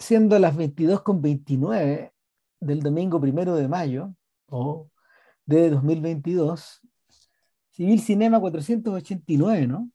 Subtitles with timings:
[0.00, 2.12] siendo las 22.29
[2.58, 4.14] del domingo primero de mayo
[4.46, 4.90] o
[5.44, 6.80] de 2022,
[7.70, 9.90] Civil Cinema 489, ¿no?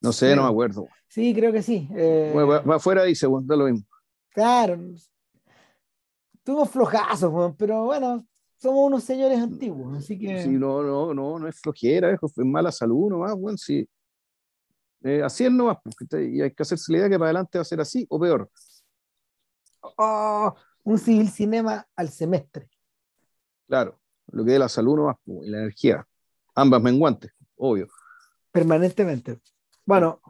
[0.00, 0.86] No sé, no me acuerdo.
[1.08, 1.88] Sí, creo que sí.
[1.94, 3.86] Eh, bueno, va, afuera dice, bueno, da lo mismo.
[4.30, 4.78] Claro.
[6.44, 8.24] Tuvo flojazos, pero bueno,
[8.56, 10.42] somos unos señores antiguos, así que.
[10.44, 13.88] Sí, no, no, no, no es flojera, es mala salud nomás, bueno, sí.
[15.02, 15.78] Eh, así es nomás,
[16.12, 18.48] y hay que hacerse la idea que para adelante va a ser así o peor.
[19.80, 22.68] Oh, un civil cinema al semestre.
[23.66, 26.06] Claro, lo que es la salud nomás y la energía.
[26.54, 27.88] Ambas menguantes, obvio.
[28.50, 29.38] Permanentemente.
[29.84, 30.20] Bueno,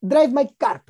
[0.00, 0.82] Drive My Car.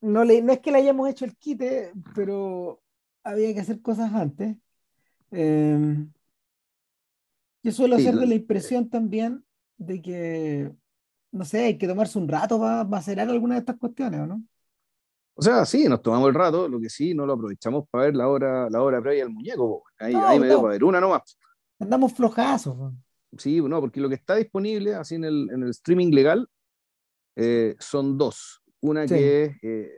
[0.00, 2.80] No, le, no es que le hayamos hecho el quite, pero
[3.24, 4.56] había que hacer cosas antes.
[5.32, 6.06] Eh,
[7.62, 9.44] yo suelo hacer de la impresión también
[9.76, 10.72] de que,
[11.32, 14.26] no sé, hay que tomarse un rato para, para hacer alguna de estas cuestiones, ¿o
[14.26, 14.42] no?
[15.40, 18.16] O sea, sí, nos tomamos el rato, lo que sí, no lo aprovechamos para ver
[18.16, 19.84] la hora, la hora previa al muñeco.
[19.96, 21.38] Ahí, ahí me dio para ver una nomás.
[21.78, 22.92] Andamos flojazos.
[23.36, 26.48] Sí, no, porque lo que está disponible así en el, en el streaming legal
[27.36, 28.64] eh, son dos.
[28.80, 29.92] Una que es eh,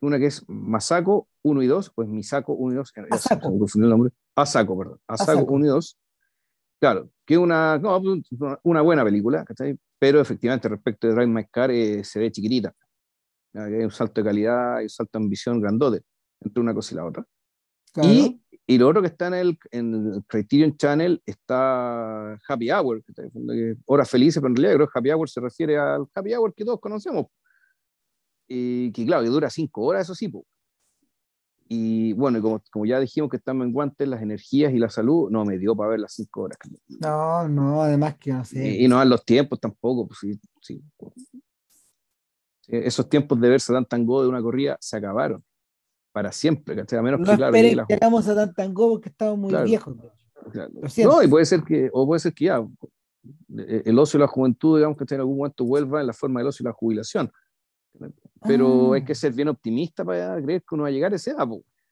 [0.00, 2.92] una que es Masako 1 y 2, pues Misako 1 y 2.
[3.12, 3.66] Asako.
[3.76, 4.10] el nombre.
[4.34, 5.00] Asako, perdón.
[5.06, 5.98] Asako, 1 y 2.
[6.80, 8.02] Claro, que una, no,
[8.64, 9.78] una buena película, ¿cachai?
[9.96, 12.74] Pero efectivamente, respecto de Drive My Car, eh, se ve chiquitita.
[13.54, 16.02] Hay un salto de calidad, hay un salto de ambición grandote
[16.40, 17.26] entre una cosa y la otra.
[18.02, 23.04] Y, y, lo otro que está en el, en el Criterion Channel está Happy Hour,
[23.04, 26.54] que horas felices, pero en realidad creo que Happy Hour se refiere al Happy Hour
[26.54, 27.26] que todos conocemos.
[28.48, 30.30] Y que claro, que dura cinco horas, eso sí.
[31.68, 35.44] Y bueno, como, como ya dijimos que están menguantes las energías y la salud, no
[35.44, 36.58] me dio para ver las cinco horas.
[37.00, 38.82] No, no, además que no sé.
[38.82, 40.82] Y, no dan los tiempos tampoco, pues sí, sí.
[42.68, 45.44] Esos tiempos de verse tan tango de una corrida se acabaron
[46.12, 46.98] para siempre, ¿cachai?
[46.98, 47.86] A menos no que, claro, que la...
[47.88, 49.96] llegamos a tan tango porque estamos muy viejos.
[51.04, 52.64] No, y puede ser que, o puede ser que ya
[53.58, 56.40] eh, el ocio y la juventud, digamos que en algún momento vuelva en la forma
[56.40, 57.32] del ocio y la jubilación.
[58.42, 59.16] Pero hay que ah.
[59.16, 61.48] ser bien optimista para creer que uno va a llegar a esa edad.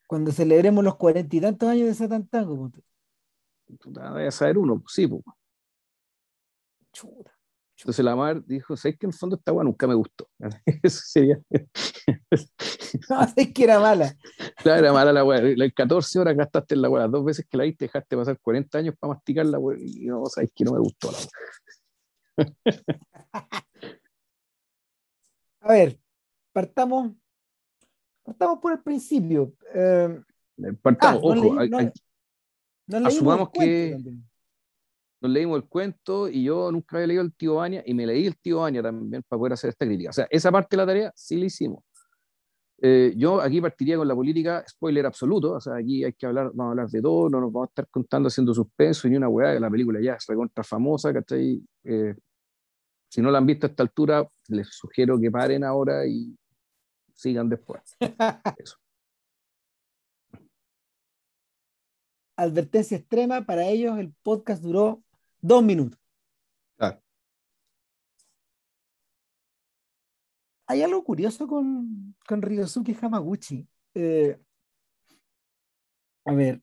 [0.06, 2.70] Cuando celebremos los cuarenta y tantos años de Satan Tango.
[3.86, 5.08] Vaya a saber uno, sí.
[6.92, 7.31] Chuta.
[7.82, 10.28] Entonces la madre dijo, ¿sabes que en el fondo esta agua nunca me gustó?
[10.84, 11.40] Eso sería...
[13.10, 14.14] no, es que era mala.
[14.58, 15.42] Claro, era mala la weá.
[15.56, 18.78] Las 14 horas gastaste en la weá, dos veces que la viste, dejaste pasar 40
[18.78, 19.76] años para masticar la weá.
[19.80, 21.28] Y no, sabes que no me gustó la weá.
[25.62, 25.98] A ver,
[26.52, 27.12] partamos,
[28.22, 29.54] partamos por el principio.
[29.74, 30.20] Eh,
[30.80, 31.56] partamos, ah, ojo,
[33.06, 33.98] asumamos que
[35.22, 38.26] nos leímos el cuento y yo nunca había leído el tío Baña y me leí
[38.26, 40.10] el tío Baña también para poder hacer esta crítica.
[40.10, 41.84] O sea, esa parte de la tarea sí la hicimos.
[42.84, 46.50] Eh, yo aquí partiría con la política, spoiler absoluto, o sea, aquí hay que hablar,
[46.52, 49.28] vamos a hablar de todo, no nos vamos a estar contando haciendo suspenso ni una
[49.28, 51.62] weá, la película ya es recontra famosa, ¿cachai?
[51.84, 52.16] Eh,
[53.08, 56.36] si no la han visto a esta altura, les sugiero que paren ahora y
[57.14, 57.82] sigan después.
[58.58, 58.76] Eso.
[62.36, 65.04] Advertencia extrema, para ellos el podcast duró
[65.42, 65.98] Dos minutos.
[70.66, 73.68] Hay algo curioso con, con Ryosuke Hamaguchi.
[73.94, 74.38] Eh,
[76.24, 76.62] a ver.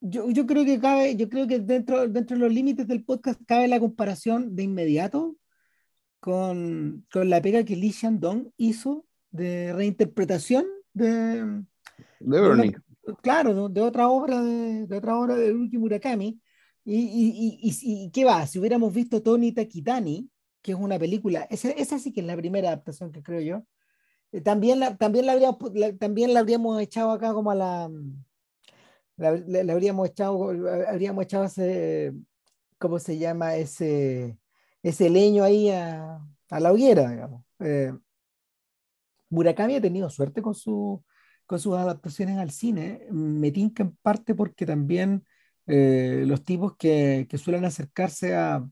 [0.00, 3.40] Yo, yo, creo que cabe, yo creo que dentro, dentro de los límites del podcast
[3.46, 5.36] cabe la comparación de inmediato
[6.20, 11.64] con, con la pega que Lee Shandong hizo de reinterpretación de,
[12.20, 12.76] de,
[13.22, 16.40] claro, de, otra obra de, de, otra obra de Uki Murakami,
[16.94, 18.46] y, y, y, qué va?
[18.46, 20.30] Si hubiéramos visto Tony Takitani,
[20.62, 23.66] que es una película, esa, esa sí que es la primera adaptación que creo yo,
[24.32, 25.58] eh, también, la, también, la habríamos,
[25.98, 27.90] también la habríamos echado acá como a la...
[29.16, 29.30] La,
[29.72, 30.50] habríamos echado,
[30.88, 32.12] habríamos echado ese,
[32.78, 33.56] ¿cómo se llama?
[33.56, 34.38] Ese,
[34.82, 36.20] ese leño ahí a,
[36.50, 37.42] a la hoguera, digamos.
[37.60, 37.92] Eh,
[39.30, 41.02] Murakami ha tenido suerte con, su,
[41.46, 45.24] con sus adaptaciones al cine, me tinca en parte porque también
[45.66, 48.64] eh, los tipos que, que, suelen acercarse a,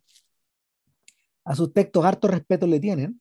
[1.44, 3.20] a sus textos harto respeto le tienen.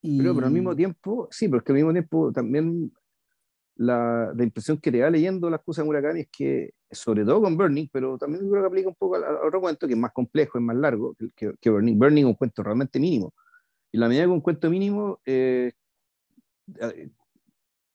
[0.00, 2.92] Pero, pero al mismo tiempo, sí, pero es que al mismo tiempo también
[3.76, 7.40] la, la, impresión que te da leyendo las cosas de Murakami es que, sobre todo
[7.40, 10.12] con Burning, pero también creo que aplica un poco a, otro cuento que es más
[10.12, 11.98] complejo, es más largo que, que Burning.
[11.98, 13.32] Burning es un cuento realmente mínimo.
[13.90, 15.72] Y la medida que un cuento mínimo eh,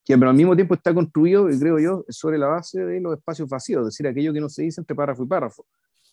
[0.10, 3.48] que pero al mismo tiempo está construido, creo yo, sobre la base de los espacios
[3.48, 5.68] vacíos, es decir, aquello que no se dice entre párrafo y párrafo,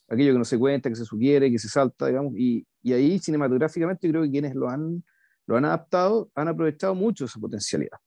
[0.06, 3.18] aquello que no se cuenta, que se sugiere, que se salta, digamos, y, y ahí
[3.18, 5.02] cinematográficamente creo que quienes lo han
[5.46, 7.98] lo han adaptado, han aprovechado mucho esa potencialidad.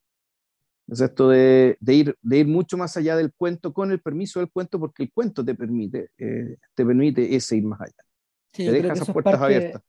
[0.88, 4.52] Es esto de, ir, de ir mucho más allá del cuento con el permiso del
[4.52, 8.04] cuento, porque el cuento te permite, eh, te permite ese ir más allá.
[8.52, 9.82] te deja esas puertas abiertas.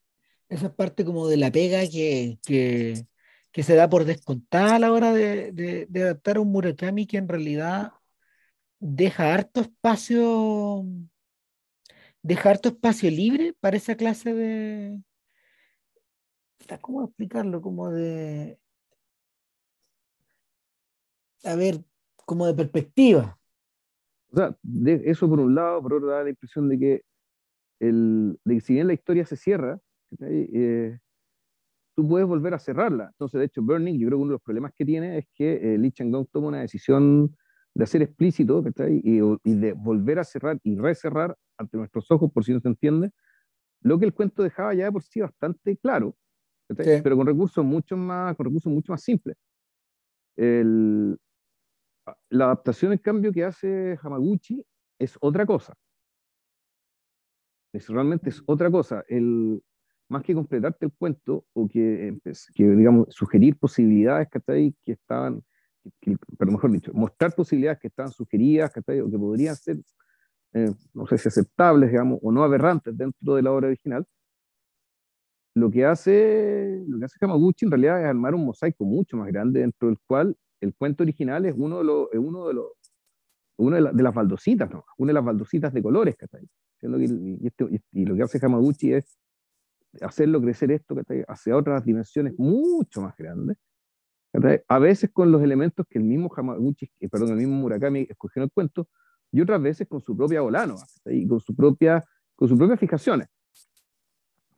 [0.48, 3.06] Esa es parte como de la pega que, que,
[3.52, 5.52] que se da por descontada a la hora de,
[5.88, 7.92] de, adaptar un Murakami que en realidad
[8.78, 10.84] deja harto espacio,
[12.22, 15.00] deja harto espacio libre para esa clase de,
[16.80, 17.60] ¿cómo explicarlo?
[17.60, 18.58] Como de,
[21.44, 21.82] a ver,
[22.24, 23.38] como de perspectiva.
[24.32, 24.56] O sea,
[25.04, 27.02] eso por un lado, por otro da la impresión de que,
[27.80, 29.80] el, de que si bien la historia se cierra,
[32.00, 33.08] tú puedes volver a cerrarla.
[33.12, 35.74] Entonces, de hecho, Burning, yo creo que uno de los problemas que tiene es que
[35.74, 37.36] eh, Lee Chang-dong toma una decisión
[37.74, 42.44] de hacer explícito y, y, de volver a cerrar y recerrar ante nuestros ojos, por
[42.44, 43.10] si no se entiende,
[43.82, 46.16] lo que el cuento dejaba ya de por sí bastante claro,
[46.76, 49.36] pero con recursos mucho más, con recursos mucho más simples.
[50.36, 51.18] El,
[52.30, 54.64] la adaptación, en cambio, que hace Hamaguchi
[54.98, 55.74] es otra cosa.
[57.72, 59.04] Es, realmente es otra cosa.
[59.06, 59.62] El,
[60.10, 62.18] más que completarte el cuento o que,
[62.54, 65.42] que digamos, sugerir posibilidades que, que estaban,
[66.36, 69.78] pero mejor dicho, mostrar posibilidades que estaban sugeridas o que podrían ser,
[70.52, 74.04] eh, no sé si aceptables, digamos, o no aberrantes dentro de la obra original,
[75.54, 79.28] lo que hace, lo que hace Hamaguchi en realidad es armar un mosaico mucho más
[79.28, 82.66] grande dentro del cual el cuento original es uno de los, uno de los,
[83.58, 84.84] una de, las baldositas, ¿no?
[84.98, 86.26] una de las baldositas de colores, que
[86.82, 89.19] y, y, y, lo que hace Hamaguchi es
[90.00, 90.94] hacerlo crecer esto
[91.28, 93.56] hacia otras dimensiones mucho más grandes,
[94.68, 98.44] a veces con los elementos que el mismo Hamaguchi, perdón, el mismo Murakami escogió en
[98.44, 98.88] el cuento,
[99.32, 100.76] y otras veces con su propia volano,
[101.06, 102.04] y con, su propia,
[102.36, 103.28] con sus propias fijaciones.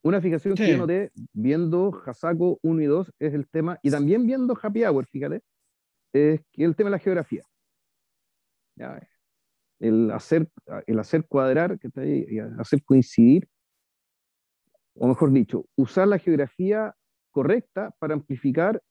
[0.02, 4.26] Una fijación que yo noté viendo Hasako 1 y 2 es el tema, y también
[4.26, 5.42] viendo Happy Hour, fíjate,
[6.12, 7.44] es que el tema de la geografía.
[9.78, 10.48] el, hacer,
[10.86, 11.88] el hacer cuadrar, que
[12.58, 13.48] hacer coincidir,
[14.94, 16.94] o mejor dicho, usar la geografía
[17.30, 18.82] correcta para amplificar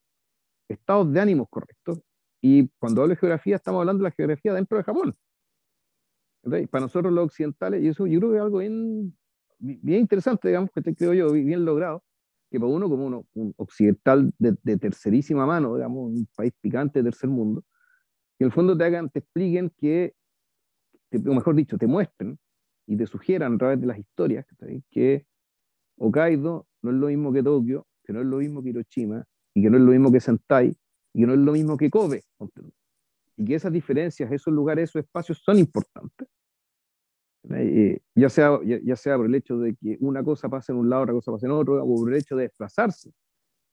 [0.68, 2.02] estados de ánimos correctos.
[2.42, 5.16] Y cuando hablo de geografía, estamos hablando de la geografía dentro de Japón.
[6.72, 9.16] Para nosotros los occidentales, y eso yo creo que es algo bien
[9.62, 12.04] bien interesante, digamos, que creo yo, bien logrado,
[12.50, 17.12] que para uno como uno, un occidental de, tercerísima mano, digamos, un país picante de
[17.12, 17.64] tercer mundo,
[18.38, 20.14] que en el fondo te hagan, te expliquen que,
[21.14, 22.40] o mejor dicho, te muestren
[22.88, 24.46] y te sugieran a través de las historias
[24.90, 25.26] que
[26.02, 29.62] Hokkaido no es lo mismo que Tokio, que no es lo mismo que Hiroshima, y
[29.62, 30.76] que no es lo mismo que Sentai,
[31.14, 32.24] y que no es lo mismo que Kobe.
[33.38, 36.28] Y que esas diferencias, esos lugares, esos espacios son importantes
[37.50, 40.90] eh, ya, sea, ya, sea por el hecho de que una cosa pase en un
[40.90, 43.12] lado, otra cosa pase en otro, o por el hecho de desplazarse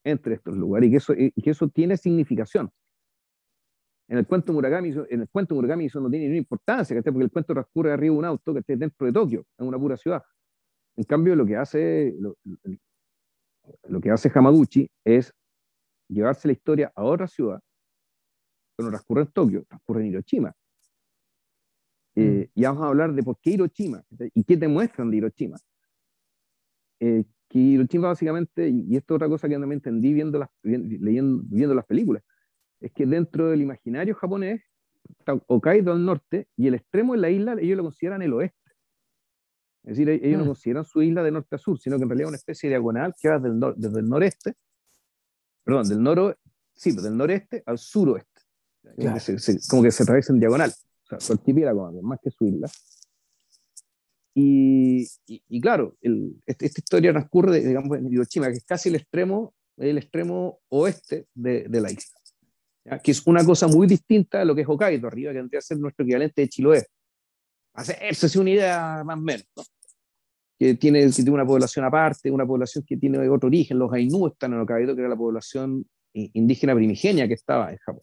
[0.04, 2.70] entre estos lugares, y que eso, y que eso tiene significación.
[4.08, 7.30] En el cuento Murakami, en el cuento Murakami eso no tiene ninguna importancia, porque el
[7.30, 10.22] cuento transcurre arriba de un auto que esté dentro de Tokio, en una pura ciudad.
[10.98, 12.36] En cambio, lo que hace, lo,
[13.84, 15.32] lo que hace Hamaguchi es
[16.08, 17.60] llevarse la historia a otra ciudad,
[18.76, 20.52] que no transcurre en Tokio, transcurre en Hiroshima.
[22.16, 24.02] Eh, y vamos a hablar de por qué Hiroshima
[24.34, 25.56] y qué te muestran de Hiroshima.
[26.98, 31.44] Eh, que Hiroshima básicamente, y esto es otra cosa que también entendí viendo las, leyendo,
[31.46, 32.24] viendo las películas,
[32.80, 34.62] es que dentro del imaginario japonés
[35.46, 38.57] Hokkaido al norte y el extremo de la isla ellos lo consideran el oeste.
[39.88, 40.48] Es decir, ellos no mm.
[40.48, 42.74] consideran su isla de norte a sur, sino que en realidad es una especie de
[42.74, 44.52] diagonal que va desde el noreste,
[45.64, 46.36] perdón, del noro,
[46.74, 48.42] sí, del noreste al suroeste.
[48.82, 50.72] Como, que se, como que se atraviesa en diagonal
[51.08, 52.68] sea, su archipiélago, más que su isla.
[54.34, 58.96] Y, y, claro, el, este, esta historia transcurre, digamos, en Hiroshima, que es casi el
[58.96, 62.20] extremo, el extremo oeste de, de la isla,
[63.02, 65.66] que es una cosa muy distinta a lo que es Hokkaido, arriba, que tendría que
[65.66, 66.86] ser nuestro equivalente de Chiloé.
[67.72, 69.62] Hacerse una idea más o menos, ¿no?
[70.58, 73.78] Que tiene, que tiene una población aparte, una población que tiene otro origen.
[73.78, 78.02] Los Ainu están en Hokkaido, que era la población indígena primigenia que estaba en Japón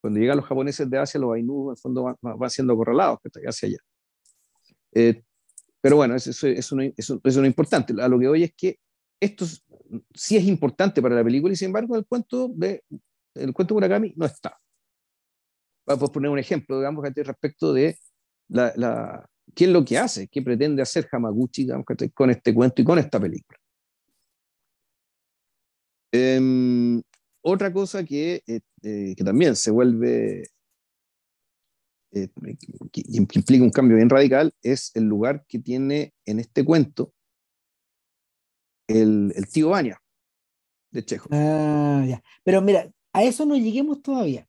[0.00, 3.68] cuando llegan los japoneses de Asia, los Ainu en el fondo van, siendo acorralados hacia
[3.68, 3.78] allá.
[4.92, 5.22] Eh,
[5.80, 7.94] pero bueno, eso, eso, eso, no, eso, no es importante.
[8.00, 8.78] A lo que hoy es que
[9.20, 9.44] esto
[10.14, 12.82] sí es importante para la película y sin embargo el cuento de
[13.34, 14.58] el cuento Murakami no está.
[15.86, 17.98] Vamos a poner un ejemplo, digamos, respecto de
[18.48, 22.82] la, la, qué es lo que hace, qué pretende hacer Hamaguchi digamos, con este cuento
[22.82, 23.58] y con esta película.
[26.12, 27.00] Eh,
[27.42, 30.44] otra cosa que, eh, eh, que también se vuelve,
[32.12, 32.28] eh,
[32.92, 37.12] que, implica un cambio bien radical, es el lugar que tiene en este cuento
[38.88, 40.02] el, el tío Bania.
[40.90, 41.28] de Chejo.
[41.32, 42.22] Ah, ya.
[42.42, 44.46] Pero mira, a eso no lleguemos todavía.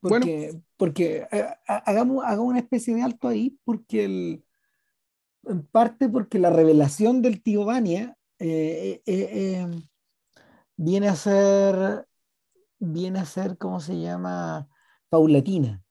[0.00, 4.44] Porque, porque eh, hagamos, hagamos una especie de alto ahí, porque el,
[5.44, 9.66] en parte porque la revelación del tío Vania eh, eh,
[10.76, 12.08] viene a ser,
[12.78, 14.70] viene a ser, ¿cómo se llama?
[15.10, 15.84] Paulatina.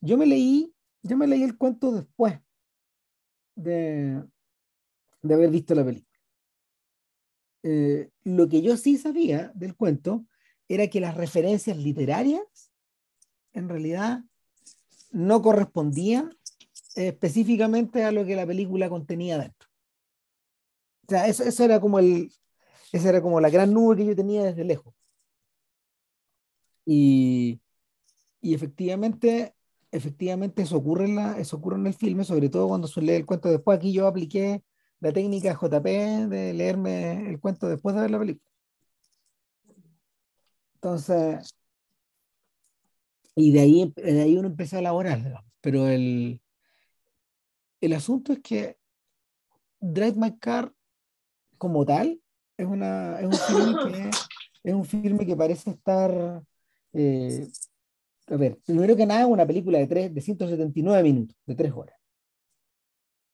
[0.00, 2.38] Yo me leí, yo me leí el cuento después
[3.56, 4.22] de,
[5.20, 6.16] de haber visto la película.
[8.22, 10.26] lo que yo sí sabía del cuento
[10.68, 12.70] era que las referencias literarias
[13.52, 14.22] en realidad
[15.10, 16.30] no correspondían
[16.94, 19.68] específicamente a lo que la película contenía dentro.
[21.06, 22.30] O sea, eso, eso era como el,
[22.92, 24.94] esa era como la gran nube que yo tenía desde lejos.
[26.84, 27.60] Y,
[28.40, 29.54] y efectivamente,
[29.90, 33.12] efectivamente eso ocurre, en la, eso ocurre en el filme, sobre todo cuando se lee
[33.14, 33.78] el cuento después.
[33.78, 34.62] Aquí yo apliqué
[35.00, 35.84] la técnica JP
[36.28, 38.48] de leerme el cuento después de ver la película.
[40.74, 41.54] Entonces,
[43.38, 46.40] y de ahí, de ahí uno empezó a elaborar, pero el,
[47.80, 48.78] el asunto es que
[49.80, 50.74] Drive My Car
[51.56, 52.20] como tal
[52.56, 54.10] es, una, es, un, filme que,
[54.64, 56.42] es un filme que parece estar...
[56.92, 57.46] Eh,
[58.26, 61.96] a ver, primero que nada, una película de, tres, de 179 minutos, de 3 horas.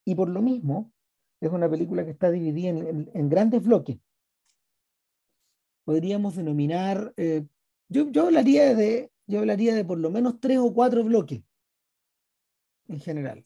[0.05, 0.93] Y por lo mismo,
[1.41, 3.99] es una película que está dividida en, en, grandes bloques.
[5.85, 7.47] Podríamos denominar, eh,
[7.89, 11.43] yo, yo hablaría de yo hablaría de por lo menos tres o cuatro bloques
[12.89, 13.45] en general.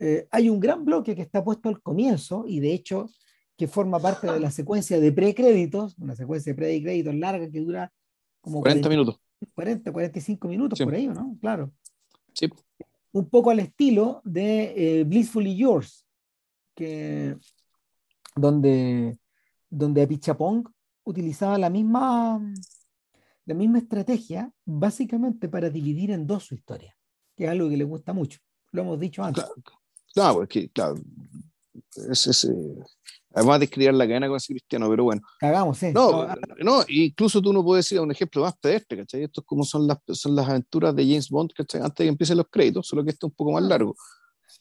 [0.00, 3.10] Eh, hay un gran bloque que está puesto al comienzo y de hecho
[3.56, 7.92] que forma parte de la secuencia de precréditos, una secuencia de precréditos larga que dura
[8.40, 9.20] como 40, minutos.
[9.54, 11.36] 40, 45 minutos por ahí, ¿no?
[11.40, 11.72] Claro.
[12.32, 12.48] Sí.
[13.10, 16.06] Un poco al estilo de eh, Blissfully Yours,
[16.74, 17.36] que,
[18.36, 19.18] donde,
[19.68, 20.64] donde Pichapong
[21.02, 22.40] utilizaba la misma,
[23.48, 26.94] la misma estrategia básicamente para dividir en dos su historia,
[27.34, 28.40] que es algo que le gusta mucho.
[28.72, 29.42] Lo hemos dicho antes.
[30.12, 30.96] Claro, es que, claro,
[32.10, 32.76] es, eh,
[33.32, 35.22] además de escribir la cadena con ese cristiano, pero bueno.
[35.40, 35.92] Cagamos, sí.
[35.94, 36.26] No,
[36.62, 39.22] no, incluso tú no puedes decir un ejemplo más pedestre, ¿cachai?
[39.22, 41.80] Esto es como son las, son las aventuras de James Bond, ¿cachai?
[41.80, 43.96] Antes de que empiecen los créditos, solo que esto es un poco más largo.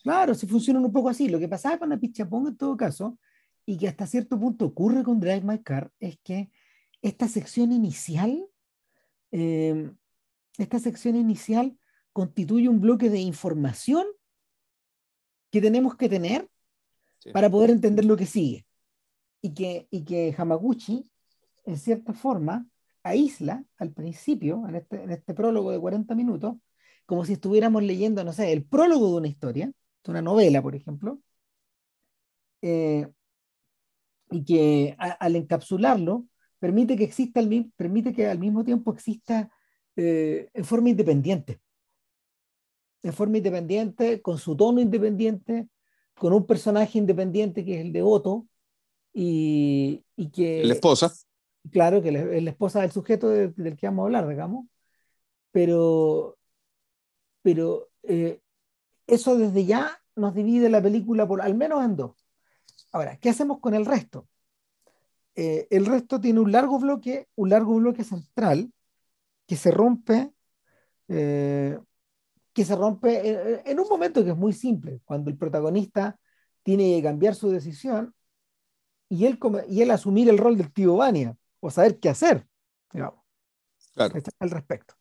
[0.02, 1.28] Claro, si funcionan un poco así.
[1.28, 3.20] Lo que pasaba con la Pichapong en todo caso,
[3.66, 6.52] y que hasta cierto punto ocurre con Drive My Car, es que
[7.02, 8.48] esta sección inicial
[9.32, 9.96] Em,
[10.58, 11.78] esta sección inicial
[12.14, 14.06] constituye un bloque de información
[15.52, 16.50] que tenemos que tener
[17.34, 18.66] para poder entender lo que sigue.
[19.42, 21.10] Y que, y que Hamaguchi,
[21.66, 22.68] en cierta forma,
[23.04, 26.56] aísla al principio, en este, en este prólogo de 40 minutos,
[27.06, 29.72] como si estuviéramos leyendo, no sé, el prólogo de una historia,
[30.04, 31.22] de una novela, por ejemplo,
[32.62, 33.08] eh,
[34.32, 36.26] y que al encapsularlo
[36.60, 39.52] permite que exista al, permite que al mismo tiempo exista
[39.96, 41.60] eh, en forma independiente.
[43.04, 45.68] En forma independiente, con su tono independiente,
[46.16, 48.48] con un personaje independiente que es el de Otto,
[49.14, 50.64] y, y que...
[50.64, 51.14] La esposa.
[51.72, 54.68] Claro, que es la esposa del sujeto del, que vamos a hablar, digamos.
[55.52, 56.38] Pero,
[57.42, 58.40] pero eh,
[59.06, 62.28] eso desde ya nos divide la película por al menos en dos.
[62.92, 64.28] Ahora, ¿qué hacemos con el resto?
[65.40, 68.74] Eh, el resto tiene un largo bloque, un largo bloque central
[69.46, 70.34] que se rompe,
[71.10, 71.80] eh,
[72.54, 76.20] que se rompe en, un momento que es muy simple, cuando el protagonista
[76.64, 78.16] tiene que cambiar su decisión
[79.10, 79.38] y él,
[79.70, 82.48] y él asumir el rol del tío Vania o saber qué hacer,
[82.92, 83.24] digamos,
[84.40, 84.96] al respecto.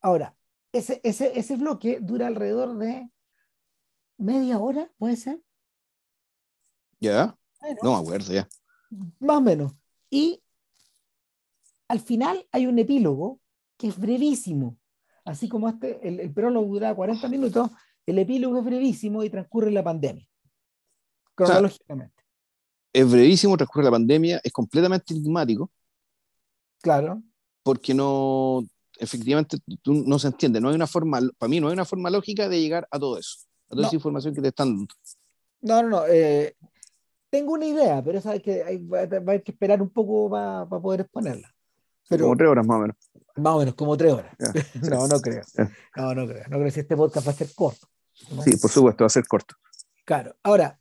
[0.00, 0.36] Ahora,
[0.70, 3.10] ese, ese, ese bloque dura alrededor de
[4.18, 5.42] media hora, ¿puede ser?
[7.00, 7.36] Ya,
[7.82, 8.48] no me acuerdo ya.
[9.18, 9.79] Más o menos.
[10.10, 10.42] Y
[11.88, 13.40] al final hay un epílogo
[13.76, 14.76] que es brevísimo.
[15.24, 17.70] Así como este, el, el prólogo dura 40 minutos,
[18.06, 20.26] el epílogo es brevísimo y transcurre la pandemia.
[21.34, 22.22] Cronológicamente.
[22.92, 25.70] es brevísimo, transcurre la pandemia, es completamente enigmático.
[26.82, 27.22] Claro.
[27.62, 28.62] Porque no,
[28.98, 30.60] efectivamente, no se entiende.
[30.60, 33.18] No hay una forma, para mí no hay una forma lógica de llegar a todo
[33.18, 33.38] eso,
[33.68, 34.94] a toda esa información que te están dando.
[35.62, 36.06] No, no, no.
[36.08, 36.56] Eh,
[37.30, 40.28] tengo una idea, pero eso hay que, hay, va a haber que esperar un poco
[40.30, 41.54] para poder exponerla.
[42.08, 42.96] Pero, como tres horas más o menos.
[43.36, 44.34] Más o menos, como tres horas.
[44.90, 45.42] no, no creo.
[45.96, 46.44] No, no creo.
[46.48, 47.86] No creo si este podcast va a ser corto.
[48.12, 49.54] Sí, por supuesto, va a ser corto.
[50.04, 50.34] Claro.
[50.42, 50.78] Ahora,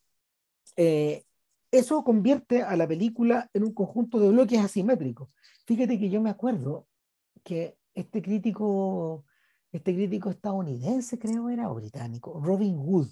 [0.75, 1.23] eh,
[1.71, 5.29] eso convierte a la película en un conjunto de bloques asimétricos.
[5.67, 6.87] Fíjate que yo me acuerdo
[7.43, 9.25] que este crítico,
[9.71, 13.09] este crítico estadounidense, creo era, o británico, Robin Wood,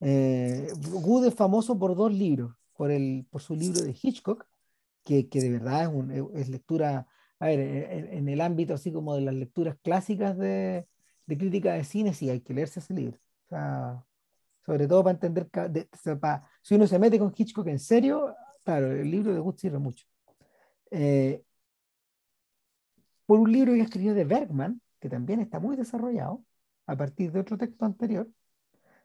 [0.00, 4.46] eh, Wood es famoso por dos libros, por, el, por su libro de Hitchcock
[5.04, 7.06] que, que de verdad es, un, es, lectura,
[7.38, 10.86] a ver, en, el ámbito así como de las lecturas clásicas de,
[11.26, 13.18] de crítica de cine, sí, hay que leerse ese libro.
[13.46, 14.04] O sea,
[14.64, 15.48] sobre todo para entender,
[16.62, 20.06] si uno se mete con Hitchcock en serio, claro, el libro de Gut sirve mucho.
[20.90, 21.42] Eh,
[23.26, 26.44] por un libro que escribió de Bergman, que también está muy desarrollado,
[26.86, 28.28] a partir de otro texto anterior.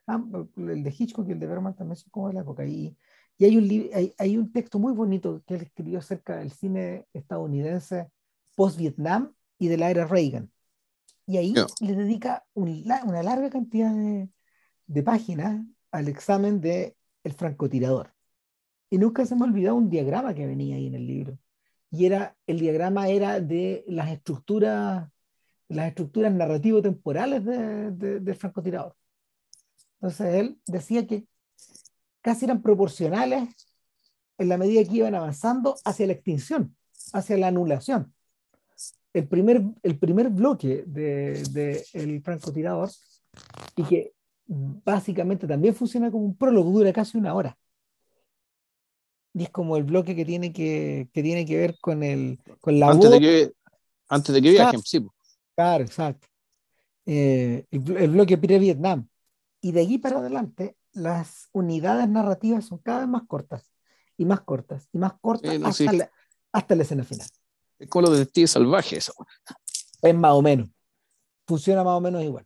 [0.08, 0.24] Ah,
[0.58, 2.66] el de Hitchcock y el de Bergman también son como de la época.
[2.66, 2.96] Y,
[3.40, 8.10] hay, un, hay, hay un texto muy bonito que él escribió acerca del cine estadounidense
[8.56, 10.52] post-Vietnam y de la era Reagan.
[11.28, 14.30] Y ahí le dedica una larga cantidad de,
[14.88, 18.14] de páginas al examen de el francotirador.
[18.90, 21.38] Y nunca se me ha olvidado un diagrama que venía ahí en el libro.
[21.90, 25.10] Y era, el diagrama era de las estructuras,
[25.68, 28.96] las estructuras narrativo-temporales de, del francotirador.
[29.96, 31.26] Entonces él decía que
[32.22, 33.50] casi eran proporcionales
[34.38, 36.76] en la medida que iban avanzando hacia la extinción,
[37.14, 38.14] hacia la anulación.
[39.14, 42.90] El primer, el primer bloque del de, el francotirador,
[43.78, 44.14] y que
[44.48, 47.58] básicamente también funciona como un prólogo, dura casi una hora.
[49.34, 52.80] Y es como el bloque que tiene que, que tiene que ver con, el, con
[52.80, 53.52] la antes De que,
[54.08, 55.06] antes de que viajen, sí.
[55.56, 56.28] Claro, exacto.
[57.06, 59.08] Eh, el, bloque pre-Vietnam.
[59.66, 63.74] Y de aquí para adelante, las unidades narrativas son cada vez más cortas,
[64.16, 66.12] y más cortas, y más cortas hasta, la,
[66.52, 67.28] hasta, la, escena final.
[67.80, 69.12] Es como los detectives salvajes.
[70.04, 70.70] Es más o menos.
[71.48, 72.46] Funciona más o menos igual.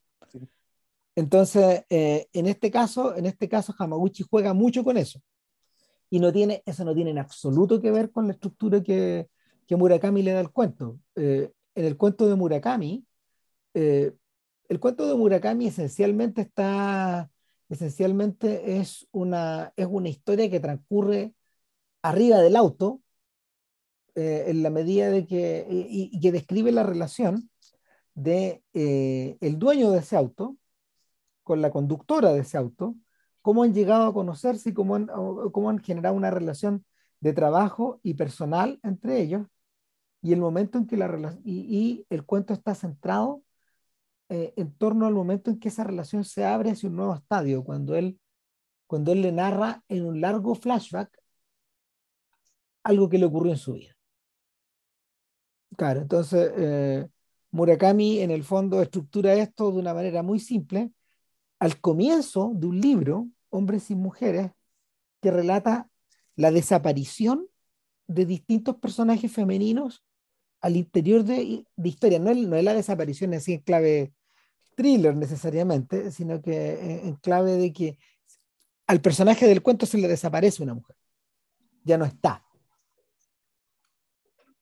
[1.13, 5.21] Entonces, eh, en este caso, en este caso, Hamaguchi juega mucho con eso.
[6.09, 9.27] Y no tiene, eso no tiene en absoluto que ver con la estructura que,
[9.67, 10.97] que Murakami le da al cuento.
[11.17, 13.05] Eh, en el cuento de Murakami,
[13.73, 14.13] eh,
[14.69, 17.29] el cuento de Murakami esencialmente está,
[17.69, 21.33] esencialmente es una, es una historia que transcurre
[22.01, 23.01] arriba del auto,
[24.15, 27.49] en la medida de que, y, y, que describe la relación
[28.15, 30.57] de el dueño de ese auto,
[31.43, 32.95] con la conductora de ese auto,
[33.41, 35.07] cómo han llegado a conocerse y cómo han,
[35.51, 36.85] cómo han generado una relación
[37.21, 39.47] de trabajo y personal entre ellos,
[40.21, 43.41] y el momento en que la y, y el cuento está centrado
[44.29, 47.63] eh, en torno al momento en que esa relación se abre hacia un nuevo estadio,
[47.63, 48.19] cuando él,
[48.87, 51.17] cuando él le narra en un largo flashback
[52.83, 53.95] algo que le ocurrió en su vida.
[55.75, 57.07] Claro, entonces eh,
[57.51, 60.91] Murakami en el fondo estructura esto de una manera muy simple
[61.59, 64.51] al comienzo de un libro, Hombres y Mujeres,
[65.21, 65.89] que relata
[66.35, 67.47] la desaparición
[68.07, 70.03] de distintos personajes femeninos
[70.61, 72.19] al interior de, de historia.
[72.19, 74.13] No, no, es la desaparición así en clave
[74.79, 77.99] thriller necesariamente, sino que en, clave de que
[78.87, 80.95] al personaje del cuento se le desaparece una mujer.
[81.83, 82.45] Ya no está.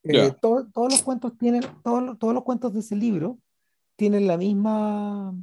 [0.02, 3.38] Eh, todos los cuentos tienen, todos, todos los cuentos de ese libro
[3.96, 5.36] tienen la misma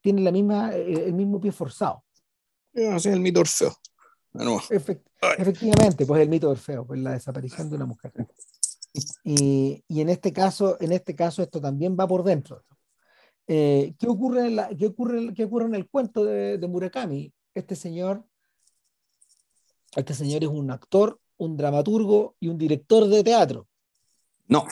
[0.00, 2.04] tiene la misma, eh, el mismo pie forzado.
[2.72, 3.74] es el mito Orfeo.
[5.38, 8.12] efectivamente, pues el mito Orfeo, pues la desaparición de una mujer.
[9.24, 12.62] Y, y, en este caso, en este caso esto también va por dentro.
[13.46, 17.32] Eh, ¿qué, ocurre en la, qué, ocurre, ¿Qué ocurre en el cuento de, de, Murakami?
[17.54, 18.24] Este señor,
[19.96, 23.68] este señor es un actor, un dramaturgo y un director de teatro.
[24.48, 24.66] No.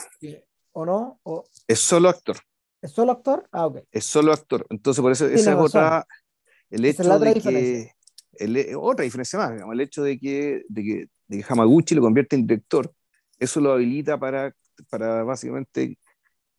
[0.71, 1.19] ¿O no?
[1.23, 1.43] ¿O...
[1.67, 2.37] Es solo actor.
[2.81, 3.47] ¿Es solo actor?
[3.51, 3.79] Ah, ok.
[3.91, 4.65] Es solo actor.
[4.69, 6.05] Entonces, por eso, esa es otra.
[6.69, 7.91] El hecho de que.
[8.33, 12.01] El, otra diferencia más, digamos, el hecho de que, de que, de que Hamaguchi lo
[12.01, 12.91] convierte en director,
[13.37, 14.55] eso lo habilita para,
[14.89, 15.99] para básicamente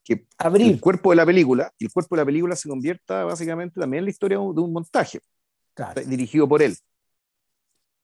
[0.05, 0.73] que Abrir.
[0.73, 4.05] el cuerpo de la película, el cuerpo de la película se convierta básicamente también en
[4.05, 5.21] la historia de un montaje
[5.75, 6.01] claro.
[6.05, 6.77] dirigido por él.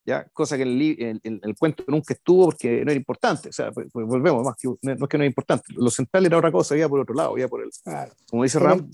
[0.04, 0.28] ¿ya?
[0.32, 3.50] cosa que el, el, el, cuento nunca estuvo porque no era importante.
[3.50, 5.72] O sea, pues, pues volvemos, más que, no es que no era importante.
[5.74, 8.12] Lo central era otra cosa, ya por otro lado, ya por el, claro.
[8.28, 8.90] como dice Ram,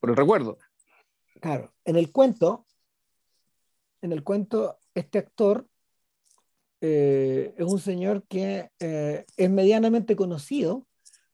[0.00, 0.58] por el recuerdo.
[1.40, 2.66] Claro, en el cuento,
[4.02, 5.66] en el cuento, este actor
[6.80, 10.86] eh, es un señor que eh, es medianamente conocido,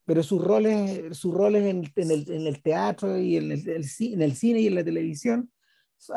[0.05, 4.23] pero sus roles, sus roles en, en, el, en el, teatro y en el, en
[4.23, 5.53] el, cine y en la televisión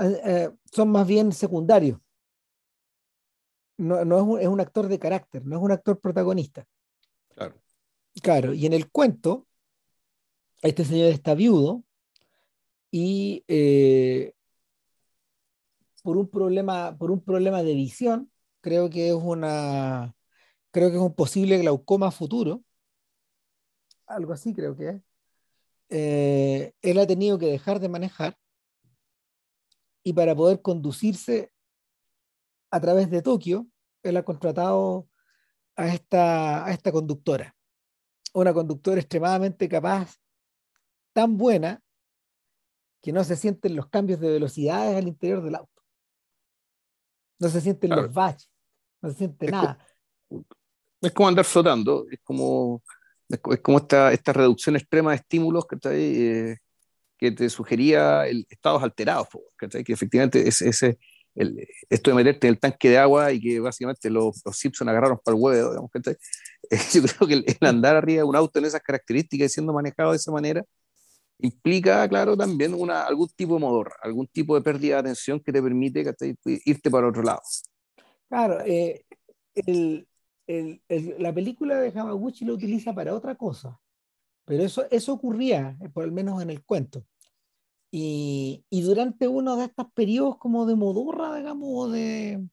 [0.02, 2.00] eh, son más bien secundarios
[3.78, 6.66] no, no es, un, es, un, actor de carácter, no es un actor protagonista.
[7.34, 7.56] Claro.
[8.22, 9.46] Claro, y en el cuento,
[10.62, 11.84] este señor está viudo
[12.90, 14.34] y eh,
[16.02, 20.16] por, un problema, por un problema de visión, creo que es una
[20.72, 22.65] creo que es un posible glaucoma futuro,
[24.08, 25.02] algo así creo que es.
[25.90, 28.38] Eh, él ha tenido que dejar de manejar
[30.04, 31.52] y para poder conducirse
[32.72, 33.68] a través de Tokio,
[34.04, 35.08] él ha contratado
[35.76, 37.56] a esta, a esta conductora.
[38.34, 40.16] Una conductora extremadamente capaz,
[41.14, 41.82] tan buena,
[43.02, 45.84] que no se sienten los cambios de velocidades al interior del auto.
[47.40, 48.50] No se sienten los baches,
[49.02, 49.78] no se siente nada.
[51.02, 52.84] es como andar flotando, es como,
[53.30, 56.58] es, como esta, esta reducción extrema de estímulos eh,
[57.18, 60.98] que te sugería el, estados alterados, que efectivamente es, ese
[61.90, 65.20] esto de meterte en el tanque de agua y que básicamente los, los Simpson agarraron
[65.24, 65.92] para el huevo, digamos,
[66.94, 70.12] yo creo que el, andar arriba de un auto en esas características y siendo manejado
[70.12, 70.64] de esa manera
[71.40, 75.52] implica, claro, también una, algún tipo de motor, algún tipo de pérdida de atención que
[75.52, 77.42] te permite irte para otro lado.
[78.30, 79.04] Claro, eh,
[79.54, 80.08] el,
[80.48, 83.80] la película de Hamaguchi lo utiliza para otra cosa,
[84.46, 87.06] pero eso, eso ocurría, eh, por lo menos en el cuento.
[87.92, 92.46] Y, durante uno de estos periodos como de modorra, digamos, o, de,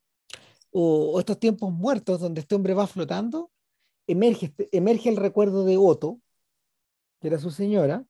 [0.71, 3.51] o, estos tiempos muertos donde este hombre va flotando,
[4.07, 6.21] emerge, este, emerge el recuerdo de Otto,
[7.21, 8.07] que era su señora,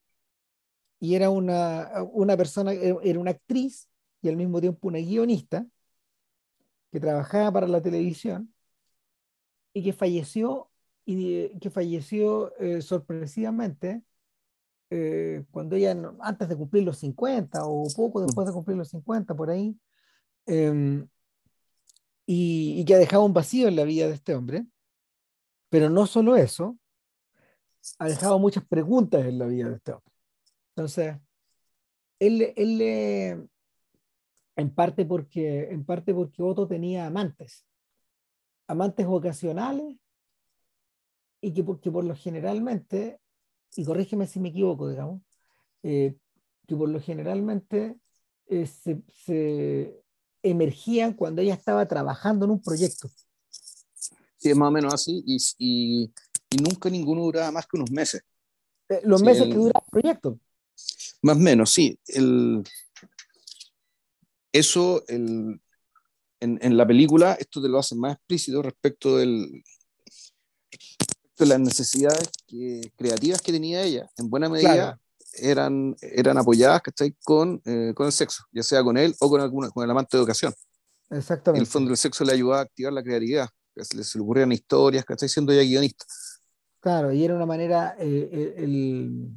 [1.01, 3.88] y era una, una persona, era una actriz
[4.23, 5.66] y al mismo tiempo una guionista
[6.92, 8.51] que trabajaba para la televisión
[9.72, 10.70] y que falleció
[11.04, 14.02] y que falleció eh, sorpresivamente
[14.90, 18.26] eh, cuando ella, antes de cumplir los 50 o poco mm.
[18.26, 19.74] después de cumplir los 50, por ahí,
[20.46, 21.08] em,
[22.26, 24.66] y, que ha dejado un vacío en la vida de este hombre.
[25.70, 26.78] Pero no solo eso,
[27.98, 30.12] ha dejado muchas preguntas en la vida de este hombre.
[30.76, 31.16] Entonces,
[32.18, 33.48] él, él
[34.56, 37.66] en parte porque en parte porque Otto tenía amantes,
[38.72, 39.96] amantes ocasionales
[41.40, 43.20] y que porque por lo generalmente
[43.76, 45.22] y corrígeme si me equivoco, digamos,
[45.82, 46.16] eh,
[46.66, 47.96] que por lo generalmente
[48.46, 50.02] eh, se,
[50.42, 53.08] emergían cuando ella estaba trabajando en un proyecto.
[54.37, 56.12] Sí, es más o menos así, y, y,
[56.61, 58.22] nunca ninguno duraba más que unos meses.
[58.88, 60.38] Eh, los meses que dura el proyecto.
[61.22, 61.98] Más o menos, sí.
[62.08, 62.64] El,
[64.52, 65.61] eso, el,
[66.42, 69.62] en, en, la película, esto te lo hace más explícito respecto del,
[71.46, 72.31] las necesidades
[72.96, 74.98] creativas que tenía ella, en buena medida,
[75.35, 76.83] eran, eran apoyadas
[77.24, 80.16] con, eh, con el sexo, ya sea con él o con, alguna, con el amante
[80.16, 80.52] de ocasión.
[81.11, 81.59] Exactamente.
[81.59, 84.24] En el fondo, el sexo le ayudaba a activar la creatividad, se le, se le
[84.24, 86.05] ocurrían historias, que está siendo ya guionista.
[86.81, 89.31] Claro, y era una manera, eh, eh, el,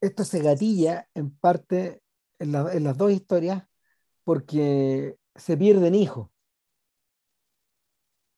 [0.00, 2.02] esto se gatilla en parte
[2.38, 3.64] en, en, las dos historias
[4.24, 6.28] porque se pierden hijos.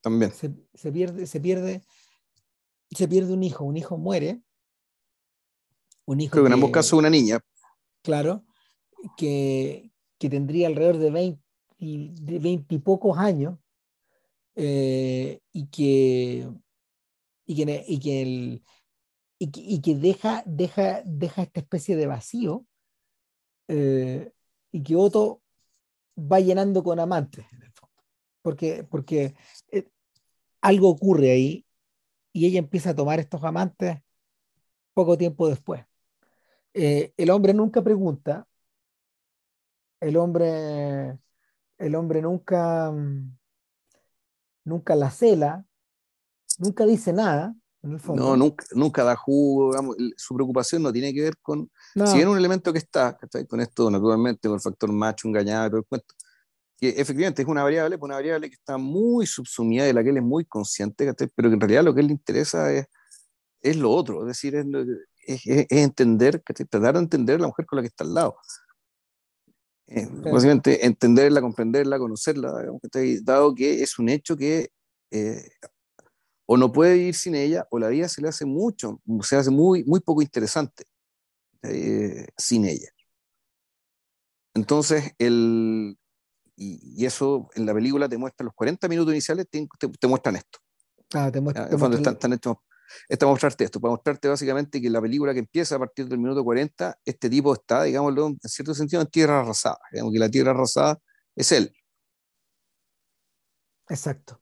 [0.01, 0.33] También.
[0.33, 1.83] Se, se, pierde, se pierde
[2.91, 4.41] se pierde un hijo, un hijo muere.
[6.07, 7.41] Un hijo Creo que, en ambos casos una niña.
[8.03, 8.45] Claro,
[9.17, 11.43] que, que tendría alrededor de 20,
[11.79, 13.59] de y pocos años
[14.57, 16.49] eh, y que,
[17.45, 18.63] y que, y que, el,
[19.39, 22.67] y que, y que deja, deja, deja esta especie de vacío
[23.69, 24.33] eh,
[24.73, 25.43] y que Otto
[26.19, 28.03] va llenando con amantes en el fondo.
[28.43, 29.35] Porque, porque
[29.71, 29.89] eh,
[30.61, 31.67] algo ocurre ahí
[32.33, 33.99] y ella empieza a tomar estos amantes
[34.95, 35.85] poco tiempo después.
[36.75, 38.47] Eh, el hombre nunca pregunta,
[40.01, 41.19] el hombre,
[41.79, 42.93] el hombre nunca,
[44.65, 45.65] nunca la cela,
[46.59, 47.55] nunca dice nada.
[47.83, 49.73] No, nunca, nunca da jugo,
[50.17, 53.17] su preocupación no tiene que ver con, si es un elemento que está,
[53.49, 56.15] con esto naturalmente, con el factor macho, engañado, todo el cuento,
[56.77, 60.11] que efectivamente es una variable, pues una variable que está muy subsumida, de la que
[60.11, 62.87] él es muy consciente, pero que en realidad lo que él le interesa es,
[63.61, 64.67] es lo otro, es decir, es,
[65.47, 68.37] es, entender, tratar de entender a la mujer con la que está al lado.
[69.87, 72.53] Eh, básicamente entenderla, comprenderla, conocerla,
[73.23, 74.69] dado que es un hecho que
[75.11, 75.49] eh,
[76.51, 79.51] o no puede vivir sin ella o la vida se le hace mucho, se hace
[79.51, 80.87] muy, muy poco interesante
[81.63, 82.89] eh, sin ella.
[84.55, 85.99] Entonces, el,
[86.57, 90.59] y, eso en la película te muestra los 40 minutos iniciales, te, te, muestran esto.
[91.13, 92.57] Ah, te muestra, están, están hechos,
[93.11, 96.19] es para mostrarte esto, para mostrarte básicamente que la película que empieza a partir del
[96.19, 99.79] minuto 40, este tipo está, digámoslo, en cierto sentido, en tierra arrasada.
[99.93, 100.99] Digamos que la tierra arrasada
[101.37, 101.75] es él.
[103.91, 104.41] Exacto.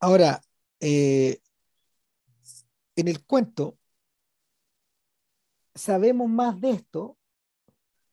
[0.00, 0.40] Ahora,
[0.80, 1.40] eh,
[2.96, 3.78] en el cuento,
[5.74, 7.16] sabemos más de esto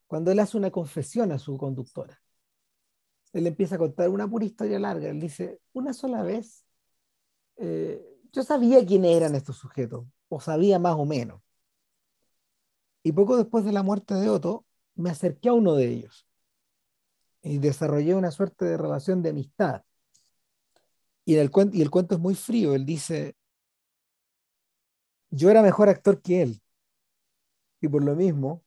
[0.08, 2.21] cuando él hace una confesión a su conductora
[3.34, 5.10] él empieza a contar una pura historia larga.
[5.10, 6.65] Él dice, una sola vez,
[7.58, 8.01] eh,
[8.32, 11.41] yo sabía quiénes eran estos sujetos, o sabía más o menos.
[13.03, 16.27] Y poco después de la muerte de Otto, me acerqué a uno de ellos
[17.41, 19.84] y desarrollé una suerte de relación de amistad.
[21.28, 22.74] Y, el cuento, y el cuento es muy frío.
[22.74, 23.36] Él dice,
[25.30, 26.62] yo era mejor actor que él.
[27.82, 28.63] Y por lo mismo,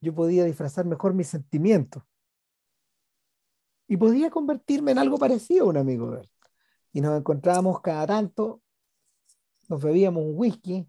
[0.00, 2.04] yo podía disfrazar mejor mis sentimientos.
[3.88, 6.30] Y podía convertirme en algo parecido a un amigo de él.
[6.92, 8.62] Y nos encontrábamos cada tanto,
[9.68, 10.88] nos bebíamos un whisky,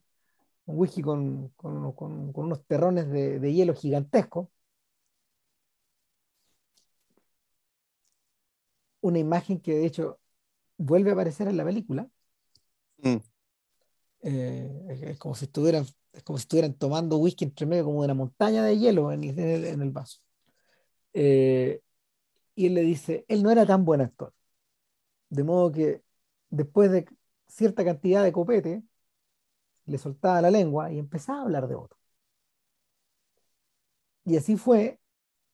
[0.65, 4.47] un whisky con, unos terrones de, hielo gigantescos.
[9.01, 10.19] Una imagen que de hecho
[10.77, 12.09] vuelve a aparecer en la película.
[12.97, 13.17] Mm.
[14.21, 18.05] Eh, es, como si estuvieran, es como si estuvieran tomando whisky entre medio como de
[18.05, 20.19] una montaña de hielo en el, vaso.
[21.13, 21.81] Eh,
[22.55, 24.33] y él le dice, él no era tan buen actor.
[25.29, 26.03] De modo que
[26.49, 27.05] después de
[27.47, 28.83] cierta cantidad de copete,
[29.85, 31.97] le soltaba la lengua y empezaba a hablar de otro.
[34.25, 34.99] Y así fue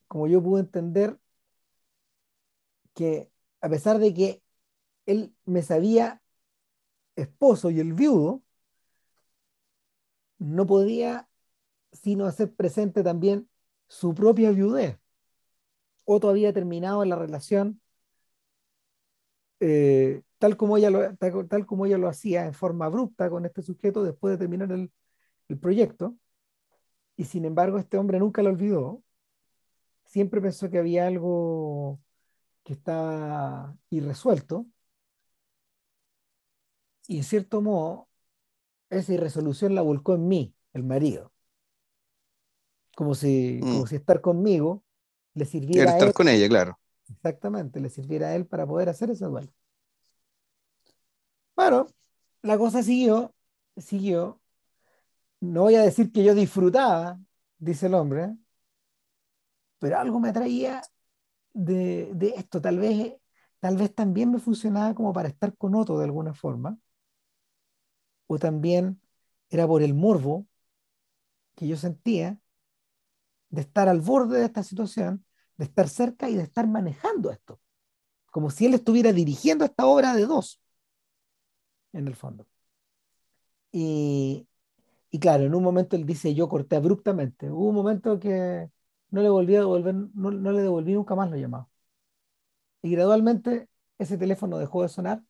[0.07, 1.17] como yo pude entender
[2.93, 3.31] que
[3.61, 4.42] a pesar de que
[5.05, 6.21] él me sabía
[7.15, 8.43] esposo y el viudo,
[10.39, 11.29] no podía
[11.91, 13.49] sino hacer presente también
[13.87, 14.99] su propia viudez.
[16.05, 17.81] Otto había terminado la relación
[19.59, 23.61] eh, tal, como ella lo, tal, como ella lo hacía en forma abrupta con este
[23.61, 24.91] sujeto después de terminar el,
[25.47, 26.17] el proyecto.
[27.15, 29.03] Y sin embargo, este hombre nunca lo olvidó.
[30.05, 32.01] Siempre pensó que había algo
[32.63, 34.65] que estaba irresuelto.
[37.07, 38.07] Y en cierto modo,
[38.89, 41.31] esa irresolución la volcó en mí, el marido.
[42.95, 43.65] Como si, mm.
[43.65, 44.83] como si estar conmigo
[45.33, 45.91] le sirviera.
[45.91, 46.79] a estar con ella, claro.
[47.09, 49.51] Exactamente, le sirviera a él para poder hacer ese duelo.
[51.55, 51.87] Bueno,
[52.41, 53.33] la cosa siguió,
[53.77, 54.39] siguió.
[55.39, 57.19] No voy a decir que yo disfrutaba,
[57.57, 58.35] dice el hombre,
[59.79, 60.81] pero algo me atraía
[61.51, 62.61] de, de esto.
[62.61, 63.15] Tal vez,
[63.59, 66.77] tal vez también me funcionaba como para estar con otro de alguna forma
[68.27, 69.01] o también
[69.49, 70.47] era por el morbo
[71.55, 72.39] que yo sentía
[73.49, 75.25] de estar al borde de esta situación,
[75.57, 77.59] de estar cerca y de estar manejando esto,
[78.31, 80.61] como si él estuviera dirigiendo esta obra de dos,
[81.93, 82.47] en el fondo.
[83.71, 84.47] Y,
[85.19, 87.49] claro, en un momento él dice, yo corté abruptamente.
[87.51, 88.69] Hubo un momento que
[89.11, 91.69] no le volví a devolver, no, no le devolví nunca más lo llamado.
[92.81, 95.23] Y gradualmente ese teléfono dejó de sonar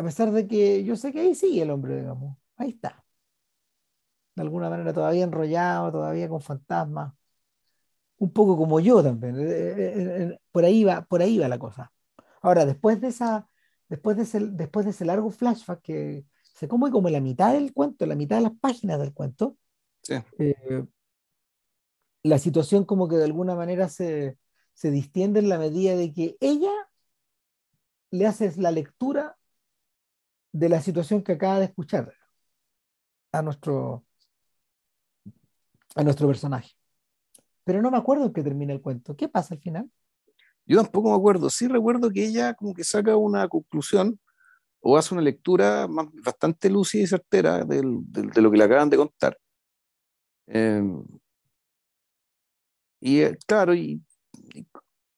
[0.00, 3.04] a pesar de que yo sé que ahí sigue el hombre, digamos, ahí está.
[4.34, 7.12] De alguna manera todavía enrollado, todavía con fantasmas.
[8.18, 9.36] Un poco como yo también.
[9.38, 9.92] Eh, eh,
[10.32, 11.92] eh, por ahí va, por ahí va la cosa.
[12.42, 13.48] Ahora, después de esa,
[13.88, 17.72] después de ese, después de ese largo flashback que se come como la mitad del
[17.74, 19.58] cuento, la mitad de las páginas del cuento,
[22.22, 24.38] la situación como que de alguna manera se,
[24.72, 26.72] se distiende en la medida de que ella
[28.10, 29.36] le hace la lectura
[30.52, 32.12] de la situación que acaba de escuchar
[33.32, 34.04] a nuestro,
[35.94, 36.74] a nuestro personaje.
[37.64, 39.16] Pero no me acuerdo en qué termina el cuento.
[39.16, 39.90] ¿Qué pasa al final?
[40.66, 41.50] Yo tampoco me acuerdo.
[41.50, 44.18] Sí recuerdo que ella como que saca una conclusión
[44.80, 45.86] o hace una lectura
[46.24, 49.38] bastante lúcida y certera de lo que le acaban de contar.
[50.46, 51.04] Em,
[53.00, 54.02] y eh, claro, y,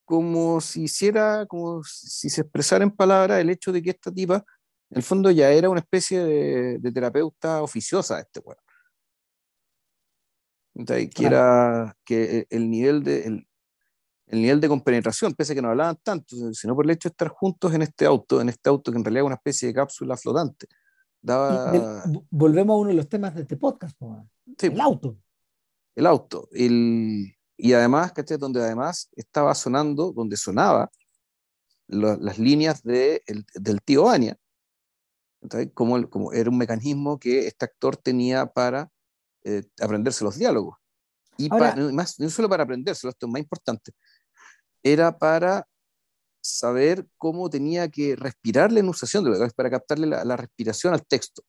[0.05, 4.45] como si hiciera, como si se expresara en palabras el hecho de que esta tipa
[4.93, 8.59] en el fondo ya era una especie de, terapeuta oficiosa este weón.
[10.87, 13.47] Que era que el nivel de el,
[14.43, 17.29] nivel de compenetración, pese a que no hablaban tanto, sino por el hecho de estar
[17.29, 20.15] juntos en este auto, en este auto que en realidad es una especie de cápsula
[20.19, 20.67] flotante.
[21.23, 22.05] Daba...
[22.31, 23.97] volvemos a uno de los temas de este podcast,
[24.61, 25.17] el auto.
[25.95, 26.49] El auto.
[26.53, 28.37] El, y además, ¿cachai?
[28.37, 30.91] Donde además estaba sonando, donde sonaba
[31.87, 33.23] las líneas de,
[33.55, 34.39] del tío Ania,
[35.75, 38.91] como, como era un mecanismo que este actor tenía para
[39.45, 40.77] eh, aprenderse los diálogos.
[41.37, 43.93] Y más, no solo para aprenderse, esto es más importante,
[44.83, 45.67] era para
[46.41, 49.25] saber cómo tenía que respirar la enunciación
[49.57, 51.43] para captarle la, respiración al texto.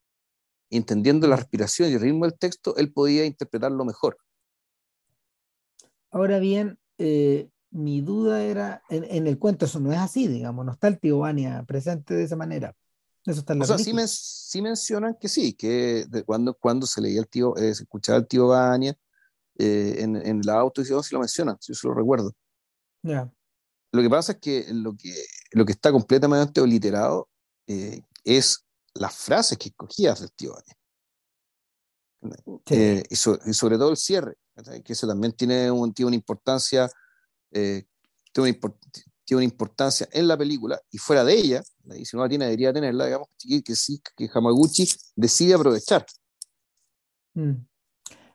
[0.70, 4.18] entendiendo la respiración y el ritmo del texto, él podía interpretarlo mejor.
[6.10, 10.66] Ahora bien, eh, mi duda era, en, en, el cuento eso no es así, digamos,
[10.66, 12.76] no está el tío Vania presente de esa manera.
[13.26, 17.22] Eso está en la o sea, sí, mencionan que sí, que cuando, cuando se leía
[17.22, 18.98] el tío, eh, se escuchaba el tío Bania
[19.58, 22.36] eh, en, en la auto y se lo mencionan, yo se lo recuerdo.
[23.02, 23.32] Ya.
[23.94, 25.14] Lo que pasa es que lo que,
[25.52, 27.30] lo que está completamente obliterado
[27.68, 30.78] eh, es las frases que escogías del tío Bania.
[33.10, 34.38] Y, sobre todo el cierre,
[34.84, 36.90] que eso también tiene, un, tiene una importancia,
[37.52, 37.88] tiene,
[38.38, 38.50] una,
[39.26, 41.64] tiene una importancia en la película y fuera de ella,
[41.98, 46.06] y si no la tiene, debería tenerla, digamos, que, sí, que Hamaguchi decide aprovechar.
[47.34, 47.54] Mm.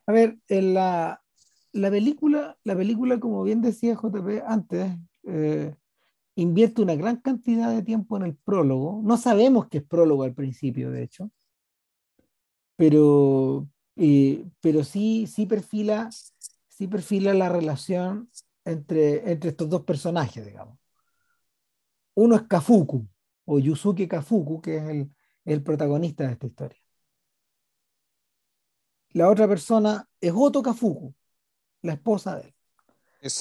[0.07, 1.23] A ver, en la,
[1.73, 5.75] la, película, la película, como bien decía JP antes, eh,
[6.35, 9.01] invierte una gran cantidad de tiempo en el prólogo.
[9.03, 11.31] No sabemos qué es prólogo al principio, de hecho,
[12.77, 16.11] pero, eh, pero sí, sí, perfila,
[16.69, 18.31] sí perfila la relación
[18.71, 20.79] entre, entre estos dos personajes, digamos.
[22.15, 23.07] Uno es Kafuku,
[23.45, 25.11] o Yusuke Kafuku, que es el,
[25.45, 26.79] el protagonista de esta historia.
[29.11, 31.15] La otra persona es Goto Kafuku,
[31.83, 32.55] la esposa de él.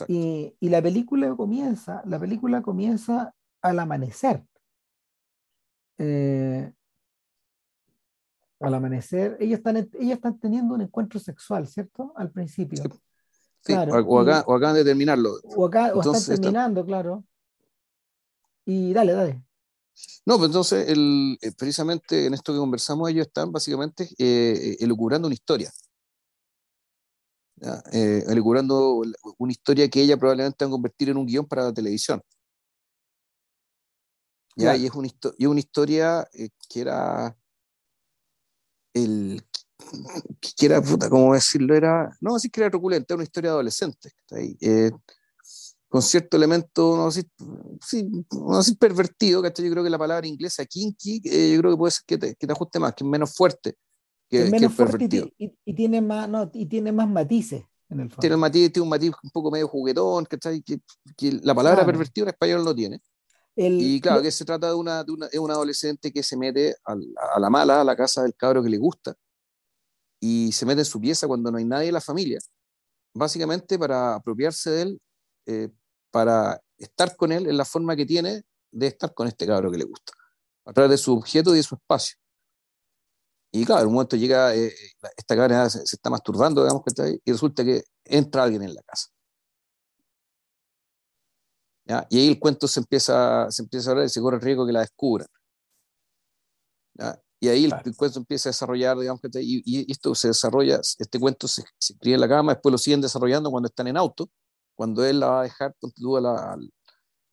[0.08, 4.44] Y, y, la película comienza, la película comienza al amanecer.
[6.00, 6.72] Eh,
[8.60, 12.14] al amanecer, ellos están, ellos están teniendo un encuentro sexual, ¿cierto?
[12.16, 12.82] Al principio.
[12.82, 12.90] Sí,
[13.70, 15.40] o, acá, o, acaban de terminarlo.
[15.44, 17.24] O, acá, o están terminando, claro.
[18.66, 19.44] Y dale, dale.
[20.26, 25.28] No, pues entonces, el, eh, precisamente en esto que conversamos, ellos están básicamente eh, elucubrando
[25.28, 25.72] una historia.
[27.92, 29.02] Eh, elucubrando
[29.40, 32.22] una historia que ella probablemente va a convertir en un guion para la televisión.
[34.56, 34.76] ¿ya?
[34.76, 37.36] Y, es una y una historia eh, que era
[38.94, 39.44] el
[40.58, 41.76] que era puta, ¿cómo decirlo?
[41.76, 44.12] Era, no así que era truculenta, era una historia adolescente,
[44.62, 44.92] eh,
[45.88, 47.26] con cierto elemento, no sé,
[47.86, 51.78] sí, no sé, pervertido, que yo creo que la palabra inglesa kinky, yo creo que
[51.78, 53.78] puede ser que te, que te ajuste más, que es menos fuerte
[54.30, 58.22] que, menos fuerte y, tiene más, no, y tiene más matices en el fondo.
[58.22, 60.62] Tiene un matiz, tiene un matiz un poco medio juguetón, Que,
[61.16, 63.02] que la palabra pervertido en español no tiene.
[63.56, 66.76] y claro, que se trata de una, de una, de una adolescente que se mete
[66.86, 66.94] a,
[67.36, 69.16] a, la mala, a la casa del cabro que le gusta,
[70.20, 72.40] y se mete en su pieza cuando no hay nadie en la familia,
[73.14, 75.02] básicamente para apropiarse de él,
[75.46, 75.70] eh,
[76.12, 79.78] para estar con él en la forma que tiene de estar con este cabro que
[79.78, 80.14] le gusta,
[80.66, 82.18] a través de su objeto y de su espacio.
[83.52, 84.74] Y claro, en un momento llega, eh,
[85.16, 89.08] esta cabra se, está masturbando, digamos, que y resulta que entra alguien en la casa.
[91.86, 92.06] ¿Ya?
[92.10, 94.66] Y ahí el cuento se empieza, se empieza a hablar y se corre el riesgo
[94.66, 95.28] que la descubran.
[96.96, 97.20] ¿Ya?
[97.40, 101.48] Y ahí el, cuento empieza a desarrollar, digamos, y, y, esto se desarrolla, este cuento
[101.48, 104.30] se, se, cría en la cama, después lo siguen desarrollando cuando están en auto,
[104.76, 106.58] cuando él la va a dejar a, la,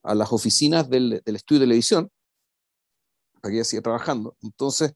[0.03, 2.11] a, las oficinas del, del, estudio de televisión,
[3.41, 4.37] para que ella siga trabajando.
[4.43, 4.93] Entonces,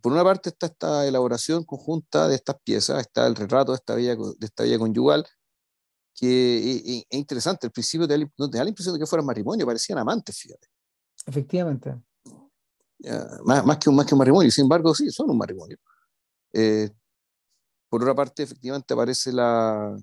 [0.00, 3.94] por una parte está esta elaboración conjunta de estas piezas, está el retrato de esta
[3.94, 5.26] vida, de esta vida conyugal,
[6.14, 7.66] que es, interesante.
[7.66, 10.68] Al principio te da, la impresión de que fueran matrimonio, parecían amantes, fíjate.
[11.26, 12.00] Efectivamente.
[13.44, 15.78] Más, más, que un, más que un matrimonio, sin embargo, sí, son un matrimonio.
[16.52, 16.90] Eh,
[17.88, 19.96] por otra parte, efectivamente aparece la,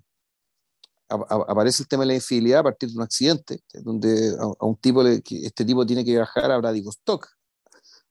[1.10, 5.04] aparece el tema de la infidelidad a partir de un accidente, donde a, un tipo,
[5.04, 7.28] este tipo tiene que viajar a Vladivostok,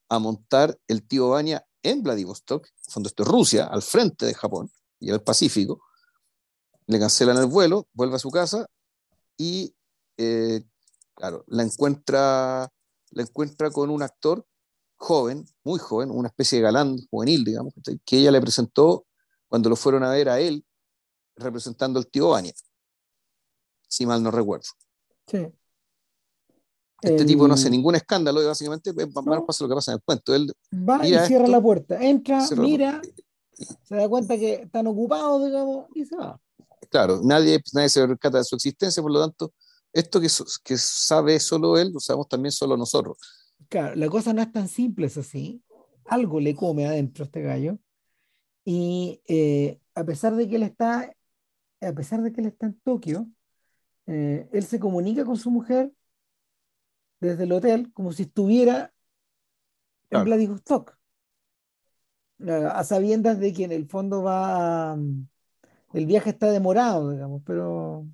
[0.09, 4.71] a montar el tío Bania en Vladivostok, cuando esto es Rusia, al frente de Japón
[4.99, 5.83] y el Pacífico.
[6.87, 8.67] Le cancelan el vuelo, vuelve a su casa
[9.37, 9.75] y,
[10.17, 10.63] eh,
[11.15, 12.73] claro, la encuentra,
[13.11, 14.47] la encuentra con un actor
[14.97, 19.07] joven, muy joven, una especie de galán juvenil, digamos, que ella le presentó
[19.49, 20.65] cuando lo fueron a ver a él
[21.37, 22.55] representando al tío Bania,
[23.89, 24.67] si mal no recuerdo.
[25.27, 25.47] Sí.
[27.03, 30.35] Este tipo no hace ningún escándalo y básicamente pasa lo que pasa en el cuento.
[30.35, 33.03] Él va y cierra la puerta, entra, mira,
[33.83, 36.41] se da cuenta que están ocupados, digamos, y se va.
[36.89, 39.53] Claro, nadie, nadie se percata de su existencia, por lo tanto,
[39.93, 40.29] esto que,
[40.65, 43.17] que sabe solo él, lo sabemos también solo nosotros.
[43.69, 45.63] Claro, la cosa no es tan simple, es así.
[46.07, 47.79] Algo le come adentro a este gallo.
[48.65, 51.15] Y eh, a pesar de que él está,
[51.81, 53.29] a pesar de que él está en Tokio,
[54.07, 55.93] eh, él se comunica con su mujer
[57.21, 58.93] desde el hotel como si estuviera
[60.11, 60.99] en Vladivostok,
[62.49, 64.97] a sabiendas de que en el fondo va,
[65.93, 68.07] el viaje está demorado, digamos, pero,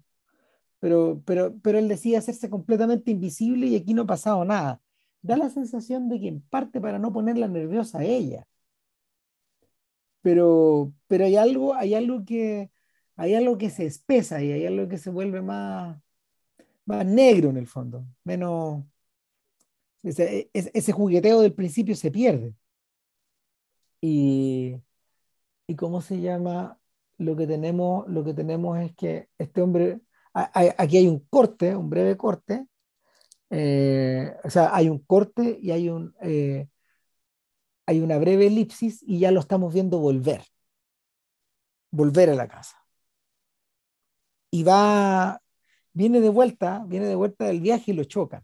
[0.81, 4.82] pero, pero, pero él decide hacerse completamente invisible y aquí no ha pasado nada.
[5.23, 8.47] Da la sensación de que en parte para no ponerla nerviosa a ella.
[10.23, 12.71] Pero, pero hay algo, hay algo que,
[13.17, 15.99] hay algo que se espesa y hay algo que se vuelve más,
[16.87, 18.85] más negro en el fondo, menos,
[20.03, 22.55] ese, ese, jugueteo del principio se pierde.
[24.01, 24.77] Y,
[25.67, 26.79] y cómo se llama,
[27.19, 30.01] lo que tenemos, lo que tenemos es que este hombre,
[30.35, 32.67] aquí hay un corte, un breve corte,
[33.55, 36.69] eh, o sea, hay un corte y hay un eh,
[37.87, 40.43] hay una breve elipsis y ya lo estamos viendo volver,
[41.91, 42.77] volver a la casa.
[44.51, 45.41] Y va,
[45.93, 48.43] viene de vuelta, viene de vuelta del viaje y lo chocan.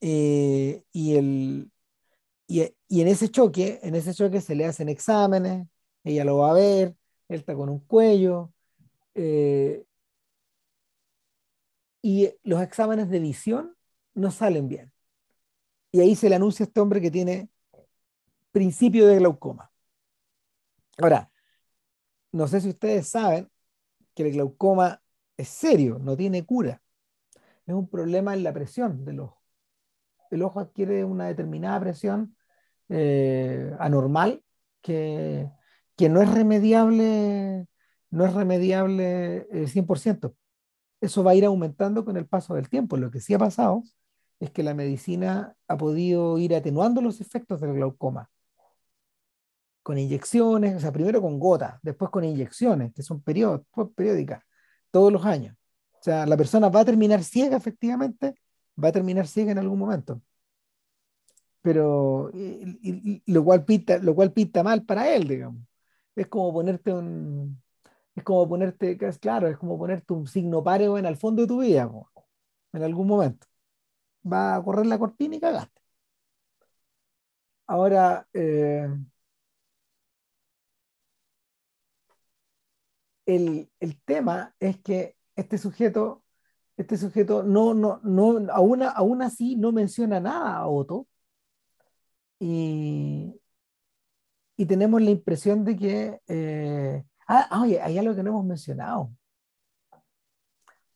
[0.00, 1.72] Eh, y, el,
[2.46, 2.60] y,
[3.00, 5.66] en ese choque, en ese choque se le hacen exámenes,
[6.04, 6.96] ella lo va a ver,
[7.28, 8.52] él está con un cuello,
[12.04, 13.74] y los exámenes de visión
[14.12, 14.92] no salen bien.
[15.90, 17.48] Y ahí se le anuncia a este hombre que tiene
[18.52, 19.72] principio de glaucoma.
[20.98, 21.30] Ahora,
[22.30, 23.50] no sé si ustedes saben
[24.14, 25.02] que el glaucoma
[25.38, 26.82] es serio, no tiene cura.
[27.66, 29.42] Es un problema en la presión del ojo.
[30.30, 32.36] El ojo adquiere una determinada presión
[32.90, 34.44] eh, anormal
[34.82, 35.48] que,
[35.96, 37.66] que, no es remediable,
[38.10, 40.34] no es remediable 100%.
[41.04, 42.96] Eso va a ir aumentando con el paso del tiempo.
[42.96, 43.82] Lo que sí ha pasado
[44.40, 48.30] es que la medicina ha podido ir atenuando los efectos del glaucoma
[49.82, 54.42] con inyecciones, o sea, primero con gotas, después con inyecciones, que son periódicas,
[54.90, 55.54] todos los años.
[56.00, 58.34] O sea, la persona va a terminar ciega, efectivamente,
[58.82, 60.22] va a terminar ciega en algún momento.
[61.60, 62.30] Pero,
[63.26, 65.62] lo, cual pinta, lo cual pinta mal para él, digamos.
[66.16, 67.62] Es como ponerte un,
[68.14, 71.60] es como ponerte, claro, es como ponerte un signo pareo en el fondo de tu
[71.60, 71.90] vida,
[72.72, 73.46] en algún momento.
[74.26, 75.80] Va a correr la cortina y cagaste.
[77.66, 78.88] Ahora, eh,
[83.26, 83.68] el,
[84.04, 86.22] tema es que este sujeto,
[86.76, 91.08] este sujeto no, no, no, aún, aún así no menciona nada a Otto.
[92.38, 93.34] Y,
[94.56, 99.10] y tenemos la impresión de que, eh, ah, oye, hay algo que no hemos mencionado.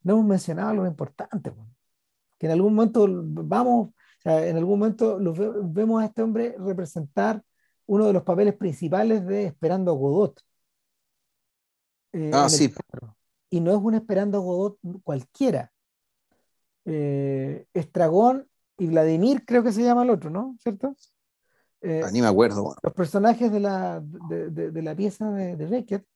[0.03, 1.53] No hemos mencionado algo importante,
[2.39, 3.91] que en algún momento vamos,
[4.25, 5.19] en algún momento
[5.65, 7.43] vemos a este hombre representar
[7.87, 10.41] uno de los papeles principales de Esperando a Godot.
[12.13, 12.73] Eh, ah, sí.
[13.51, 15.73] Y no es un Esperando Godot cualquiera.
[16.85, 18.49] Eh, Estragón
[18.79, 20.57] y Vladimir, creo que se llama el otro, ¿no?
[20.63, 20.95] ¿Cierto?
[21.81, 22.75] Eh, ah, ni me acuerdo.
[22.83, 26.07] Los personajes de la, de, la pieza de, de Beckett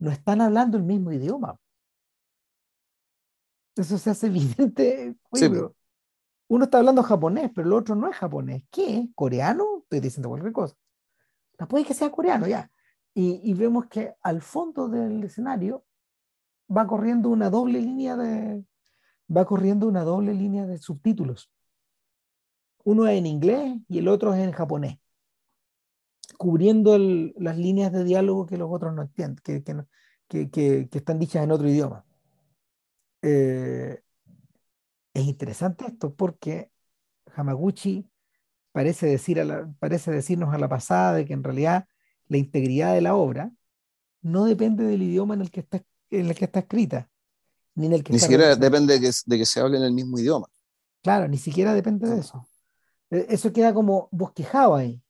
[0.00, 1.56] no están hablando el mismo idioma.
[3.76, 5.14] Eso se hace evidente.
[6.48, 8.64] uno está hablando japonés, pero el otro no es japonés.
[8.70, 9.08] ¿Qué?
[9.14, 9.82] ¿Coreano?
[9.82, 10.74] Estoy diciendo cualquier cosa.
[11.58, 12.70] No puede que sea coreano, ya.
[13.12, 15.84] Y, vemos que al fondo del escenario
[16.74, 18.64] va corriendo una doble línea de
[19.36, 21.50] va corriendo una doble línea de subtítulos.
[22.84, 24.98] Uno es en inglés y el otro es en japonés,
[26.40, 31.18] cubriendo las líneas de diálogo que los otros no entienden, que, que, que, que están
[31.18, 32.06] dichas en otro idioma.
[33.20, 34.00] Eh,
[35.12, 36.70] es interesante esto porque
[37.34, 38.08] Hamaguchi
[38.72, 41.86] parece, decir a la, parece decirnos a la pasada de que en realidad
[42.26, 43.52] la integridad de la obra
[44.22, 47.10] no depende del idioma en el que está, en el que está escrita.
[47.74, 49.92] Ni, en el que ni siquiera depende de que, de que, se hable en el
[49.92, 50.46] mismo idioma.
[51.02, 52.48] Claro, ni siquiera depende de eso.
[53.10, 55.02] E, eso queda como bosquejado ahí.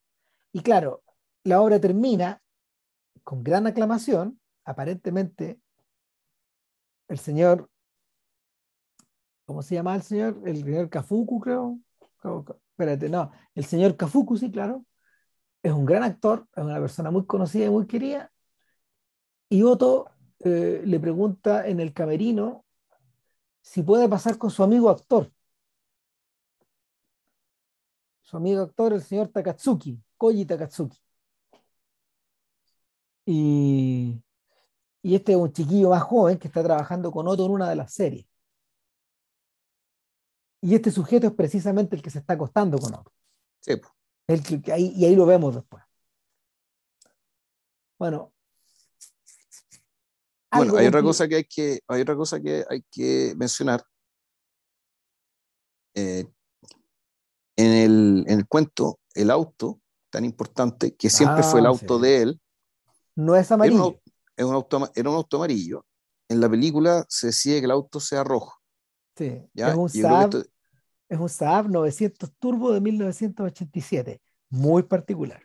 [0.51, 1.01] Y claro,
[1.43, 2.41] la obra termina
[3.23, 4.39] con gran aclamación.
[4.63, 5.59] Aparentemente,
[7.07, 7.69] el señor,
[9.45, 10.41] ¿cómo se llama el señor?
[10.45, 11.79] El señor Kafuku, creo.
[12.71, 14.85] Espérate, no, el señor Kafuku, sí, claro
[15.63, 18.31] es un gran actor, es una persona muy conocida y muy querida.
[19.49, 22.65] Y Otto eh, le pregunta en el camerino
[23.61, 25.31] si puede pasar con su amigo actor.
[28.21, 30.97] Su amigo actor, el señor Takatsuki, Koji Takatsuki.
[33.33, 34.21] Y,
[35.01, 37.77] y este es un chiquillo más joven que está trabajando con Otto en una de
[37.77, 38.25] las series.
[40.59, 43.13] Y este sujeto es precisamente el que se está acostando con Otto.
[43.61, 43.79] Sí,
[44.27, 45.81] y ahí lo vemos después.
[47.97, 48.33] Bueno.
[50.53, 53.81] Bueno, hay otra cosa que hay que, hay otra cosa que hay que mencionar.
[55.95, 56.25] Eh,
[57.55, 59.79] en, el, en, el, cuento, el auto,
[60.09, 62.41] tan importante, que siempre fue el ah, auto de él.
[63.15, 63.99] No es amarillo.
[64.35, 65.85] Era un, auto, era un auto amarillo.
[66.29, 68.55] En la película se decide que el auto sea rojo.
[69.17, 69.69] Sí, ¿ya?
[69.69, 70.45] es un Saab,
[71.09, 75.41] es un Saab 900 Turbo de 1987, muy particular.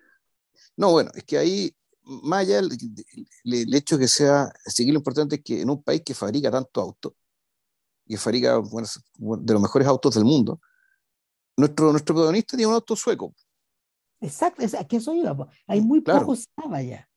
[0.77, 5.43] No, bueno, es que ahí, más allá del, hecho que sea, sí lo importante es
[5.43, 7.17] que en un país que fabrica tanto auto,
[8.07, 8.87] y fabrica bueno,
[9.19, 10.61] de los mejores autos del mundo,
[11.57, 13.35] nuestro, nuestro protagonista tiene un auto sueco.
[14.21, 15.49] Exacto, es que eso iba.
[15.67, 17.09] Hay muy pocos Saab allá.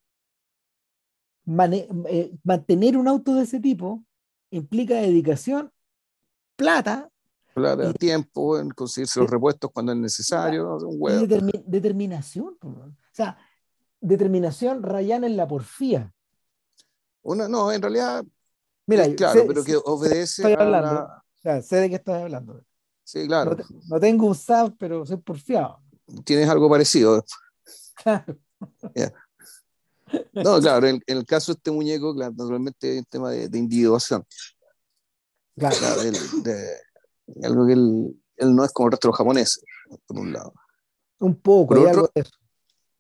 [1.45, 4.03] Eh, mantener un auto de ese tipo
[4.51, 5.71] implica dedicación,
[6.55, 7.09] plata
[7.55, 10.77] de tiempo, en conseguirse los repuestos cuando es necesario.
[11.65, 12.57] determinación.
[12.61, 13.37] O sea,
[13.99, 16.13] determinación rayana en la porfía.
[17.21, 18.23] Una, no, en realidad
[18.89, 22.59] Mira, claro, pero que obedece estoy hablando, o sea, sé de qué estás hablando.
[23.03, 23.55] Sí, claro.
[23.87, 25.79] No, tengo un SAP, pero soy porfiado.
[26.23, 27.23] Tienes algo parecido.
[28.01, 28.39] Claro.
[30.33, 34.25] No, claro, en, el caso de este muñeco, naturalmente hay un tema de, individuación.
[35.57, 35.75] Claro.
[36.43, 36.77] de,
[37.43, 39.63] algo que él, no es como el resto de los japoneses,
[40.05, 40.53] por un lado.
[41.19, 42.31] Un poco, hay algo de eso.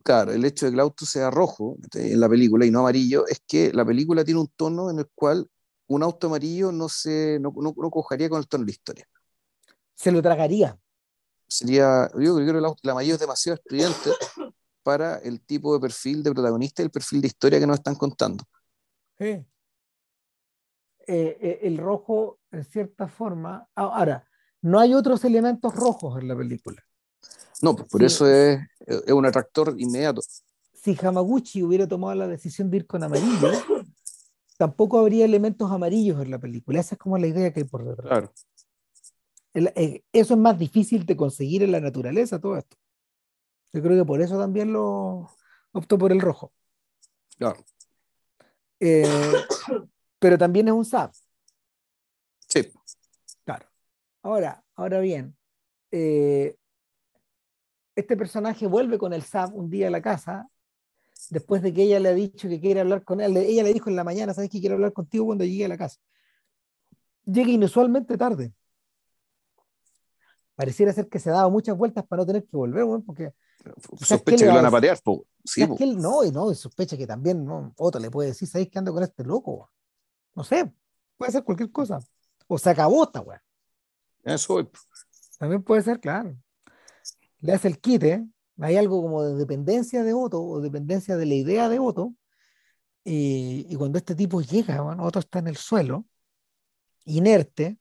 [0.03, 3.27] Claro, el hecho de que el auto sea rojo en la película y no amarillo
[3.27, 5.47] es que la película tiene un tono en el cual
[5.87, 9.07] un auto amarillo no se no, no, cojaría con el tono de la historia
[9.99, 10.79] se lo tragaría.
[11.45, 14.11] Sería, yo creo que la, mayor es demasiado estudiante
[14.89, 17.93] para el tipo de perfil de protagonista y el perfil de historia que nos están
[17.93, 18.43] contando.
[19.19, 19.25] Sí.
[19.25, 19.45] Eh,
[21.07, 24.27] eh, el rojo, en cierta forma, ahora,
[24.63, 26.83] no hay otros elementos rojos en la película.
[27.61, 30.21] No, pues por eso es, es, un atractor inmediato.
[30.73, 33.51] Si Hamaguchi hubiera tomado la decisión de ir con amarillo,
[34.57, 36.79] tampoco habría elementos amarillos en la película.
[36.79, 38.07] Esa es como la idea que hay por detrás.
[38.07, 38.33] Claro.
[39.53, 42.75] Eh, eso es más difícil de conseguir en la naturaleza, todo esto.
[43.71, 45.29] Yo creo que por eso también lo
[45.71, 46.51] optó por el rojo.
[47.37, 47.63] Claro.
[48.79, 49.03] Eh,
[50.19, 51.13] pero también es un SAP.
[52.47, 52.71] Sí.
[53.45, 53.67] Claro.
[54.23, 55.37] Ahora, ahora bien,
[55.91, 56.55] eh,
[57.95, 60.49] este personaje vuelve con el SAP un día a la casa,
[61.29, 63.37] después de que ella le ha dicho que quiere hablar con él.
[63.37, 65.77] Ella le dijo en la mañana, ¿sabes que quiero hablar contigo cuando llegue a la
[65.77, 65.99] casa?
[67.25, 68.53] Llega inusualmente tarde
[70.59, 73.33] pareciera ser que se daba muchas vueltas para no tener que volver, porque
[74.01, 74.97] sospecha que, lo van a patear,
[75.43, 77.73] sí, que él, no, y no, sospecha que también ¿no?
[77.77, 79.71] otro le puede decir, ¿sabéis que ando con este loco?
[80.35, 80.71] No sé,
[81.17, 81.99] puede ser cualquier cosa.
[82.47, 83.43] O se acabó esta weá.
[84.23, 84.69] Eso
[85.37, 86.35] También puede ser, claro.
[87.41, 88.25] Le hace el quite,
[88.59, 92.13] hay algo como de dependencia de Otto o dependencia de la idea de Otto.
[93.03, 96.05] Y, cuando este tipo llega, bueno, Otto está en el suelo,
[97.05, 97.79] inerte,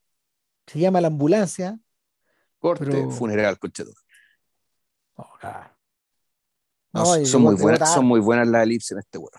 [0.66, 1.78] se llama la ambulancia,
[2.58, 3.84] Corte, funeral, coche
[6.98, 9.30] no, son, muy buenas, son muy buenas las elipses en este huevo.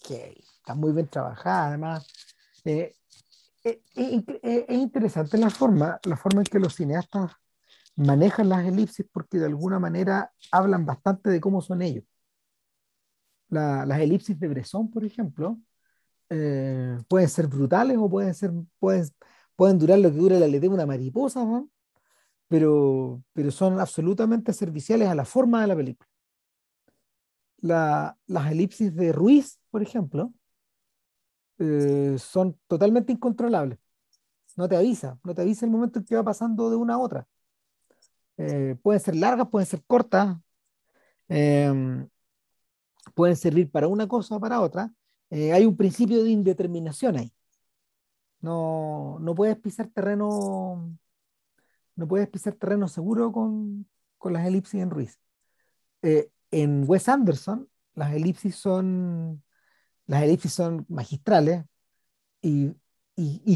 [0.00, 0.34] Okay.
[0.56, 2.06] Está muy bien trabajada, además.
[2.64, 2.94] Eh,
[3.64, 7.32] eh, eh, es interesante la forma, la forma en que los cineastas
[7.96, 12.04] manejan las elipsis porque de alguna manera hablan bastante de cómo son ellos.
[13.48, 15.58] las elipsis de Bresson, por ejemplo,
[16.28, 19.08] pueden ser brutales o pueden, ser, pueden,
[19.56, 21.68] pueden durar lo que dura la aleta de una mariposa, ¿no?
[22.48, 26.07] pero, pero son absolutamente serviciales a la forma de la película.
[27.60, 28.16] Las
[28.50, 30.32] elipsis de Ruiz, por ejemplo,
[31.58, 33.78] eh, son totalmente incontrolables.
[34.56, 36.98] No te avisa, no te avisa el momento en que va pasando de una a
[36.98, 37.28] otra.
[38.36, 40.36] Eh, pueden ser largas, pueden ser cortas,
[41.28, 42.08] em,
[43.14, 44.92] pueden servir para una cosa o para otra.
[45.30, 47.32] Eh, hay un principio de indeterminación ahí.
[48.40, 50.98] No, no puedes pisar terreno
[51.98, 53.86] no puedes pisar terreno seguro con,
[54.24, 55.18] las elipsis en Ruiz.
[56.02, 59.42] Eh, en Wes Anderson, las elipsis son,
[60.06, 61.64] las elipsis son magistrales
[62.40, 62.74] y,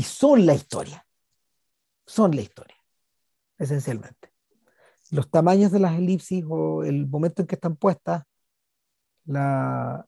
[0.03, 1.07] son la historia.
[2.07, 2.77] Son la historia,
[3.59, 4.33] esencialmente.
[5.11, 8.25] Los tamaños de las elipsis o el momento en que están puestas,
[9.25, 10.07] la,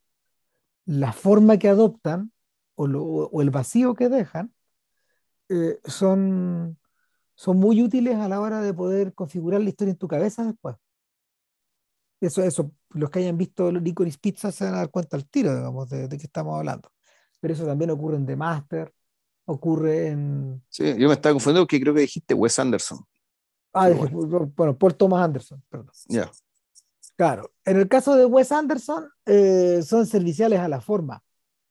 [0.86, 2.32] la forma que adoptan
[2.74, 4.52] o, el vacío que dejan,
[5.48, 6.78] eh, son,
[7.34, 10.76] son muy útiles a la hora de poder configurar la historia en tu cabeza después.
[12.26, 15.54] Eso, eso, los que hayan visto Licorice Pizza se van a dar cuenta al tiro,
[15.54, 16.90] digamos, de, de qué estamos hablando.
[17.40, 18.94] Pero eso también ocurre en The Master,
[19.44, 20.62] ocurre en...
[20.68, 23.04] Sí, yo me estaba confundiendo porque creo que dijiste Wes Anderson.
[23.72, 24.50] Ah, bueno.
[24.78, 25.90] Paul Thomas Anderson, perdón.
[26.06, 26.30] Ya.
[27.16, 31.22] Claro, en el caso de Wes Anderson, eh, son serviciales a la forma,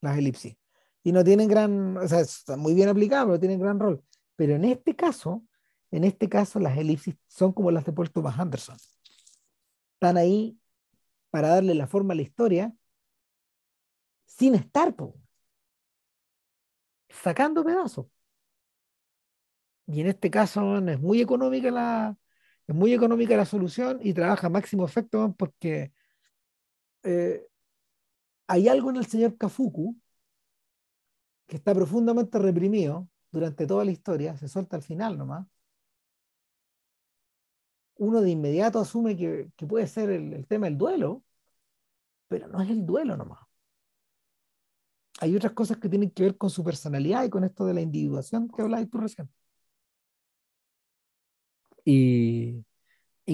[0.02, 0.56] las elipsis.
[1.04, 4.02] Y no tienen gran, o sea, están muy bien aplicadas, pero tienen gran rol.
[4.36, 5.44] Pero en este caso,
[5.92, 8.78] en este caso, las elipsis son como las de Paul Thomas Anderson.
[10.04, 10.60] Están ahí
[11.30, 12.76] para darle la forma a la historia
[14.26, 14.94] sin estar,
[17.10, 18.08] sacando pedazos.
[19.88, 22.18] Y en este caso es muy económica la,
[22.68, 25.94] es muy económica la solución y trabaja máximo efecto porque
[27.04, 27.48] eh,
[28.48, 29.96] hay algo en el señor Kafuku
[31.48, 35.48] que está profundamente reprimido durante toda la historia, se suelta al final nomás,
[37.98, 41.24] uno de inmediato asume que, puede ser el, tema del duelo,
[42.28, 43.40] pero no es el duelo nomás.
[45.20, 47.82] Hay otras cosas que tienen que ver con su personalidad y con esto de la
[47.82, 49.30] individuación que hablabas tú recién.
[51.86, 52.64] Y,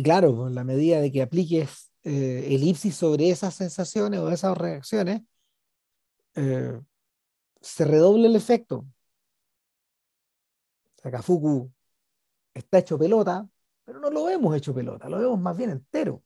[0.04, 5.22] claro, en la medida de que apliques eh, elipsis sobre esas sensaciones o esas reacciones,
[6.36, 6.80] eh,
[7.62, 8.86] se redoble el efecto.
[11.02, 11.72] Sakafuku
[12.54, 13.48] está hecho pelota,
[13.90, 16.22] pero no lo vemos hecho pelota, lo vemos más bien entero.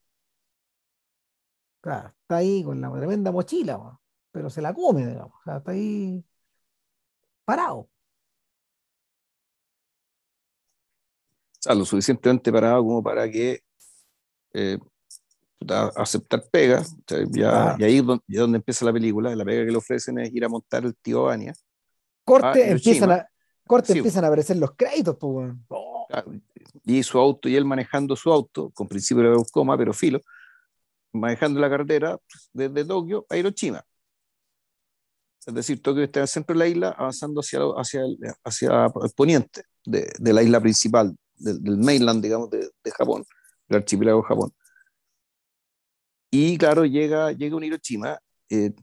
[1.82, 3.98] está ahí con la tremenda mochila,
[4.32, 5.32] pero se la come, digamos.
[5.46, 6.22] está ahí
[7.46, 7.90] parado.
[11.58, 13.62] sea, lo suficientemente parado como para que
[14.54, 14.78] eh,
[15.96, 16.84] aceptar pega,
[17.30, 20.44] ya, y ahí es donde, empieza la película, la pega que le ofrecen es ir
[20.44, 21.54] a montar el tío Bania.
[22.26, 23.30] Corte, empiezan a,
[23.66, 25.54] corte empiezan a aparecer los créditos, pues,
[26.86, 30.22] Y su auto, y él manejando su auto, con principio de coma, pero filo,
[31.14, 32.18] manejando la carretera
[32.52, 33.84] desde Tokio a Hiroshima.
[35.46, 38.90] Es decir, Tokio está en el centro de la isla, avanzando hacia, hacia, el, hacia
[39.16, 43.24] poniente de, de la isla principal del, mainland, digamos, de, Japón,
[43.68, 44.52] del archipiélago de Japón.
[46.32, 48.18] Y claro, llega, llega un Hiroshima,
[48.50, 48.74] eh,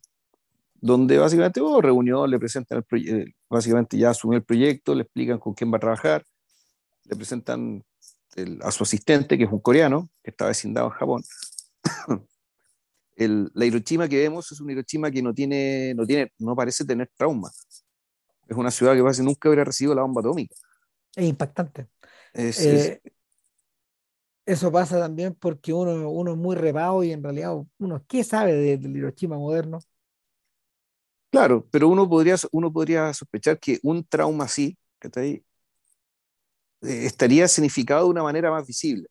[0.74, 5.02] donde básicamente oh, reunió, le presentan el proyecto, eh, básicamente ya asumió el proyecto, le
[5.02, 6.24] explican con quién va a trabajar,
[7.10, 7.84] le presentan
[8.62, 11.22] a su asistente, que es un coreano, que está vecindado en Japón.
[13.16, 16.84] el, la Hiroshima que vemos es una Hiroshima que no tiene, no tiene, no parece
[16.84, 17.50] tener trauma.
[18.48, 20.54] Es una ciudad que parece nunca hubiera recibido la bomba atómica.
[21.16, 21.88] Es impactante.
[22.32, 23.00] Eh,
[24.46, 28.52] eso pasa también porque uno, uno es muy rebado y en realidad uno, ¿qué sabe
[28.54, 29.80] del Hiroshima moderno?
[31.30, 34.76] Claro, pero uno podría, uno podría sospechar que un trauma así
[35.16, 35.42] eh,
[36.82, 39.08] estaría significado de una manera más visible,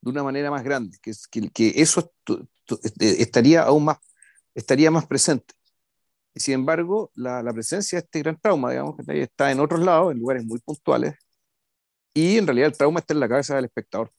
[0.00, 3.98] de una manera más grande, que, que, que eso eh, estaría aún más,
[4.54, 5.54] estaría más presente.
[6.34, 9.80] Y sin embargo, la, la presencia de este gran trauma, digamos, que está en otros
[9.80, 11.14] lados, en lugares muy puntuales,
[12.14, 14.12] y en realidad el trauma está en la cabeza del espectador.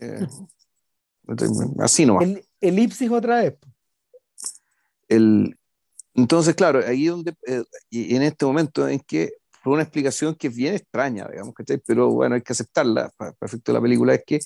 [0.00, 0.26] Eh,
[1.78, 3.56] así no El, elipsis otra vez.
[5.08, 5.56] El,
[6.14, 9.32] entonces, claro, ahí donde, eh, y en este momento en que,
[9.62, 13.34] por una explicación que es bien extraña, digamos, que pero bueno, hay que aceptarla, para
[13.40, 14.40] efecto de la película, es que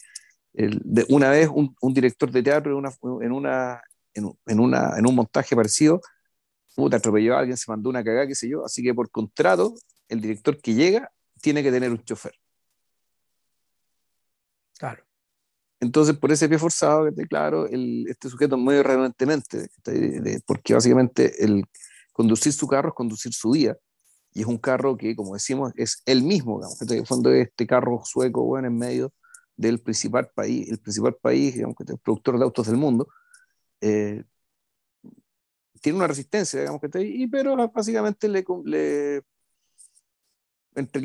[0.55, 2.91] el, de una vez un, un, director de teatro en, una,
[3.23, 3.83] en, una,
[4.15, 6.01] en, una, en un montaje parecido,
[6.75, 9.75] puta, atropelló a alguien, se mandó una cagada, qué sé yo, así que por contrato,
[10.09, 11.11] el director que llega
[11.41, 12.35] tiene que tener un chofer.
[14.79, 15.03] Claro.
[15.81, 19.27] Entonces, por ese pie forzado, claro, el, este sujeto muy realmente,
[20.47, 21.65] porque básicamente el
[22.13, 23.77] conducir su carro es conducir su día,
[24.37, 27.49] y es un carro que, como decimos, es el mismo, digamos, en el fondo es
[27.49, 29.15] este carro sueco, bueno, en medio
[29.57, 33.09] del principal país, el principal país, digamos, que es el productor de autos del mundo,
[33.81, 34.25] eh,
[35.81, 39.23] tiene una resistencia, digamos, que y, pero básicamente le, le
[40.75, 41.01] entre,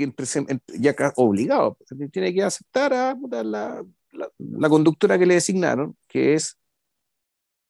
[0.78, 1.78] ya obligado,
[2.12, 6.58] tiene que aceptar a la, la, conductora que le designaron, que es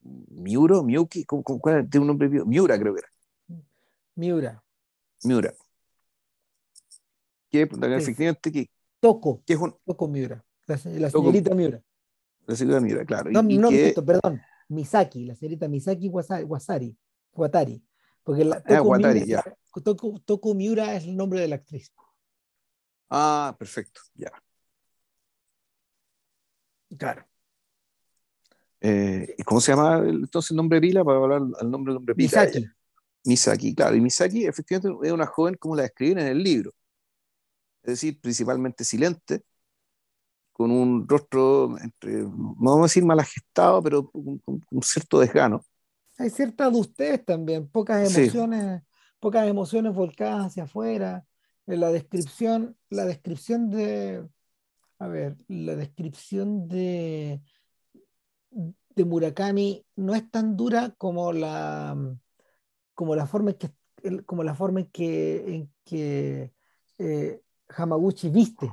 [0.01, 2.29] Miuro, Miyuki, ¿cuál es un nombre?
[2.29, 3.09] Miura, creo que era.
[4.15, 4.63] Miura.
[5.23, 5.53] Miura.
[7.49, 8.69] Que, efectivamente, que,
[8.99, 9.43] Toco.
[9.45, 10.43] Que es un, Toco Miura.
[10.67, 11.81] La, señorita Miura.
[12.45, 13.31] La señorita Miura, claro.
[13.31, 13.69] No, no,
[14.05, 14.41] perdón.
[14.69, 16.97] Misaki, la señorita Misaki Wasari,
[17.33, 17.83] Watari.
[18.23, 19.43] Porque la, ah, Watari, ya.
[19.83, 21.91] Toku, Miura es el nombre de la actriz.
[23.09, 24.31] Ah, perfecto, ya.
[26.97, 27.25] Claro.
[28.79, 31.03] Eh, ¿Cómo se llama entonces el nombre de pila?
[31.03, 32.27] Para hablar al nombre del nombre pila.
[32.27, 32.65] Misaki.
[33.23, 33.95] Misaki, claro.
[33.95, 36.71] Y Misaki efectivamente es una joven como la describen en el libro.
[37.83, 39.43] Es decir, principalmente silente,
[40.51, 45.63] con un rostro, entre, no vamos a decir mal agestado, pero con, un cierto desgano
[46.21, 48.83] hay cierta adustez también, pocas emociones,
[49.19, 51.25] pocas emociones volcadas hacia afuera.
[51.67, 54.27] En la descripción, la descripción de,
[54.99, 57.41] a ver, la descripción de,
[58.51, 61.97] de Murakami no es tan dura como la,
[63.01, 66.53] como la forma en que, como la forma en que, en que
[66.99, 68.71] eh, Hamaguchi viste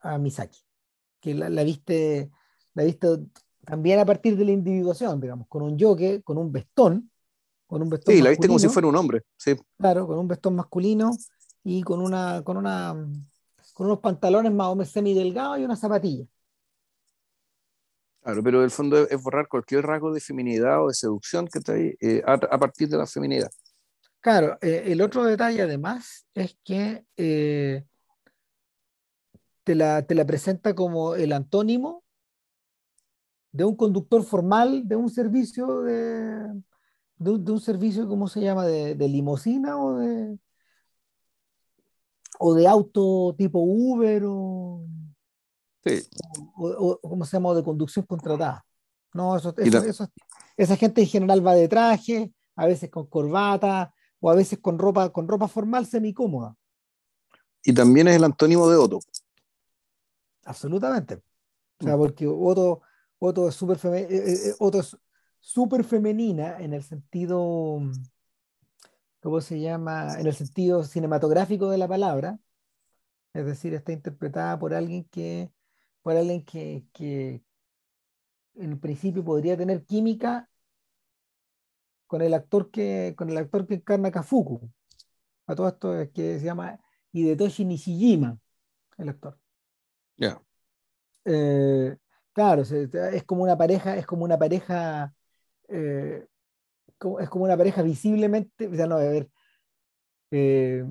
[0.00, 0.58] a Misaki,
[1.20, 2.28] que la, la viste,
[2.74, 3.06] la viste
[3.64, 7.08] también a partir de la individuación, digamos, con un yoke, con un vestón.
[7.68, 9.54] Con un vestón sí, la viste como si fuera un hombre, sí.
[9.78, 11.12] Claro, con un vestón masculino
[11.62, 12.96] y con una, con una,
[13.74, 16.26] con unos pantalones más o menos semidelgados y una zapatilla.
[18.22, 21.74] Claro, pero el fondo es borrar cualquier rasgo de feminidad o de seducción que está
[21.74, 23.48] ahí eh, a, partir de la feminidad.
[24.20, 27.84] Claro, eh, el otro detalle además es que eh,
[29.64, 32.04] te, la, te la presenta como el antónimo
[33.52, 36.62] de un conductor formal de un servicio de,
[37.16, 38.66] de, un servicio, ¿cómo se llama?
[38.66, 40.38] De, de limosina o de
[42.40, 44.84] o de auto tipo Uber o,
[45.84, 46.08] sí.
[46.56, 47.54] o, ¿cómo se llama?
[47.54, 48.64] de conducción contratada.
[49.12, 49.54] No, eso,
[50.56, 54.78] esa gente en general va de traje, a veces con corbata, o a veces con
[54.78, 56.56] ropa, con ropa formal semicómoda.
[57.62, 59.00] Y también es el antónimo de Otto.
[60.44, 61.22] Absolutamente.
[61.80, 61.98] O sea, mm.
[61.98, 62.82] porque Otto,
[63.18, 64.82] Otto es súper eh, eh, eh,
[65.40, 67.80] super femenina en el sentido,
[69.20, 70.18] ¿cómo se llama?
[70.18, 72.38] En el sentido cinematográfico de la palabra.
[73.34, 75.52] Es decir, está interpretada por alguien que,
[76.02, 77.42] por alguien que, que
[78.54, 80.48] en principio podría tener química
[82.08, 84.68] con el actor que, con el actor que encarna Kafuku.
[85.46, 86.80] A todo esto es que se llama
[87.12, 88.38] Hidetoshi Nishijima,
[88.98, 89.38] el actor.
[90.16, 90.42] Ya.
[91.24, 91.96] Eh,
[92.32, 95.14] claro, es como una pareja, es como una pareja,
[95.68, 96.26] eh,
[97.20, 99.28] es como una pareja visiblemente, o sea, no, a ver,
[100.30, 100.84] eh,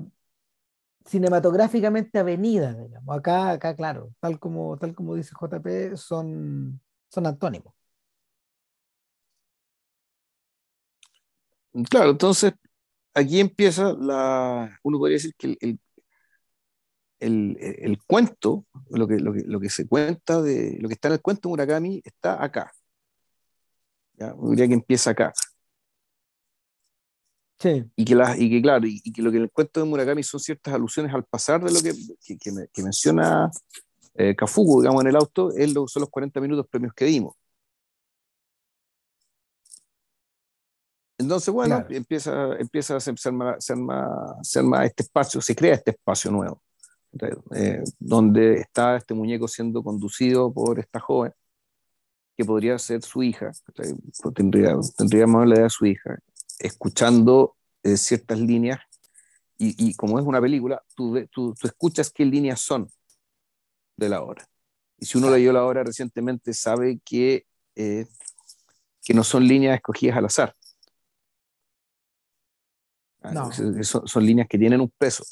[1.04, 3.16] cinematográficamente avenida, digamos.
[3.16, 7.77] Acá, acá, claro, tal como, tal como dice JP, son, son antónimos.
[11.90, 12.52] Claro, entonces
[13.14, 15.78] aquí empieza la, uno podría decir que el,
[17.20, 21.14] el, cuento, lo que, lo, que, lo que se cuenta de lo que está en
[21.14, 22.72] el cuento de Murakami está acá.
[24.14, 24.34] ¿ya?
[24.40, 25.32] Diría que empieza acá.
[27.58, 27.84] Sí.
[27.96, 30.22] Y que, la, y que claro, y, que lo que en el cuento de Murakami
[30.22, 31.92] son ciertas alusiones al pasar de lo que,
[32.38, 33.50] que, menciona
[34.14, 37.34] eh, Kafuku, digamos, en el auto, es lo, son los 40 minutos premios que dimos.
[41.18, 45.74] Entonces, bueno, empieza, empieza a ser más, ser, más, ser más este espacio, se crea
[45.74, 46.62] este espacio nuevo,
[47.56, 51.32] eh, donde está este muñeco siendo conducido por esta joven,
[52.36, 53.50] que podría ser su hija,
[54.32, 56.20] tendría, tendría más la edad de su hija,
[56.60, 58.78] escuchando eh, ciertas líneas,
[59.60, 62.88] y, y, como es una película, tú, tú, tú, escuchas qué líneas son
[63.96, 64.48] de la obra.
[64.98, 67.44] Y si uno leyó la obra recientemente, sabe que,
[67.74, 68.06] eh,
[69.02, 70.54] que no son líneas escogidas al azar
[73.36, 73.50] Ah,
[73.82, 75.24] son, líneas que tienen un peso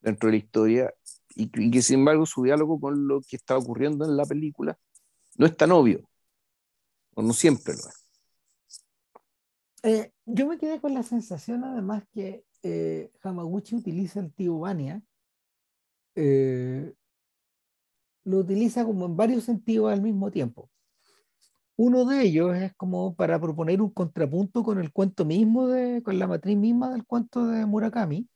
[0.00, 0.94] dentro de la historia
[1.34, 4.78] y, que sin embargo su diálogo con lo que está ocurriendo en la película
[5.36, 6.08] no es tan obvio,
[7.14, 8.04] o no siempre lo es.
[9.82, 15.02] Eh, yo me quedé con la sensación además que eh, Hamaguchi utiliza el tío Vania,
[16.14, 16.94] eh,
[18.24, 20.70] lo utiliza como en varios sentidos al mismo tiempo.
[21.76, 26.18] Uno de ellos es como para proponer un contrapunto con el cuento mismo, de, con
[26.18, 28.28] la matriz misma del cuento de Murakami,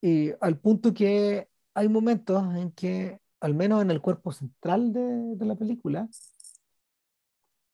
[0.00, 5.36] y al punto que hay momentos en que, al menos en el cuerpo central de,
[5.36, 6.08] de la película,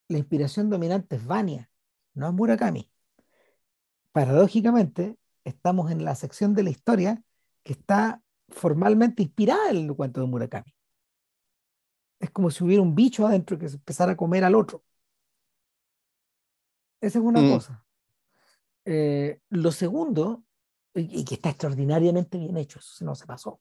[0.09, 1.71] la inspiración dominante es Vania,
[2.15, 2.91] no es Murakami.
[4.13, 7.23] Paradójicamente, estamos en la sección de la historia
[7.63, 10.74] que está formalmente inspirada en el cuento de Murakami
[12.25, 14.83] es como si hubiera un bicho adentro que se empezara a comer al otro.
[17.01, 17.53] Esa es una mm.
[17.53, 17.85] cosa.
[18.87, 20.45] Eh, lo segundo,
[20.95, 23.61] y, que está extraordinariamente bien hecho, eso no se pasó.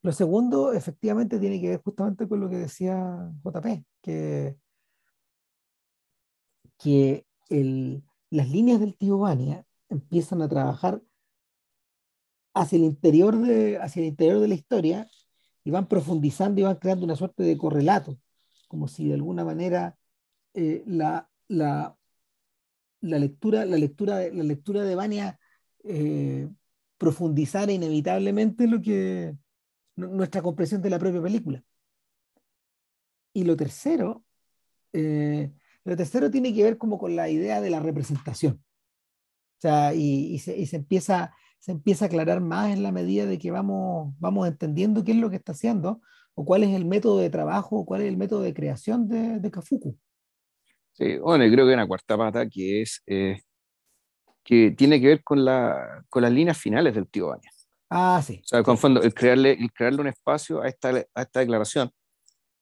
[0.00, 4.56] Lo segundo, efectivamente, tiene que ver justamente con lo que decía JP, que,
[6.78, 11.02] que el, las líneas del tío Vania empiezan a trabajar
[12.54, 15.08] hacia el interior de, hacia el interior de la historia
[15.64, 18.18] y van profundizando y van creando una suerte de correlato,
[18.68, 19.96] como si de alguna manera
[20.54, 21.96] eh, la, la,
[23.00, 25.38] la, lectura, la, lectura, la lectura de Vania
[25.84, 26.48] eh,
[26.98, 29.36] profundizara inevitablemente lo que
[29.96, 31.62] nuestra comprensión de la propia película.
[33.34, 34.24] Y lo tercero,
[34.92, 35.52] eh,
[35.84, 38.62] lo tercero tiene que ver como con la idea de la representación.
[39.58, 43.24] O sea, y, se, y se, empieza, se empieza a aclarar más en la medida
[43.24, 46.00] de que vamos, vamos entendiendo qué es lo que está haciendo
[46.34, 49.38] o cuál es el método de trabajo o cuál es el método de creación de,
[49.38, 49.96] de Kafuku.
[50.90, 53.42] Sí, bueno, creo que hay una cuarta pata que es eh,
[54.42, 57.48] que tiene que ver con, la, con las líneas finales del tío Baña.
[57.88, 58.40] Ah, sí.
[58.42, 61.92] O sea, con fondo, el crearle, el crearle un espacio a esta, a esta declaración,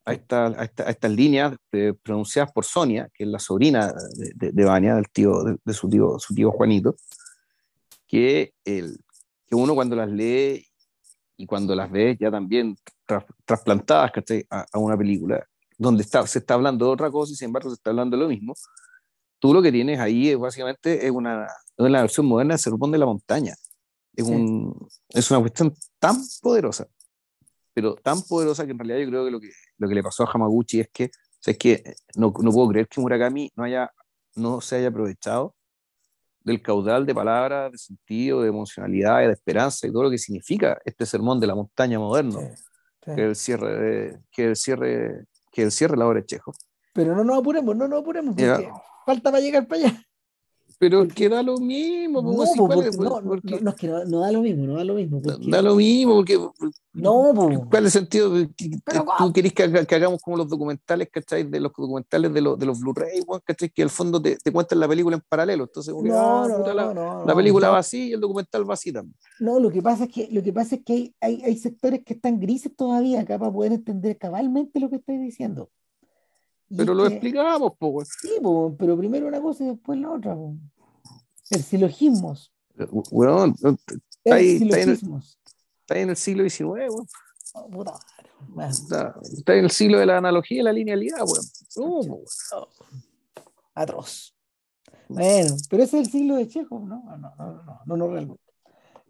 [0.04, 3.94] a, esta, a, estas líneas eh, pronunciadas por Sonia, que es la sobrina
[4.34, 6.96] de, de, Baña, del tío, de, de, su, tío, su tío Juanito,
[8.10, 8.98] que, el,
[9.46, 10.66] que uno cuando las lee
[11.36, 12.76] y cuando las ve ya también
[13.44, 14.10] trasplantadas
[14.50, 15.46] a, a, una película,
[15.78, 18.24] donde está, se está hablando de otra cosa y sin embargo se está hablando de
[18.24, 18.54] lo mismo,
[19.38, 21.46] tú lo que tienes ahí es básicamente es una,
[21.76, 23.54] la versión moderna de Sermón de la Montaña.
[24.12, 26.88] Es, un, es una cuestión tan poderosa,
[27.72, 30.24] pero tan poderosa que en realidad yo creo que lo que, lo que le pasó
[30.24, 33.62] a Hamaguchi es que, o sea, es que no, no puedo creer que Murakami no,
[33.62, 33.90] haya,
[34.34, 35.54] no se haya aprovechado
[36.42, 40.78] del caudal de palabras, de sentido, de emocionalidad, de esperanza y todo lo que significa
[40.84, 42.40] este sermón de la montaña moderno,
[43.04, 46.52] que el cierre de, que el cierre que el cierre la obra de Chejo.
[46.92, 48.70] Pero no nos apuremos, no nos apuremos, porque
[49.04, 50.02] falta para llegar para allá.
[50.80, 52.22] Pero es que da lo mismo.
[52.22, 54.66] No, pues, porque, es, no, porque, no, no, es que no, no, da lo mismo,
[54.66, 55.20] no da lo mismo.
[55.20, 55.50] Porque...
[55.50, 56.40] Da lo mismo, porque.
[56.94, 57.58] No, pues.
[57.70, 58.32] ¿Cuál es el sentido?
[58.86, 61.44] Pero, ¿Tú querés que, que, hagamos como los documentales, ¿cachai?
[61.44, 63.68] De los documentales de, los, de los Blu-ray, ¿cachai?
[63.68, 65.64] Que al fondo te, te, cuentan la película en paralelo.
[65.64, 68.72] Entonces, no, ah, no, puta, no, la, la, película va así y el documental va
[68.72, 69.14] así también.
[69.38, 72.02] No, lo que pasa es que, lo que, pasa es que hay, hay, hay sectores
[72.06, 75.68] que están grises todavía acá para poder entender cabalmente lo que estoy diciendo.
[76.76, 78.08] Pero lo que, explicábamos, pues.
[78.20, 80.34] Sí, po, pero primero una cosa y después la otra.
[80.34, 80.56] Po.
[81.50, 82.52] El silogismos.
[83.10, 85.00] Bueno, está, ahí, está, en el,
[85.80, 87.06] está en el siglo XIX, bueno.
[87.54, 87.92] oh, puta,
[88.68, 91.44] está, está, en el siglo de la analogía y la linealidad, bueno.
[91.76, 92.24] Oh,
[93.74, 94.34] Atroz.
[95.08, 97.02] Bueno, pero ese es el siglo de Chejo, ¿no?
[97.04, 98.42] No, no, no, no, no, no realmente.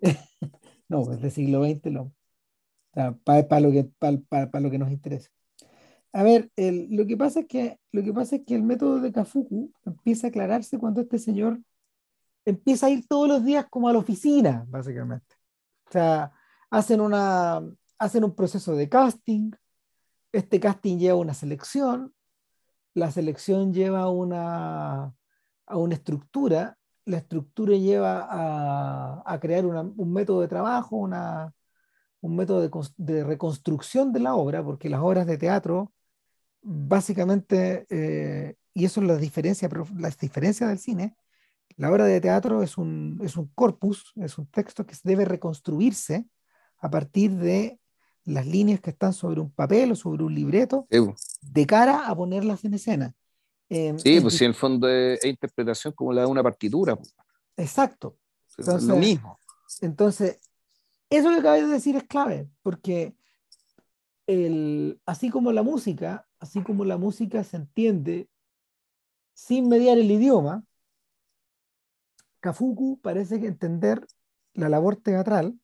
[0.88, 2.12] no, es del siglo XX, lo, o
[2.94, 5.30] sea, para pa lo, que, pa, pa lo que nos interesa.
[6.12, 9.12] A ver, lo, que pasa es que, lo que pasa es que el método de
[9.12, 11.60] Kafuku empieza a aclararse cuando este señor
[12.44, 15.36] empieza a ir todos los días como a la oficina, básicamente.
[15.88, 16.32] O sea,
[16.70, 17.62] hacen, una,
[17.98, 19.52] hacen un proceso de casting,
[20.32, 22.14] este casting lleva una selección,
[22.94, 25.14] la selección lleva una,
[25.66, 31.52] a una estructura, la estructura lleva a, crear un método de trabajo, una,
[32.20, 35.92] un método de, reconstrucción de la obra, porque las obras de teatro,
[36.62, 41.16] básicamente, eh, y eso es la diferencia, la diferencia del cine,
[41.76, 46.26] la obra de teatro es un, es un corpus, es un texto que debe reconstruirse
[46.78, 47.80] a partir de
[48.24, 50.86] las líneas que están sobre un papel o sobre un libreto,
[51.40, 53.14] de cara a ponerlas en escena.
[53.68, 56.98] Eh, sí, pues si en el fondo es, es, interpretación como la de una partitura.
[57.56, 58.16] Exacto.
[58.58, 59.38] Entonces, es lo mismo.
[59.80, 60.40] Entonces,
[61.08, 63.14] eso que acabas de decir es clave, porque
[64.26, 68.28] el, así como la música, así como la música se entiende
[69.34, 70.64] sin mediar el idioma,
[72.40, 74.06] Kafuku parece entender
[74.54, 75.58] la labor teatral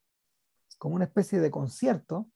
[0.79, 2.29] como una especie de concierto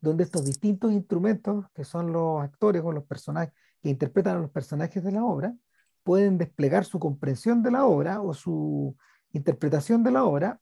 [0.00, 4.50] donde estos distintos instrumentos, que son los actores o los personajes que interpretan a los
[4.50, 5.54] personajes de la obra,
[6.02, 8.96] pueden desplegar su comprensión de la obra o su
[9.32, 10.60] interpretación de la obra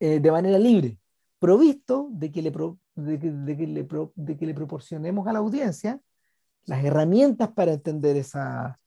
[0.00, 0.98] eh, de manera libre,
[1.38, 2.50] provisto de que, le
[2.94, 6.00] de, que, le de que le proporcionemos a la audiencia
[6.66, 8.80] las herramientas para entender esa,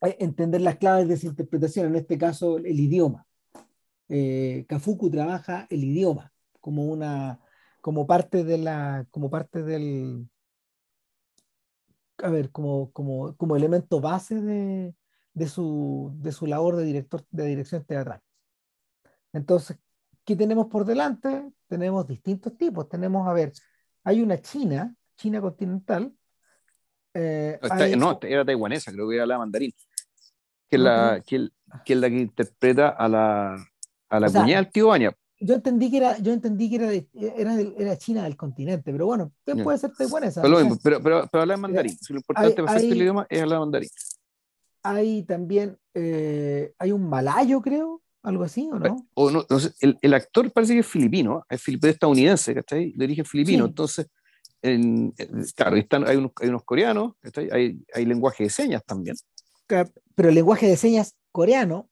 [0.00, 3.26] entender las claves de esa interpretación, en este caso el idioma.
[4.08, 7.40] Eh, Kafuku trabaja el idioma como una
[7.80, 10.28] como parte de la como parte del
[12.18, 14.94] a ver como, como, como elemento base de,
[15.34, 18.20] de, su, de su labor de director de dirección teatral
[19.32, 19.78] entonces
[20.24, 21.52] ¿qué tenemos por delante?
[21.68, 23.52] tenemos distintos tipos tenemos a ver
[24.04, 26.12] hay una China China continental
[27.14, 29.72] eh, Está, no, era taiwanesa, creo que era la mandarín.
[30.70, 31.48] Que es la, que,
[31.84, 33.54] que, es la que interpreta a la,
[34.08, 35.12] a la o sea, cuñada del tío Baña.
[35.40, 38.92] Yo entendí que era, yo entendí que era, de, era, de, era China del continente,
[38.92, 40.42] pero bueno, ¿quién puede ser taiwanesa?
[40.42, 41.96] Pero, lo mismo, pero, pero, pero habla en mandarín.
[41.96, 43.88] Si lo importante para hacerte el idioma es hablar mandarín.
[44.82, 49.08] Hay también, eh, hay un malayo, creo, algo así, ¿o no?
[49.14, 52.92] O no, no sé, el, el, actor parece que es filipino, es filipino estadounidense, ¿cachai?
[52.92, 53.68] De origen filipino, sí.
[53.70, 54.06] entonces
[54.62, 55.12] en,
[55.54, 57.14] claro, están, hay, unos, hay unos coreanos,
[57.52, 59.16] hay, hay lenguaje de señas también.
[59.66, 61.88] Pero el lenguaje de señas coreano.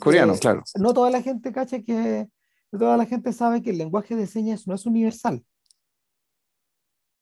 [0.00, 0.62] Coreano, claro.
[0.74, 2.28] No toda la gente cacha que.
[2.70, 5.44] No toda la gente sabe que el lenguaje de señas no es universal.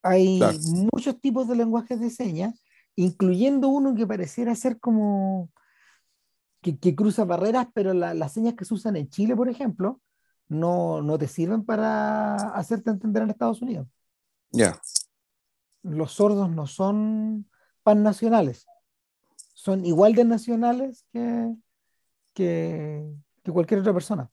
[0.03, 0.59] Hay claro.
[0.93, 2.62] muchos tipos de lenguajes de señas,
[2.97, 5.51] incluyendo uno que pareciera ser como.
[6.62, 10.01] que, que cruza barreras, pero la, las señas que se usan en Chile, por ejemplo,
[10.49, 13.87] no, no te sirven para hacerte entender en Estados Unidos.
[14.53, 14.72] Ya.
[14.72, 14.80] Yeah.
[15.82, 17.48] Los sordos no son
[17.82, 18.66] pannacionales.
[19.55, 21.55] Son igual de nacionales que,
[22.34, 23.05] que,
[23.42, 24.30] que cualquier otra persona.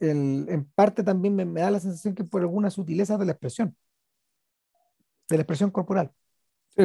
[0.00, 3.32] El, en parte también me, me, da la sensación que por alguna sutileza de la
[3.32, 3.76] expresión,
[5.28, 6.12] de la expresión corporal.
[6.76, 6.84] Sí.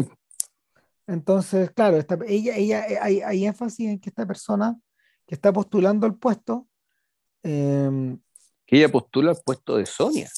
[1.06, 4.80] Entonces, claro, esta, ella, ella, hay, hay, énfasis en que esta persona
[5.28, 6.68] que está postulando el puesto.
[7.44, 8.18] Eh,
[8.66, 10.30] que ella postula el puesto de Sonia.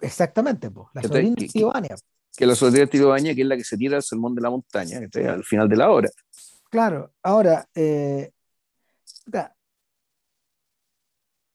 [0.00, 1.94] Exactamente, pues, la sobrina de Tío Baña.
[2.36, 2.54] Que la
[2.86, 5.32] Tío Baña, que es la que se tira al salmón de la montaña, que está
[5.32, 6.08] al final de la obra.
[6.70, 8.32] Claro, ahora, eh,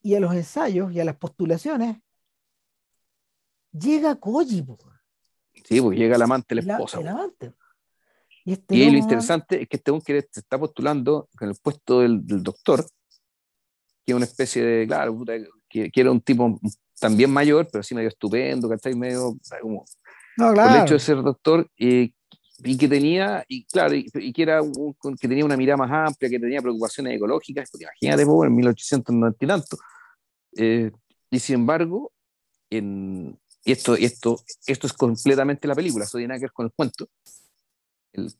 [0.02, 1.98] y a los ensayos y a las postulaciones,
[3.72, 4.62] llega Koji.
[4.62, 4.78] Po.
[5.64, 7.00] Sí, pues llega el amante, la esposa.
[7.00, 7.54] El, el amante.
[8.46, 11.56] Y, este y lo interesante es que este hombre que se está postulando en el
[11.62, 12.86] puesto del, del doctor,
[14.06, 15.18] que es una especie de, claro,
[15.70, 16.60] que, que, era un tipo
[17.00, 18.96] también mayor, pero así medio estupendo, ¿cachai?
[18.96, 19.86] Medio como,
[20.38, 20.76] no, claro.
[20.76, 22.14] el hecho de ser doctor, y
[22.66, 24.62] y que tenía, y claro, y, que, era
[25.20, 29.38] que tenía una mirada más amplia, que tenía preocupaciones ecológicas, porque imagínate, pues, en 1890
[29.46, 29.78] y tanto.
[30.56, 30.92] Eh,
[31.30, 32.12] y sin embargo,
[32.70, 36.66] en, y esto, esto, esto es completamente la película, eso tiene nada que ver con
[36.66, 37.08] el cuento.
[38.14, 38.32] El,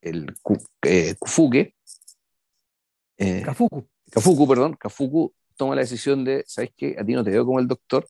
[0.00, 0.34] el
[0.82, 1.74] eh, Kufuke,
[3.18, 3.86] eh, Kafuku.
[4.10, 6.96] Kafuku, perdón, Kafuku toma la decisión de, ¿sabes qué?
[6.98, 8.06] A ti no te veo como el doctor,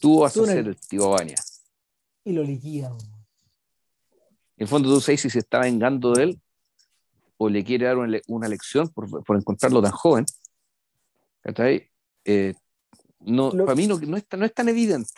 [0.00, 1.36] tú vas a ser el tío Baña.
[2.24, 2.88] Y lo liquida.
[4.56, 6.40] En el fondo tú sabes si se está vengando de él
[7.36, 10.24] o le quiere dar una, lección por, por, encontrarlo tan joven.
[12.24, 12.54] Eh,
[13.20, 15.12] no, para mí no, no, es, no es tan evidente.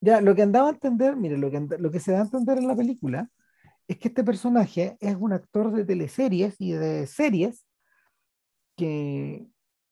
[0.00, 2.58] Ya, lo que andaba a entender, mire, lo que, lo que se da a entender
[2.58, 3.30] en la película
[3.86, 7.64] es que este personaje es un actor de teleseries y de series
[8.76, 9.46] que,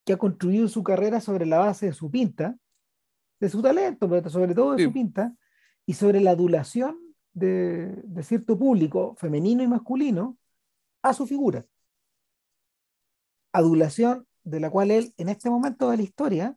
[0.05, 2.57] que ha construido su carrera sobre la base de su pinta,
[3.40, 5.34] de su talento, pero sobre todo de su pinta,
[5.86, 6.98] y sobre la adulación
[7.32, 10.36] de, de, cierto público, femenino y masculino,
[11.03, 11.64] a su figura.
[13.53, 16.57] Adulación de la cual él, en este momento de la historia,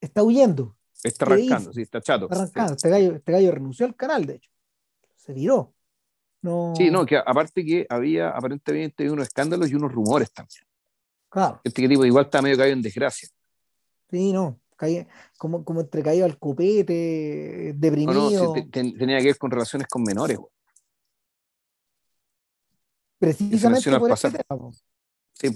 [0.00, 0.76] está huyendo.
[1.02, 2.28] Está arrancando, sí, está chato.
[2.30, 2.74] arrancando.
[2.74, 4.50] Este, gallo, este gallo renunció al canal, de hecho.
[5.16, 5.74] Se viró.
[6.42, 6.74] No...
[6.76, 10.67] Sí, no, que aparte que había aparentemente unos escándalos y unos rumores también.
[11.28, 11.60] Claro.
[11.62, 13.28] Este tipo igual está medio caído en desgracia.
[14.10, 14.58] Sí, no.
[15.36, 18.30] como, como entre caído al copete, deprimido.
[18.30, 20.38] No, no, tenía que ver con relaciones con menores.
[23.18, 24.70] Precisamente por ese tema.
[25.34, 25.54] Sí.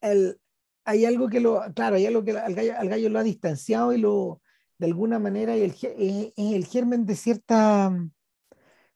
[0.00, 0.40] el,
[0.84, 4.40] hay algo que lo, claro, hay algo que al gallo, lo ha distanciado y lo,
[4.78, 7.92] de alguna manera, es el, el germen de cierta,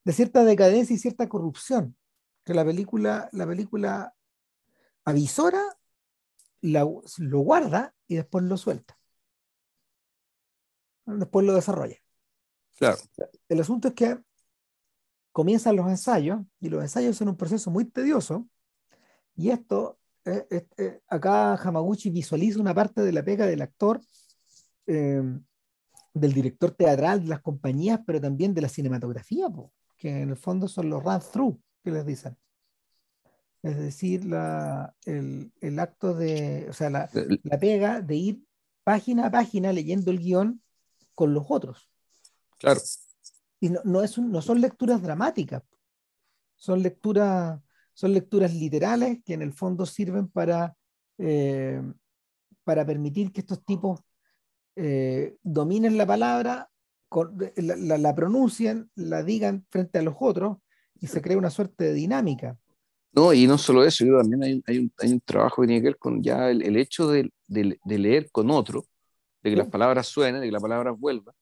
[0.05, 1.98] de cierta decadencia y cierta corrupción
[2.49, 4.15] que la película, la película
[5.05, 5.63] avisora
[6.63, 8.99] lo guarda y después lo suelta.
[11.05, 11.99] Después lo desarrolla.
[12.79, 12.97] Claro.
[13.51, 14.19] El asunto es que
[15.31, 18.49] comienzan los ensayos y los ensayos son un proceso muy tedioso
[19.37, 24.01] y esto eh, eh, acá Hamaguchi visualiza una parte de la pega del actor,
[24.87, 25.23] eh,
[26.15, 29.49] del director teatral, de las compañías, pero también de la cinematografía,
[29.99, 32.37] que en el fondo son los run-through que les dicen.
[33.63, 37.11] Es decir, la, el, el, acto de, o sea, la,
[37.43, 38.45] la, pega de ir
[38.85, 40.63] página a página leyendo el guion
[41.15, 41.91] con los otros.
[42.59, 42.81] Claro.
[43.61, 45.63] Y no, no, es no son lecturas dramáticas,
[46.57, 47.61] son lecturas
[47.95, 50.77] son lecturas literales que en el fondo sirven para,
[51.19, 51.83] eh,
[52.63, 54.01] para permitir que estos tipos
[54.77, 56.71] eh, dominen la palabra,
[57.57, 60.59] la, la, pronuncien, la digan frente a los otros
[61.01, 62.59] y se crea una suerte de dinámica.
[63.13, 65.89] No, y no solo eso, también hay, hay, un, hay, un, trabajo que tiene que
[65.89, 68.87] ver con ya el, el hecho de, de, de, leer con otro,
[69.43, 71.35] de que las palabras suenen, de que las palabras vuelvan,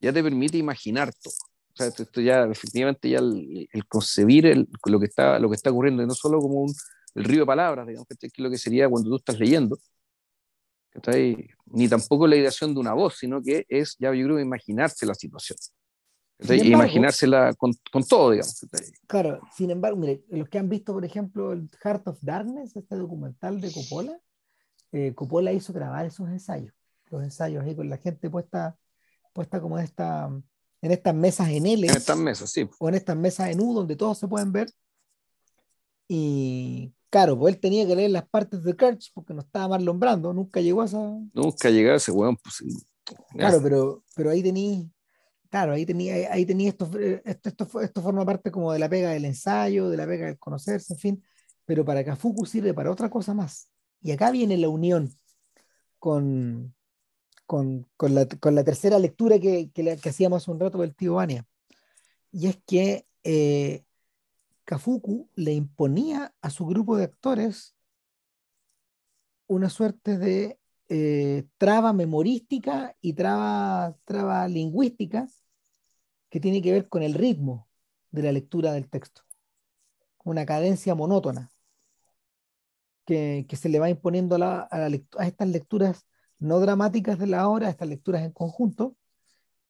[0.00, 1.34] ya te permite imaginar todo
[1.78, 6.04] sea, esto, ya efectivamente ya el, concebir el, lo, que está, lo que está ocurriendo,
[6.06, 6.74] no solo como un,
[7.14, 9.78] el río de palabras, digamos, que es lo que sería cuando tú estás leyendo,
[11.66, 15.14] ni tampoco la ideación de una voz, sino que es, ya yo creo, imaginarse la
[15.14, 15.58] situación.
[16.40, 18.66] Imaginársela con, con, todo, digamos.
[19.06, 22.96] Claro, sin embargo, mire, los que han visto, por ejemplo, el Heart of Darkness, este
[22.96, 24.18] documental de Coppola,
[24.92, 26.72] eh, Coppola hizo grabar esos ensayos,
[27.10, 28.78] los ensayos ahí con la gente puesta,
[29.32, 30.30] puesta como esta,
[30.80, 31.86] en estas mesas en L.
[31.86, 32.68] En estas mesas, sí.
[32.78, 34.70] O en estas mesas en U, donde todos se pueden ver.
[36.06, 39.98] Y claro, pues él tenía que leer las partes de Kirch porque no estaba Marlon
[39.98, 40.98] Brando, nunca llegó a esa.
[41.34, 42.36] Nunca llegó a ese weón.
[42.36, 42.62] Pues,
[43.30, 44.84] claro, pero, pero ahí tenía.
[45.50, 46.90] Claro, ahí tenía, ahí tenía esto,
[47.24, 50.38] esto, esto, esto forma parte como de la pega del ensayo, de la pega del
[50.38, 51.24] conocerse, en fin,
[51.64, 53.70] pero para Kafuku sirve para otra cosa más.
[54.02, 55.10] Y acá viene la unión
[55.98, 56.74] con,
[57.46, 61.46] con, con, la, con la, tercera lectura que, que, hacíamos un rato del tío Vania.
[62.30, 63.84] Y es que eh,
[64.64, 67.74] Kafuku le imponía a su grupo de actores
[69.46, 70.58] una suerte de
[70.90, 75.26] eh, traba memorística y traba, traba lingüística
[76.30, 77.68] que tiene que ver con el ritmo
[78.10, 79.22] de la lectura del texto.
[80.24, 81.50] Una cadencia monótona
[83.04, 86.06] que, que se le va imponiendo a, la, a, la, a estas lecturas
[86.38, 88.96] no dramáticas de la obra, estas lecturas en conjunto,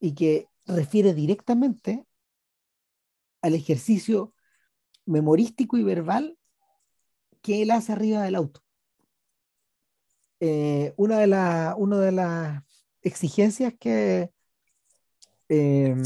[0.01, 2.07] y que refiere directamente
[3.41, 4.35] al ejercicio
[5.07, 6.39] memorístico y verbal
[7.41, 8.61] que él hace arriba del auto.
[10.41, 12.63] Eh, una, de una de las
[13.03, 14.31] exigencias que,
[15.49, 15.97] eh,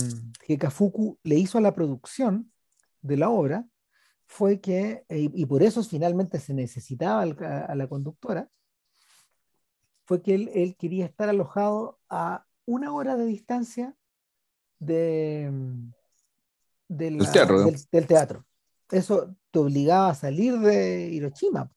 [0.47, 2.53] que Kafuku le hizo a la producción
[3.01, 3.67] de la obra
[4.27, 8.49] fue que, eh, y por eso finalmente se necesitaba a la conductora,
[10.05, 13.95] fue que él, quería estar alojado a una hora de distancia
[14.79, 15.51] de,
[16.89, 18.47] del, teatro, del, teatro.
[18.91, 21.71] Eso te obligaba a salir de Hiroshima.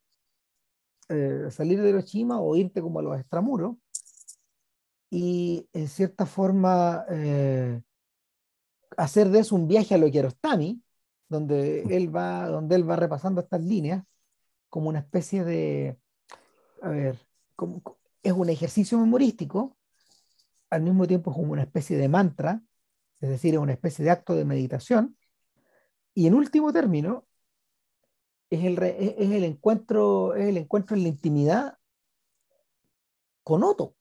[1.09, 3.75] Eh, salir de Hiroshima o irte como a los extramuros
[5.15, 7.81] y en cierta forma eh,
[8.97, 10.83] hacer de eso un viaje a lo que Kiarostami,
[11.29, 14.03] donde él va, donde él va repasando estas líneas
[14.67, 15.97] como una especie de,
[16.81, 17.17] a ver,
[17.55, 17.81] como,
[18.23, 19.77] es un ejercicio memorístico,
[20.69, 22.61] al mismo tiempo como una especie de mantra,
[23.21, 25.17] es decir, es una especie de acto de meditación,
[26.13, 27.25] y en último término,
[28.49, 31.77] es el, es el, encuentro, es el encuentro en la intimidad
[33.43, 33.95] con Otto,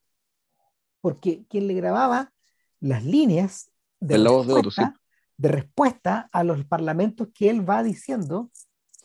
[1.05, 2.33] porque quien le grababa
[2.79, 4.99] las líneas de, respuesta,
[5.37, 8.49] de respuesta a los parlamentos que él va diciendo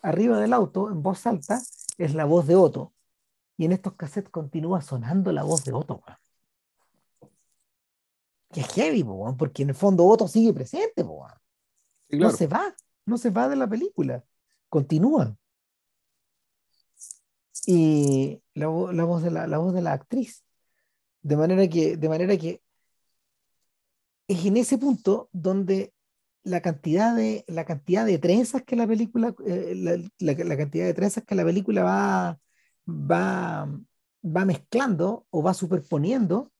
[0.01, 1.61] arriba del auto en voz alta
[1.99, 2.95] es la voz de Otto.
[3.59, 6.03] Y en estos cassettes continúa sonando la voz de Otto.
[8.51, 9.05] Que es heavy,
[9.37, 11.05] porque en el fondo Otto sigue presente.
[12.09, 12.75] No se va,
[13.05, 14.25] no se va de la película.
[14.71, 15.37] Continúa.
[17.67, 20.47] Y la, voz de la, la, voz de la actriz.
[21.23, 22.63] De manera que, de manera que
[24.29, 25.93] es en ese punto donde
[26.43, 29.75] la cantidad de, la cantidad de trenzas que la película, eh,
[30.19, 32.39] la, cantidad de trenzas que la película va,
[32.89, 33.69] va,
[34.25, 36.53] va mezclando o va superponiendo,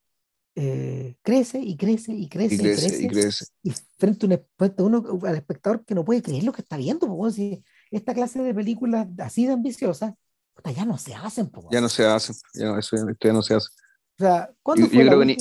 [0.53, 5.35] eh, crece y crece y crece y crece, y crece, y frente, a, uno, al
[5.35, 9.07] espectador que no puede creer lo que está viendo, porque si esta clase de películas
[9.19, 10.13] así de ambiciosas,
[10.75, 11.49] ya no se hacen.
[11.71, 13.69] ya no se hacen, ya no, eso ya no se hace.
[14.21, 15.35] O sea, yo, creo que ni,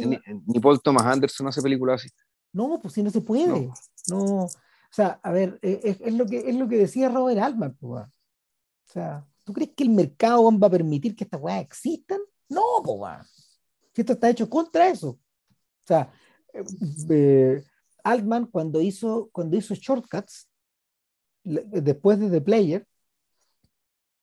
[0.47, 2.09] ni, Paul Thomas Anderson hace películas así.
[2.51, 3.70] No, pues si no se puede.
[4.09, 4.45] No.
[4.45, 4.49] O
[4.91, 7.76] sea, a ver, e, es, lo, que, es lo que decía Robert Altman.
[7.78, 8.09] Pues, o
[8.87, 12.20] sea, ¿tú crees que el mercado va a permitir que estas weas existan?
[12.49, 13.53] No, pues,
[13.93, 15.11] si esto está hecho contra eso.
[15.11, 16.11] O sea,
[16.55, 16.64] eh,
[17.11, 17.64] eh,
[18.03, 20.49] Altman cuando hizo, cuando hizo Shortcuts,
[21.45, 22.87] después de The Player,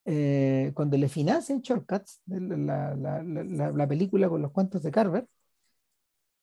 [0.10, 5.28] eh, cuando le financian Shortcuts, la, la, la, la, película con los cuentos de Carver,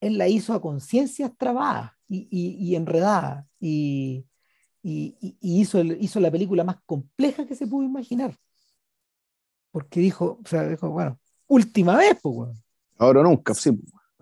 [0.02, 4.26] él la hizo a conciencias trabadas y, y, enredadas y,
[4.82, 8.36] y hizo, hizo la película más compleja que se pudo imaginar.
[9.70, 12.50] Porque dijo, o sea, dijo, bueno, última vez, pues,
[12.98, 13.70] Ahora nunca, sí.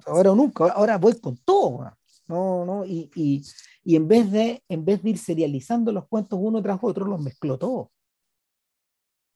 [0.06, 1.90] Ahora nunca, ahora voy con todo,
[2.28, 3.42] No, no, y, y,
[3.82, 7.20] y, en, vez de, en vez de ir serializando los cuentos uno tras otro, los
[7.20, 7.88] mezcló todos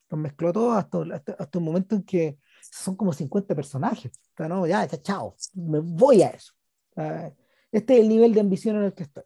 [0.09, 0.99] los mezcló todos hasta,
[1.39, 4.13] hasta, un momento en que son como 50 personajes.
[4.39, 4.67] ¿no?
[4.67, 6.53] Ya, ya, chao, me voy a eso.
[7.73, 9.25] Este es el nivel de ambición en el que estoy.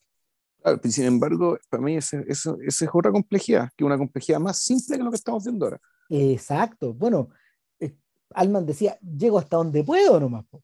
[0.63, 5.03] Claro, sin embargo, para mí esa es otra complejidad, que una complejidad más simple que
[5.03, 5.81] lo que estamos viendo ahora.
[6.11, 6.93] Exacto.
[6.93, 7.31] Bueno,
[7.79, 7.97] eh,
[8.35, 10.45] Alman decía, llego hasta donde puedo nomás.
[10.53, 10.61] O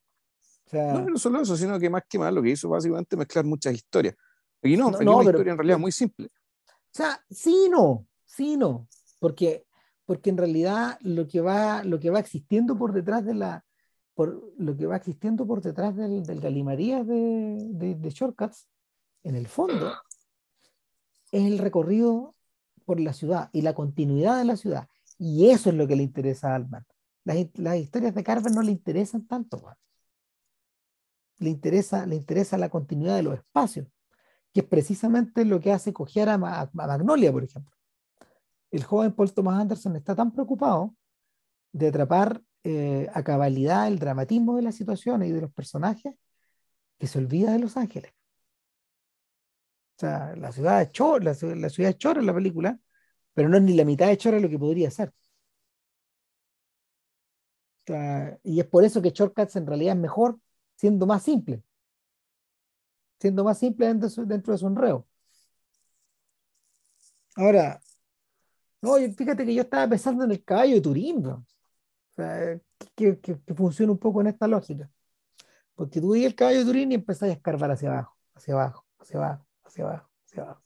[0.69, 3.45] sea, no, no solo eso, sino que más que más lo que hizo básicamente mezclar
[3.45, 4.15] muchas historias.
[4.61, 6.27] y no, no, una historia en realidad muy simple.
[6.67, 8.87] O sea, sí, no, sí, no,
[9.19, 9.66] porque
[10.07, 13.65] porque en realidad lo que va, lo que va existiendo por detrás de la,
[14.13, 18.69] por lo que va existiendo por detrás del, del galimarías de, de, Shortcuts,
[19.23, 19.91] en el fondo,
[21.29, 22.35] es el recorrido
[22.85, 24.87] por la ciudad y la continuidad de la ciudad.
[25.19, 26.85] Y eso es lo que le interesa a Altman.
[27.25, 29.61] Las, las historias de Carver no le interesan tanto.
[31.39, 33.89] Le interesa, le interesa la continuidad de los espacios,
[34.53, 37.76] que es precisamente lo que hace coger a Magnolia, por ejemplo
[38.71, 40.95] el joven Paul Thomas Anderson está tan preocupado
[41.71, 46.15] de atrapar eh, a cabalidad el dramatismo de las situaciones y de los personajes
[46.97, 48.13] que se olvida de Los Ángeles.
[49.97, 52.79] O sea, la ciudad es chora, la, ciudad es en la película,
[53.33, 55.13] pero no es ni la mitad de chora lo que podría ser.
[58.43, 60.39] y es por eso que Shortcuts en realidad es mejor
[60.75, 61.63] siendo más simple.
[63.19, 65.07] Siendo más simple dentro de su, dentro de su enreo.
[67.35, 67.79] Ahora,
[68.87, 71.45] no, fíjate que yo estaba pensando en el caballo de Turín, O
[72.15, 72.59] sea,
[72.95, 74.89] que, que, funciona un poco en esta lógica.
[75.75, 79.17] Porque tú el caballo de Turín y empezás a escarbar hacia abajo, hacia abajo, hacia
[79.17, 80.61] abajo, hacia abajo, hacia abajo.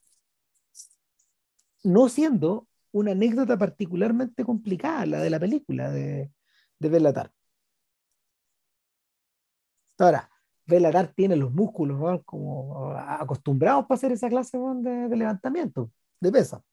[1.83, 6.31] No siendo una anécdota particularmente complicada, la de la película de,
[6.79, 7.31] de Belatar.
[9.97, 10.29] Ahora,
[10.65, 16.63] Belatar tiene los músculos como acostumbrados para hacer esa clase de, de levantamiento, de pesa.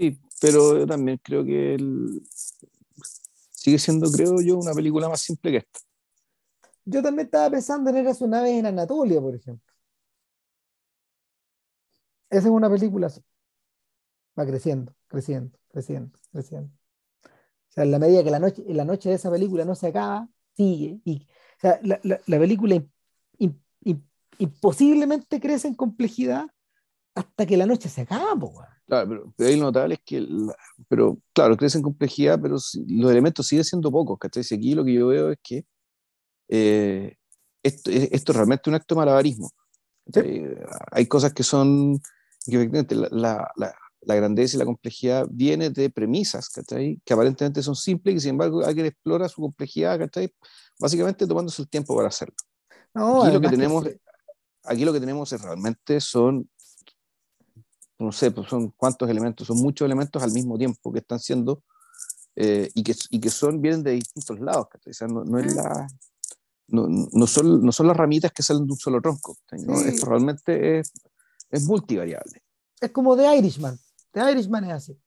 [0.00, 1.76] Sí, pero yo también creo que
[3.50, 5.80] sigue siendo, creo yo, una película más simple que esta.
[6.86, 9.74] Yo también estaba pensando en Eras una vez en Anatolia, por ejemplo.
[12.30, 13.22] Esa es una película así.
[14.38, 16.72] Va creciendo, creciendo, creciendo, creciendo.
[17.68, 19.88] O sea, en la medida que la noche, la noche de esa película no se
[19.88, 20.98] acaba, sigue.
[21.04, 21.26] Y,
[21.58, 22.82] o sea, la, película
[24.38, 26.46] y posiblemente crece en complejidad
[27.14, 28.69] hasta que la noche se acaba.
[28.90, 30.26] Claro, pero, pero ahí lo notable es que,
[30.88, 34.42] pero claro, crece en complejidad, pero los elementos siguen siendo pocos, ¿cachai?
[34.50, 35.64] Y aquí lo que yo veo es que
[36.48, 37.14] eh,
[37.62, 39.48] esto, esto, es realmente un acto de malabarismo.
[40.90, 42.00] Hay cosas que son,
[42.44, 47.00] que efectivamente la, la, la, grandeza y la complejidad viene de premisas, ¿cachai?
[47.04, 50.34] Que aparentemente son simples y que sin embargo alguien explora su complejidad, ¿cachai?
[50.80, 52.34] Básicamente tomándose el tiempo para hacerlo.
[52.92, 53.86] aquí, lo que tenemos,
[54.64, 56.50] aquí lo que tenemos es realmente son
[58.00, 61.62] no sé, pues son cuántos elementos, son muchos elementos al mismo tiempo que están siendo
[62.34, 65.54] eh, y, que, y que son, vienen de distintos lados, o sea, no, no, es
[65.54, 65.86] la,
[66.68, 70.78] no, no, son, no son las ramitas que salen de un solo tronco, esto realmente
[70.78, 70.92] es,
[71.50, 72.42] es multivariable.
[72.80, 73.78] Es como The Irishman,
[74.12, 74.98] The Irishman es así.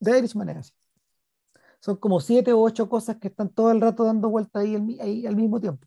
[0.00, 0.72] The Irishman es así.
[1.80, 5.26] Son como siete o ocho cosas que están todo el rato dando vuelta ahí, ahí
[5.26, 5.86] al mismo tiempo.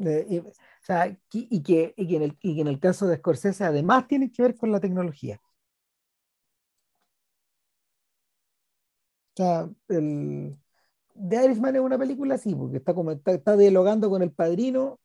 [0.00, 0.52] Eh, o
[0.82, 4.08] sea, y, que, y, que en el, y que en el caso de Scorsese además
[4.08, 5.40] tiene que ver con la tecnología.
[9.34, 10.58] O sea, el,
[11.14, 15.00] The Irishman es una película así, porque está, como, está, dialogando con el padrino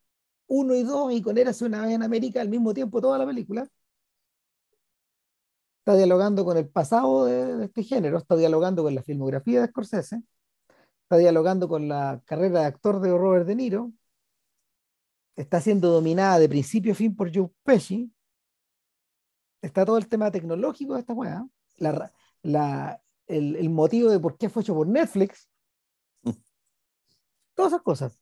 [0.48, 3.26] uno y dos y con Érase una vez en América al mismo tiempo toda la
[3.26, 3.68] película.
[5.80, 10.24] Está dialogando con el pasado de, este género, está dialogando con la filmografía de Scorsese,
[11.04, 13.92] está dialogando con la carrera de actor de Robert De Niro,
[15.36, 18.12] está siendo dominada de principio a fin por Joe Pesci.
[19.62, 21.46] Está todo el tema tecnológico de esta weá.
[21.78, 22.12] La,
[22.44, 25.50] la, el, el, motivo de por qué fue hecho por Netflix.
[27.54, 28.20] Todas esas cosas.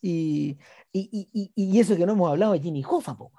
[0.00, 0.58] Y,
[0.92, 3.32] y, y, y, eso que no hemos hablado de Jimmy Hoffa, po.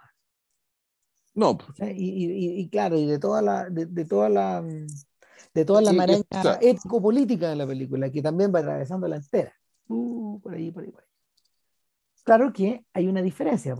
[1.33, 1.57] No.
[1.79, 4.63] Y, claro, y de toda la, de, de toda la,
[5.53, 6.23] de toda la manera
[6.61, 9.53] ético-política de la película, que también va atravesando la entera.
[9.87, 11.10] Uh, por ahí, por ahí, por ahí.
[12.23, 13.75] Claro que hay una diferencia.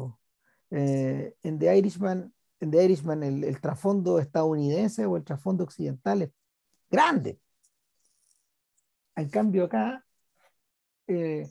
[0.72, 6.32] Eh, en The Irishman, The Irishman el, el, trasfondo estadounidense o el trasfondo occidental es
[6.90, 7.40] grande.
[9.16, 10.06] En cambio acá,
[11.08, 11.48] eh,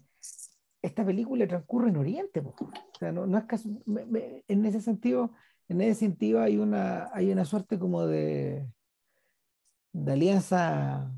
[0.83, 2.41] esta película transcurre en Oriente.
[2.41, 2.55] O
[2.99, 5.33] sea, no, no es caso, en ese sentido,
[5.69, 8.67] en ese sentido hay una, hay una suerte como de,
[9.93, 11.13] de alianza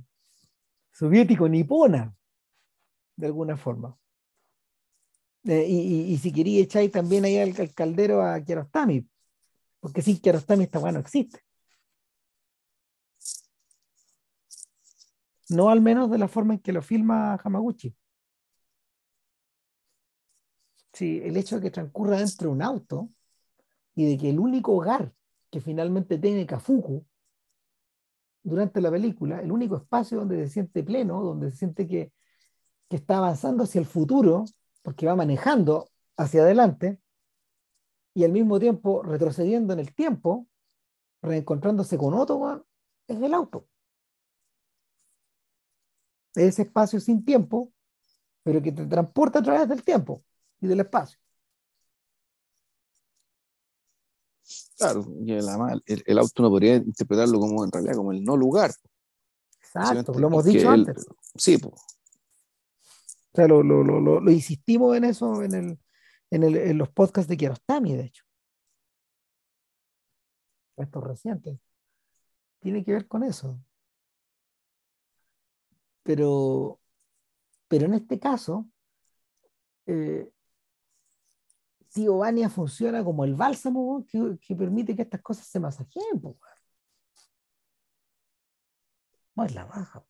[0.93, 2.15] soviético-nipona,
[3.17, 3.97] de alguna forma.
[5.45, 9.09] Y, y, si quería echáis también ahí al, al, caldero a Kiarostami,
[9.81, 11.41] porque sin Kiarostami esta bueno existe.
[15.49, 17.95] No al menos de la forma en que lo filma Hamaguchi.
[20.93, 23.11] Sí, el hecho de que transcurra dentro de un auto
[23.95, 25.13] y de que el único hogar
[25.51, 27.05] que finalmente tiene Kafuku
[28.43, 32.13] durante la película, el único espacio donde se siente pleno, donde se siente que,
[32.89, 34.45] que está avanzando hacia el futuro,
[34.83, 37.01] porque va manejando hacia adelante
[38.15, 40.47] y al mismo tiempo retrocediendo en el tiempo,
[41.23, 42.67] reencontrándose con otro,
[43.09, 43.67] es el auto.
[46.35, 47.73] Ese espacio sin tiempo,
[48.43, 50.25] pero que te transporta a través del tiempo
[50.61, 51.19] y del espacio.
[54.77, 58.73] Claro, el, el, auto no podría interpretarlo como en realidad como el no lugar.
[59.75, 61.07] Exacto, lo hemos dicho antes.
[61.37, 61.75] Sí, pues,
[63.33, 65.79] o sea, lo, lo, lo, lo insistimos en eso en, el,
[66.31, 68.25] en, el, en los podcasts de Kiarostami, de hecho.
[70.77, 71.59] Estos recientes.
[72.61, 73.59] Tiene que ver con eso.
[76.03, 76.81] Pero,
[77.69, 78.69] pero en este caso,
[79.87, 80.31] eh,
[81.89, 86.21] Tío Vania funciona como el bálsamo que, que, permite que estas cosas se masajeen.
[89.35, 90.05] No es la baja.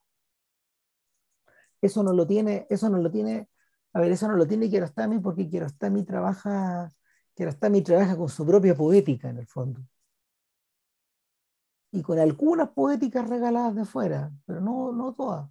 [1.82, 3.48] Eso no lo tiene, eso no lo tiene,
[3.92, 6.90] a ver, eso no lo tiene Kiarostami porque Kiarostami trabaja,
[7.34, 9.82] Kiarostami trabaja con su propia poética en el fondo.
[11.92, 15.48] Y con algunas poéticas regaladas de fuera, pero no, no todas.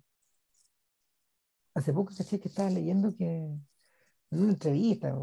[1.74, 3.62] Hace poco caché que estaba leyendo que en
[4.32, 5.14] una entrevista,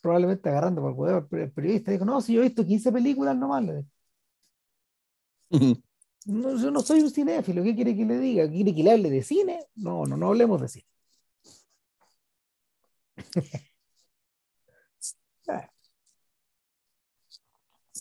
[0.00, 3.36] probablemente agarrando por el huevo, el periodista dijo, no, si yo he visto 15 películas
[3.36, 3.64] nomás.
[6.26, 8.48] Yo no soy un cinéfilo, ¿qué quiere que le diga?
[8.48, 9.66] ¿Quiere que le hable de cine?
[9.76, 10.86] No, no, no hablemos de cine.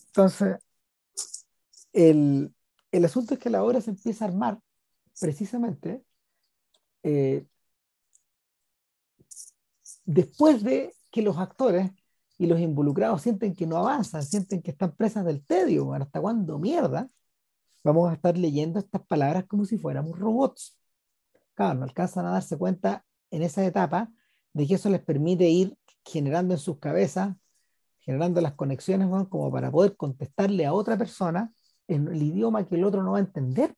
[0.07, 0.57] Entonces,
[1.93, 2.53] el,
[2.91, 4.59] el, asunto es que la obra se empieza a armar
[5.19, 6.03] precisamente
[7.03, 7.45] eh,
[10.05, 11.91] después de que los actores
[12.37, 16.57] y los involucrados sienten que no avanzan, sienten que están presas del tedio, ¿hasta cuándo
[16.59, 17.09] mierda?
[17.83, 20.77] Vamos a estar leyendo estas palabras como si fuéramos robots.
[21.53, 24.11] Claro, no alcanzan a darse cuenta en esa etapa
[24.53, 27.35] de que eso les permite ir generando en sus cabezas,
[27.99, 31.53] generando las conexiones como para poder contestarle a otra persona
[31.87, 33.75] en el idioma que el otro no va a entender.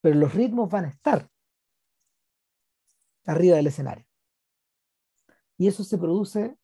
[0.00, 1.28] Pero los ritmos van a estar
[3.24, 4.06] arriba del escenario.
[5.58, 6.56] Y eso se produce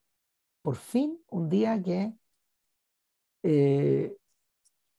[0.63, 2.15] por fin un día que
[3.43, 4.17] eh,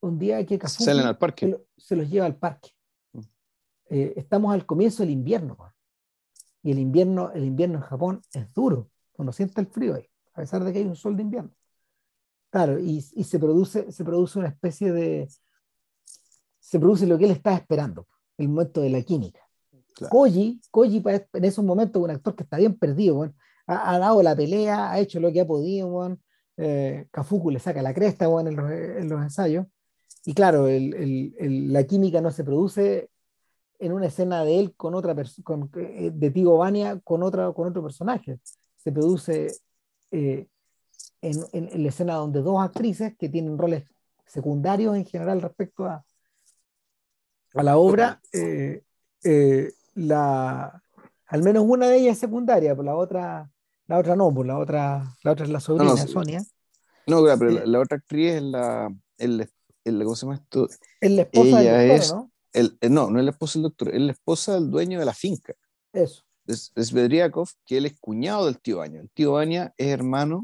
[0.04, 1.58] un día que Salen al parque.
[1.78, 2.72] Se, los lleva al parque.
[3.14, 3.20] Mm.
[3.90, 5.58] Eh, estamos al comienzo del invierno.
[6.62, 10.42] Y el invierno, el invierno en Japón es duro, cuando siente el frío ahí, a
[10.42, 11.52] pesar de que hay un sol de invierno.
[12.50, 15.28] Claro, y, y se, produce, se produce una especie de...
[16.60, 18.08] Se produce lo que él estaba esperando,
[18.38, 19.42] el momento de la química.
[20.10, 21.04] Koji, Koji
[21.34, 23.30] en esos momentos un actor que está bien perdido,
[23.68, 26.18] ha, dado la pelea, ha hecho lo que ha podido,
[26.58, 28.56] eh, Kafuku le saca la cresta en,
[29.10, 29.68] los, ensayos.
[30.26, 33.10] Y claro, la química no se produce
[33.80, 37.68] en una escena de él con otra persona, eh, de Tigo Bania con, otra, con
[37.68, 38.40] otro personaje.
[38.78, 39.48] Se produce
[40.12, 40.48] eh,
[41.22, 43.84] en, la escena donde dos actrices que tienen roles
[44.26, 46.06] secundarios en general respecto a,
[47.56, 48.22] a la obra,
[49.96, 50.82] la,
[51.28, 53.52] al menos una de ellas es secundaria, por pues la otra,
[53.88, 56.44] la otra no, por pues la otra, la otra es la sobrina, Sonia.
[57.08, 59.50] No, pero la, otra actriz es la, el,
[59.86, 60.68] el, ¿cómo se llama esto?
[61.02, 62.32] Es la esposa del doctor, ¿no?
[62.54, 65.06] El, eh, no, no es la esposa del doctor, es la esposa del dueño de
[65.06, 65.54] la finca.
[65.92, 66.24] Eso.
[66.46, 69.02] Es, es Bedriakov, que él es cuñado del tío Baña.
[69.02, 70.44] El tío Baña es hermano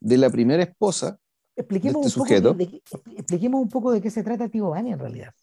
[0.00, 1.18] de la primera esposa
[1.56, 2.52] expliquemos de este un sujeto.
[2.52, 2.82] Poco de,
[3.16, 5.34] expliquemos un poco de qué se trata Tío Baña en realidad.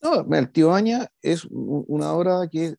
[0.00, 2.74] No, el tío Baña es una obra que,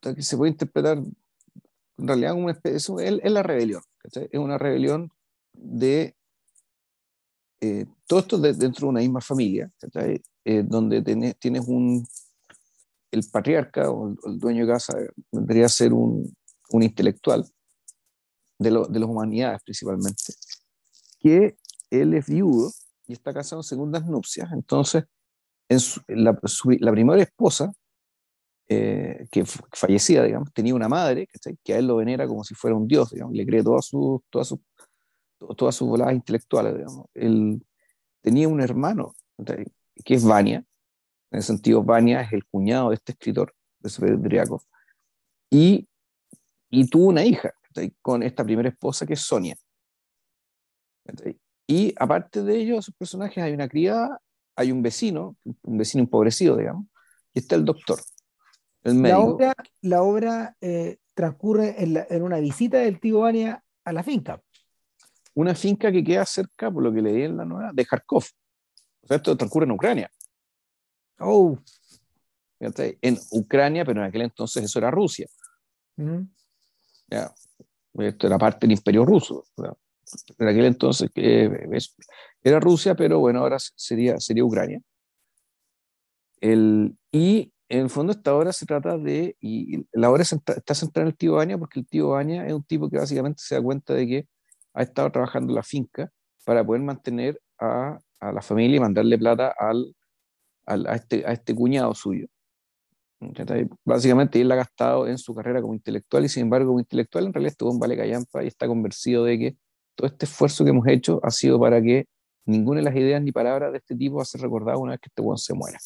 [0.00, 5.10] que se puede interpretar en realidad como una especie, es, la rebelión, es una rebelión
[5.52, 6.16] de
[7.60, 9.70] eh, todo esto dentro de una misma familia,
[10.44, 11.00] eh, donde
[11.38, 12.04] tienes un,
[13.12, 14.98] el patriarca o el, dueño de casa
[15.30, 16.36] debería ser un,
[16.70, 17.46] un intelectual
[18.58, 20.34] de, lo, de las humanidades principalmente,
[21.20, 21.56] que
[21.88, 22.72] él es viudo
[23.06, 25.04] y está casado en segundas nupcias, entonces
[26.08, 26.36] la,
[26.90, 27.72] primera esposa,
[28.68, 31.28] eh, que fallecida, digamos, tenía una madre
[31.62, 34.20] que a él lo venera como si fuera un dios, digamos, le cree todas sus,
[34.30, 34.48] todas
[35.76, 36.74] sus, voladas intelectuales.
[36.74, 37.06] Digamos.
[37.14, 37.62] Él
[38.20, 39.14] tenía un hermano,
[40.04, 40.64] que es Vania,
[41.30, 44.62] en el sentido, Vania es el cuñado de este escritor, de Driakov,
[45.50, 45.88] y,
[46.68, 47.52] y tuvo una hija
[48.02, 49.56] con esta primera esposa que es Sonia.
[51.66, 54.20] Y aparte de ellos, sus personajes, hay una criada
[54.60, 56.86] hay un vecino, un vecino empobrecido, digamos,
[57.32, 57.98] y está el doctor,
[58.82, 59.38] el médico.
[59.80, 64.42] La obra, eh, transcurre en, una visita del tío Vania a la finca.
[65.34, 68.24] Una finca que queda cerca, por lo que leí en la nueva, de Kharkov.
[69.02, 70.10] O sea, esto transcurre en Ucrania.
[71.18, 71.58] Oh.
[72.58, 75.26] En Ucrania, pero en aquel entonces eso era Rusia.
[77.08, 77.32] ya.
[77.94, 79.44] Esto era parte del imperio ruso.
[80.38, 81.10] En aquel entonces
[82.42, 84.80] era Rusia, pero bueno, ahora sería, sería Ucrania.
[86.40, 91.04] El, y en el fondo esta obra se trata de, y la obra está centrada
[91.04, 93.62] en el tío Baña porque el tío Baña es un tipo que básicamente se da
[93.62, 94.28] cuenta de que
[94.74, 96.10] ha estado trabajando la finca
[96.44, 99.94] para poder mantener a, a la familia y mandarle plata al,
[100.66, 102.26] al, a, este, a este cuñado suyo.
[103.84, 107.26] Básicamente él la ha gastado en su carrera como intelectual y sin embargo como intelectual
[107.26, 109.56] en realidad estuvo en Vale Callampa y está convencido de que
[109.94, 112.06] todo este esfuerzo que hemos hecho ha sido para que
[112.46, 115.00] ninguna de las ideas ni palabras de este tipo va a ser recordada una vez
[115.00, 115.78] que este buen se muera.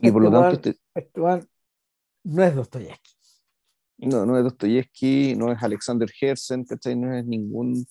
[0.00, 1.20] Y por lo tanto, este, este
[2.24, 3.21] no es Dostoyevsky.
[3.98, 6.66] No, no es Dostoyevsky, no es Alexander Herzen,
[6.96, 7.86] No es ningún,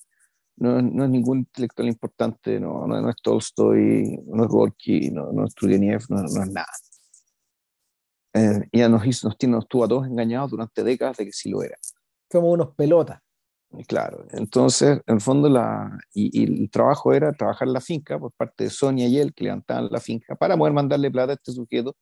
[0.57, 6.03] no, es ningún intelectual importante, no, no, es Tolstoy, no es Gorky, no, es Turgenev,
[6.09, 6.67] no, es nada.
[8.33, 11.49] Eh, ya nos, hizo, nos, nos tuvo a todos engañados durante décadas de que sí
[11.49, 11.77] lo era.
[12.29, 13.19] Como unos pelotas.
[13.87, 18.65] Claro, entonces, en el fondo, la, y, el trabajo era trabajar la finca por parte
[18.65, 21.95] de Sonia y él, que levantaban la finca, para poder mandarle plata a este sujeto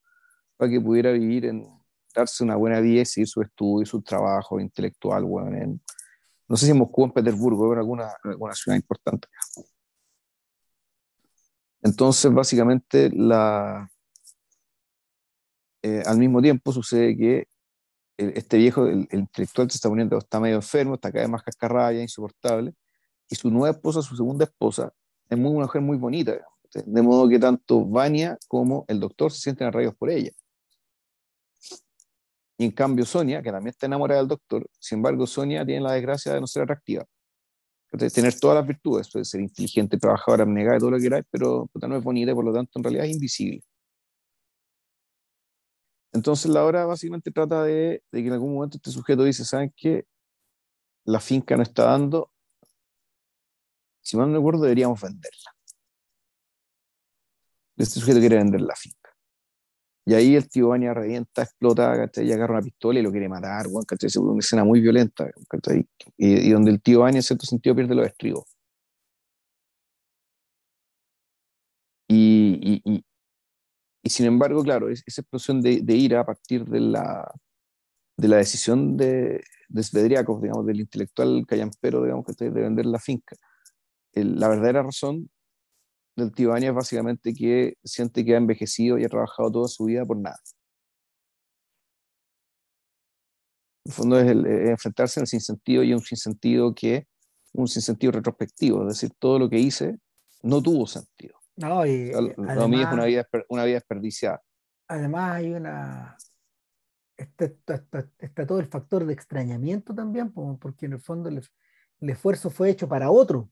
[0.56, 1.66] para que pudiera vivir, en
[2.14, 5.80] darse una buena vida y seguir su estudio y su trabajo intelectual, bueno, en,
[6.48, 9.28] no sé si en Moscú o en Petersburgo, en alguna, alguna ciudad importante.
[11.82, 13.88] Entonces, básicamente, la,
[15.82, 17.48] eh, al mismo tiempo sucede que
[18.16, 22.02] este viejo, el, intelectual se está poniendo, está medio enfermo, está cada vez más cascarraya,
[22.02, 22.74] insoportable,
[23.28, 24.92] y su nueva esposa, su segunda esposa,
[25.28, 26.36] es muy, una mujer muy bonita,
[26.74, 30.32] de modo que tanto Vania como el doctor se sienten arraigados por ella.
[32.60, 35.92] Y en cambio Sonia, que también está enamorada del doctor, sin embargo Sonia tiene la
[35.92, 37.06] desgracia de no ser atractiva.
[37.90, 41.70] De tener todas las virtudes, puede ser inteligente, trabajadora, abnegada, todo lo que queráis, pero
[41.72, 43.62] no es bonita y por lo tanto en realidad es invisible.
[46.12, 50.04] Entonces la obra básicamente trata de, que en algún momento este sujeto dice, ¿saben qué?
[51.04, 52.30] La finca no está dando,
[54.02, 55.56] si mal no recuerdo, deberíamos venderla.
[57.78, 58.99] Este sujeto quiere vender la finca.
[60.10, 62.26] Y ahí el tío Baña revienta, explota, ¿cachai?
[62.26, 64.08] Y agarra una pistola y lo quiere matar, ¿cachai?
[64.08, 65.86] Es una escena muy violenta, ¿cachai?
[66.16, 68.44] Y, y, donde el tío Baña en cierto sentido pierde los estribos.
[72.08, 73.04] Y, y,
[74.02, 77.32] y, sin embargo, claro, esa explosión de, de, ira a partir de la,
[78.16, 83.36] de la decisión de, de Svedriakov, digamos, del intelectual callampero, digamos, de vender la finca.
[84.12, 85.30] El, la verdadera razón
[86.16, 90.04] del Baña es básicamente que siente que ha envejecido y ha trabajado toda su vida
[90.04, 90.38] por nada.
[93.84, 97.06] En el fondo es, el, es enfrentarse al sinsentido y un sinsentido que
[97.52, 99.98] un sinsentido retrospectivo, es decir, todo lo que hice
[100.42, 101.38] no tuvo sentido.
[101.56, 104.42] No, y, además, lo mío es una vida, una vida desperdiciada.
[104.88, 106.16] Además hay una...
[107.16, 111.46] Está, está, está, todo el factor de extrañamiento también, porque en el fondo el,
[112.00, 113.50] el esfuerzo fue hecho para otro,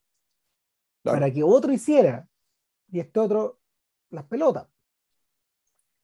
[1.02, 1.18] claro.
[1.18, 2.26] para que otro hiciera
[2.90, 3.60] y este otro
[4.10, 4.68] las pelotas.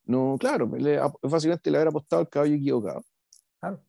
[0.05, 3.03] No, claro, le, básicamente le haber apostado al caballo equivocado.
[3.61, 3.83] Claro.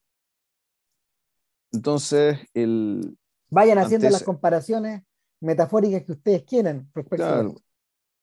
[1.71, 3.17] Entonces, el.
[3.49, 5.03] Vayan haciendo las comparaciones
[5.41, 6.89] metafóricas que ustedes quieran.
[7.09, 7.55] Claro.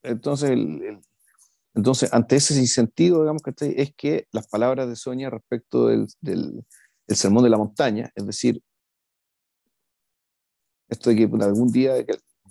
[0.03, 1.01] Entonces, el, el,
[1.75, 6.65] entonces, ante ese sentido, digamos que es que las palabras de Sonia respecto del, del,
[7.07, 8.63] del sermón de la montaña, es decir,
[10.89, 11.95] esto de que algún día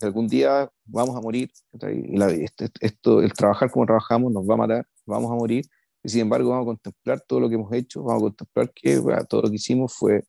[0.04, 4.56] algún día vamos a morir, y la, esto, esto, el trabajar como trabajamos nos va
[4.56, 5.66] a matar, vamos a morir,
[6.04, 9.00] y sin embargo vamos a contemplar todo lo que hemos hecho, vamos a contemplar que
[9.00, 10.24] bueno, todo lo que hicimos fue,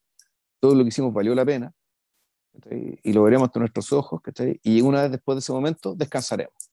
[0.60, 1.72] todo lo que hicimos valió la pena,
[3.02, 4.20] y lo veremos ante nuestros ojos,
[4.62, 6.70] y una vez después de ese momento descansaremos.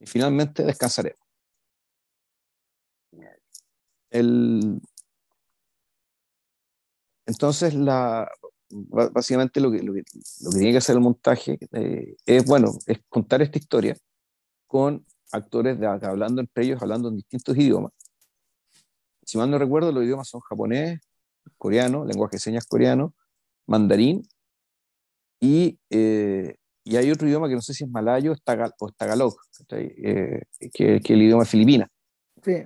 [0.00, 1.20] Y finalmente descansaremos.
[4.10, 4.80] El,
[7.26, 8.30] entonces, la,
[8.72, 10.02] básicamente lo que, lo que,
[10.40, 13.96] lo, que, tiene que hacer el montaje eh, es, bueno, es contar esta historia
[14.66, 17.92] con actores de, hablando entre ellos, hablando en distintos idiomas.
[19.24, 21.00] Si mal no recuerdo, los idiomas son japonés,
[21.58, 23.14] coreano, lenguaje de señas coreano,
[23.66, 24.26] mandarín
[25.40, 29.36] y, eh, y hay otro idioma que no sé si es malayo o tagalog,
[29.70, 30.42] eh,
[30.72, 31.88] que, que el idioma filipina.
[32.42, 32.64] Sí.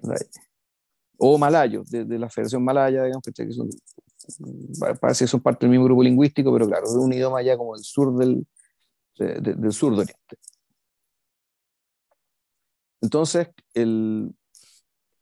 [1.18, 3.68] O malayo, de, de, la Federación Malaya, digamos, que son
[5.00, 7.76] parece que son parte del mismo grupo lingüístico, pero claro, es un idioma ya como
[7.76, 8.46] el sur del,
[9.18, 10.36] de, de, del sur de Oriente.
[13.00, 14.34] Entonces, el,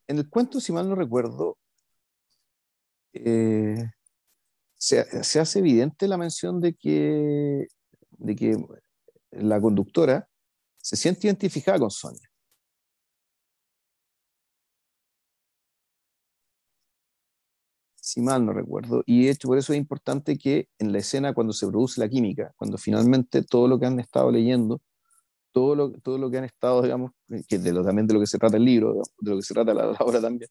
[0.07, 1.59] en el cuento, si mal no recuerdo,
[3.13, 3.91] eh,
[4.75, 7.69] se, se, hace evidente la mención de que,
[8.11, 8.57] de que
[9.31, 10.29] la conductora
[10.79, 12.29] se siente identificada con Sonia.
[18.15, 19.03] Si mal no recuerdo.
[19.07, 22.09] Y de hecho, por eso es importante que en la escena, cuando se produce la
[22.09, 24.81] química, cuando finalmente todo lo que han estado leyendo,
[25.51, 27.11] todo lo, todo lo que han estado, digamos,
[27.49, 29.53] que de lo, también de lo que se trata el libro, de lo que se
[29.53, 30.49] trata la, la obra también,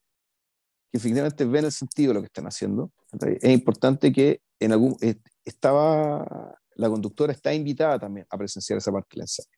[0.91, 2.91] que efectivamente ven el sentido de lo que están haciendo.
[3.21, 4.97] Es importante que en algún.
[5.45, 6.57] estaba.
[6.75, 9.49] La conductora está invitada también a presenciar esa parte del ensayo.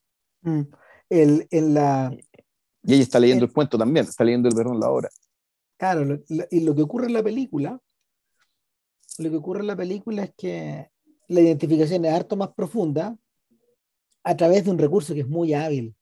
[0.41, 0.61] Mm.
[1.09, 2.15] El, en la,
[2.83, 5.09] y ella está leyendo el, el cuento también, está leyendo el perdón la obra.
[5.77, 7.79] Claro, lo, lo, y lo que ocurre en la película
[9.17, 10.89] lo que ocurre en la película es que
[11.27, 13.17] la identificación es harto más profunda
[14.23, 15.95] a través de un recurso que es muy hábil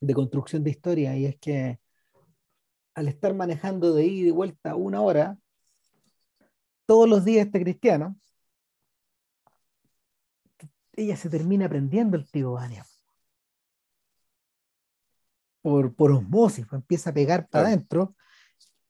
[0.00, 1.78] de construcción de historia y es que
[2.94, 5.38] al estar manejando de ida y vuelta una hora
[6.86, 8.16] todos los días este cristiano
[10.94, 12.84] ella se termina aprendiendo el tío Vania
[15.62, 18.16] por, por osmosis, pues empieza a pegar para adentro,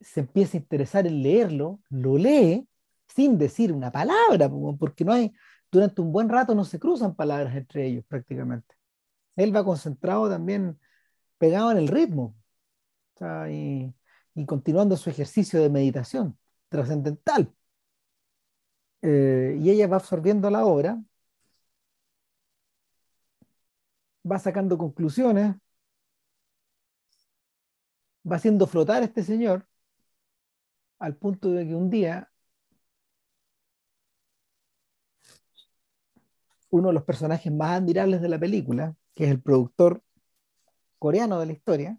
[0.01, 2.67] se empieza a interesar en leerlo, lo lee
[3.15, 5.33] sin decir una palabra, porque no hay,
[5.71, 8.75] durante un buen rato no se cruzan palabras entre ellos prácticamente.
[9.37, 10.79] Él va concentrado también,
[11.39, 12.37] pegado en el ritmo,
[13.51, 13.95] y,
[14.47, 17.53] continuando su ejercicio de meditación trascendental.
[19.03, 21.03] Eh, y ella va absorbiendo la obra,
[24.25, 25.55] va sacando conclusiones,
[28.31, 29.67] va haciendo flotar a este señor
[30.99, 32.32] al punto de que un día
[36.73, 40.03] uno de los personajes más admirables de la película, que es el productor
[40.99, 41.99] coreano de la historia,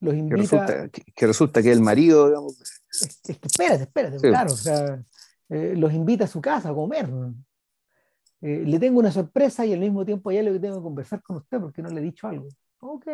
[0.00, 0.36] los invita...
[0.36, 2.60] Que resulta que, que, resulta que el marido, digamos...
[2.60, 4.28] Es, es que espérate, espérate, sí.
[4.28, 5.02] claro, o sea,
[5.48, 7.08] eh, los invita a su casa a comer.
[8.42, 11.36] Eh, le tengo una sorpresa y al mismo tiempo ya le tengo que conversar con
[11.36, 12.48] usted porque no le he dicho algo.
[12.80, 13.06] Ok.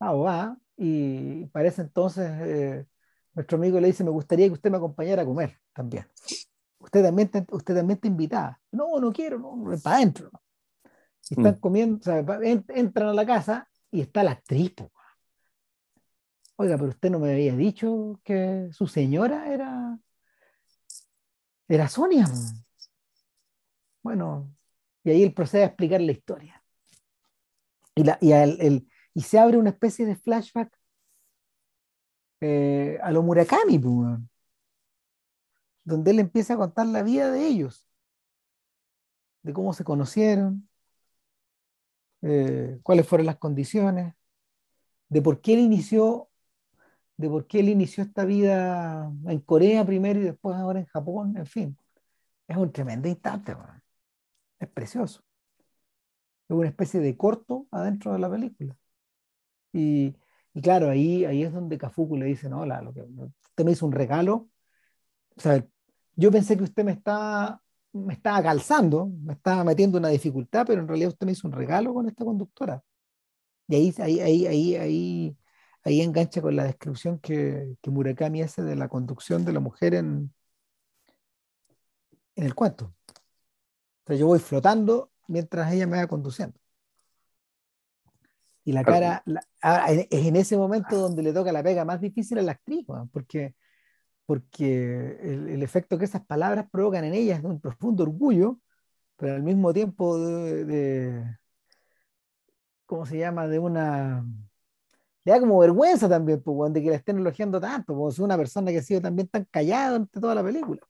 [0.00, 2.84] Ah, va, y parece entonces eh,
[3.32, 6.06] nuestro amigo le dice, me gustaría que usted me acompañara a comer también.
[6.86, 8.60] Usted también, usted también está invitada.
[8.70, 10.30] No, no quiero, no, para adentro.
[11.28, 11.58] Y están mm.
[11.58, 12.24] comiendo, o sea,
[12.68, 14.72] entran a la casa y está la actriz.
[16.54, 19.98] Oiga, pero usted no me había dicho que su señora era,
[21.66, 22.26] era Sonia.
[24.04, 24.54] Bueno,
[25.02, 26.62] y ahí él procede a explicar la historia.
[27.96, 30.72] Y, la, y, el, y se abre una especie de flashback
[32.40, 33.80] eh, a lo Murakami,
[35.86, 37.88] donde él empieza a contar la vida de ellos,
[39.42, 40.68] de cómo se conocieron,
[42.22, 44.14] eh, cuáles fueron las condiciones,
[45.08, 46.30] de por qué él inició,
[47.16, 51.36] de por qué él inició esta vida en Corea primero y después ahora en Japón,
[51.36, 51.78] en fin.
[52.48, 53.56] Es un tremendo instante,
[54.60, 55.22] es precioso.
[56.48, 58.76] Es una especie de corto adentro de la película.
[59.72, 60.16] Y,
[60.62, 63.86] claro, ahí, ahí es donde Kafuku le dice, no, la, lo que, usted me hizo
[63.86, 64.48] un regalo.
[65.36, 65.66] O sea,
[66.16, 67.60] yo pensé que usted me está
[67.96, 71.52] me estaba calzando, me estaba metiendo una dificultad, pero en realidad usted me hizo un
[71.52, 72.82] regalo con esta conductora.
[73.68, 75.36] Y ahí, ahí, ahí, ahí, ahí,
[75.84, 79.94] ahí engancha con la descripción que, que, Murakami hace de la conducción de la mujer
[79.94, 80.32] en,
[82.36, 82.94] en el cuento.
[84.04, 86.58] O sea, yo voy flotando mientras ella me va conduciendo.
[88.64, 89.22] Y la cara,
[89.62, 92.84] ah, es en ese momento donde le toca la pega más difícil a la actriz,
[93.12, 93.54] porque
[94.26, 98.58] porque el, efecto que esas palabras provocan en ella es un profundo orgullo,
[99.16, 101.38] pero al mismo tiempo de,
[102.84, 103.46] ¿cómo se llama?
[103.46, 104.26] De una...
[105.24, 108.36] Le da como vergüenza también, pues, de que la estén elogiando tanto, como es una
[108.36, 110.80] persona que ha sido también tan callada durante toda la película.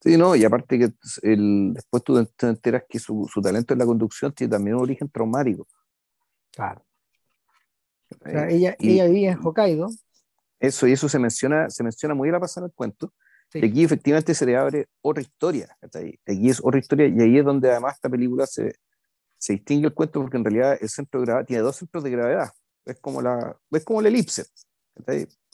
[0.00, 0.92] Sí, no, y aparte que
[1.22, 4.82] el, después tú te enteras que su, su, talento en la conducción tiene también un
[4.82, 5.66] origen traumático.
[6.52, 6.84] Claro.
[8.24, 9.88] O sea, ella, ella vivía en Hokkaido,
[10.60, 13.12] eso, y eso se menciona, se menciona muy a la pasada en el cuento.
[13.54, 15.76] Y aquí efectivamente se le abre otra historia.
[15.82, 18.74] Aquí es otra historia y ahí es donde además esta película se,
[19.38, 22.10] se distingue el cuento porque en realidad el centro de gravedad tiene dos centros de
[22.10, 22.50] gravedad.
[22.84, 24.44] Es como la, es como la elipse.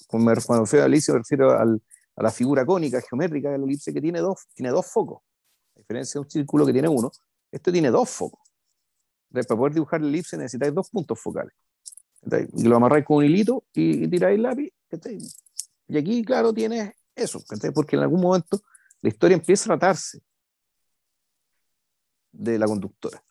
[0.07, 1.83] Cuando me refiero a la elipse me refiero al,
[2.16, 5.23] a la figura cónica, geométrica de la elipse que tiene dos, tiene dos focos.
[5.77, 7.11] A diferencia de un círculo que tiene uno,
[7.51, 8.41] esto tiene dos focos.
[9.31, 11.53] Para poder dibujar la elipse necesitáis dos puntos focales.
[12.65, 14.73] Lo amarráis con un hilito y, y tiráis el lápiz
[15.89, 17.43] y aquí, claro, tienes eso,
[17.74, 18.60] porque en algún momento
[19.01, 20.20] la historia empieza a tratarse
[22.32, 23.23] de la conductora.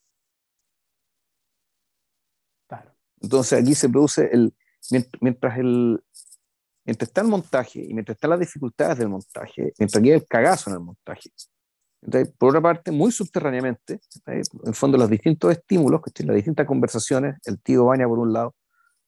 [2.68, 2.96] Claro.
[3.20, 4.54] Entonces aquí se produce el,
[5.22, 6.04] mientras el,
[6.86, 10.70] mientras está el montaje y mientras están las dificultades del montaje, mientras queda el cagazo
[10.70, 11.32] en el montaje.
[12.04, 17.36] Entonces, por otra parte, muy subterráneamente, en el fondo los distintos estímulos, las distintas conversaciones,
[17.46, 18.56] el tío Baña por un lado,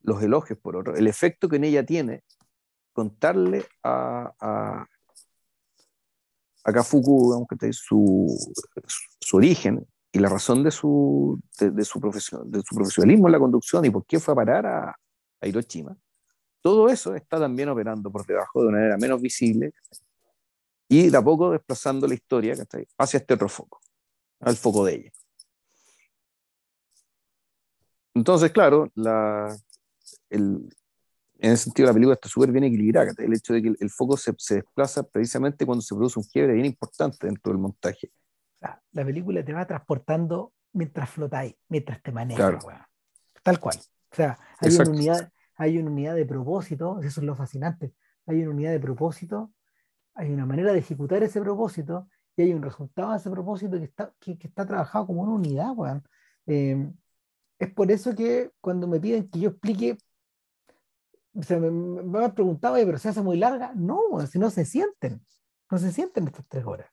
[0.02, 2.24] los elogios por otro, el efecto que en ella tiene
[2.94, 4.88] contarle a, a,
[6.64, 8.56] a Kafuku su,
[9.20, 13.40] su, origen y la razón de su, de, su profesión, de su profesionalismo en la
[13.40, 15.00] conducción y por qué fue a parar a,
[15.42, 15.98] a Hiroshima.
[16.62, 19.74] Todo eso está también operando por debajo de una manera menos visible
[20.88, 22.56] y de a poco desplazando la historia
[22.98, 23.82] hacia este otro foco,
[24.40, 25.12] al foco de ella.
[28.14, 29.58] Entonces, claro, la,
[30.30, 30.70] el,
[31.44, 33.12] en ese sentido la película está súper bien equilibrada.
[33.18, 36.54] El hecho de que el, foco se, se, desplaza precisamente cuando se produce un quiebre
[36.54, 38.14] bien importante dentro del montaje.
[38.62, 42.66] La, la película te va transportando mientras flotáis, mientras te manejas.
[43.44, 43.78] Tal cual.
[43.78, 47.94] O sea, hay una, unidad, hay una unidad de propósito, eso es lo fascinante.
[48.26, 49.52] Hay una unidad de propósito,
[50.16, 52.08] hay una manera de ejecutar ese propósito
[52.38, 55.34] y hay un resultado de ese propósito que está, que, que está trabajado como una
[55.34, 55.74] unidad.
[56.46, 56.90] Eh,
[57.60, 59.98] es por eso que cuando me piden que yo explique
[61.42, 63.74] se me, me preguntado, pero se hace muy larga.
[63.76, 64.00] No,
[64.30, 65.26] si no se sienten,
[65.70, 66.90] no se sienten estas tres horas.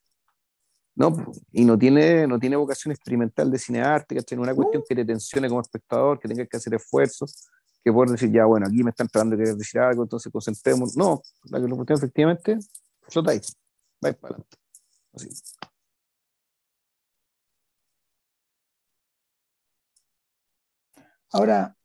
[0.94, 1.14] No,
[1.52, 5.04] y no tiene, no tiene vocación experimental de cinearte, que tiene una cuestión que te
[5.04, 7.48] tensione como espectador, que tengas que hacer esfuerzos,
[7.82, 10.96] que puedes decir, ya, bueno, aquí me están tratando de decir algo, entonces concentremos.
[10.96, 12.58] No, la que lo cuestión efectivamente,
[13.08, 13.56] flotáis,
[14.00, 14.56] vais para adelante.
[15.14, 15.28] Así.
[21.32, 21.76] Ahora,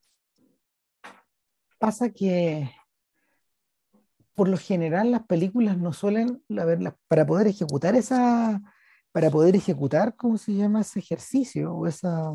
[1.86, 2.72] pasa que
[4.34, 6.44] por lo general las películas no suelen,
[7.08, 8.60] para poder ejecutar esa,
[9.12, 11.76] para poder ejecutar, ¿cómo se llama ese ejercicio?
[11.76, 12.32] O esa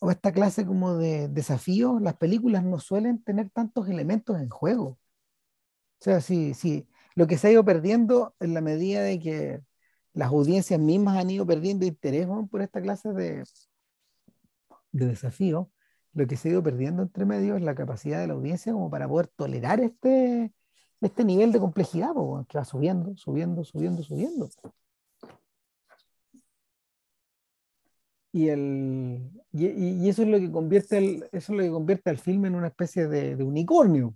[0.00, 4.86] o esta clase como de desafío, las películas no suelen tener tantos elementos en juego.
[4.86, 4.98] O
[6.00, 9.60] sea, sí, sí, lo que se ha ido perdiendo en la medida de que
[10.12, 13.44] las audiencias mismas han ido perdiendo interés por esta clase de,
[14.90, 15.70] de desafío,
[16.14, 18.90] lo que se ha ido perdiendo entre medio es la capacidad de la audiencia como
[18.90, 20.52] para poder tolerar este,
[21.00, 22.12] este nivel de complejidad,
[22.48, 24.48] que va subiendo, subiendo, subiendo, subiendo.
[28.32, 32.18] Y, el, y, eso es lo que convierte el, eso es lo que convierte al
[32.18, 34.14] filme en una especie de, unicornio.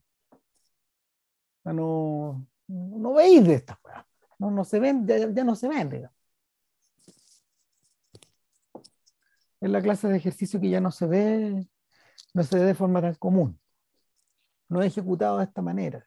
[1.65, 4.05] no, no veis de estas cosas.
[4.39, 6.17] No, no se ven, ya, no se ven, digamos.
[9.61, 11.67] Es la clase de ejercicio que ya no se ve,
[12.35, 13.59] no se de forma tan común.
[14.69, 16.05] No es ejecutado de esta manera.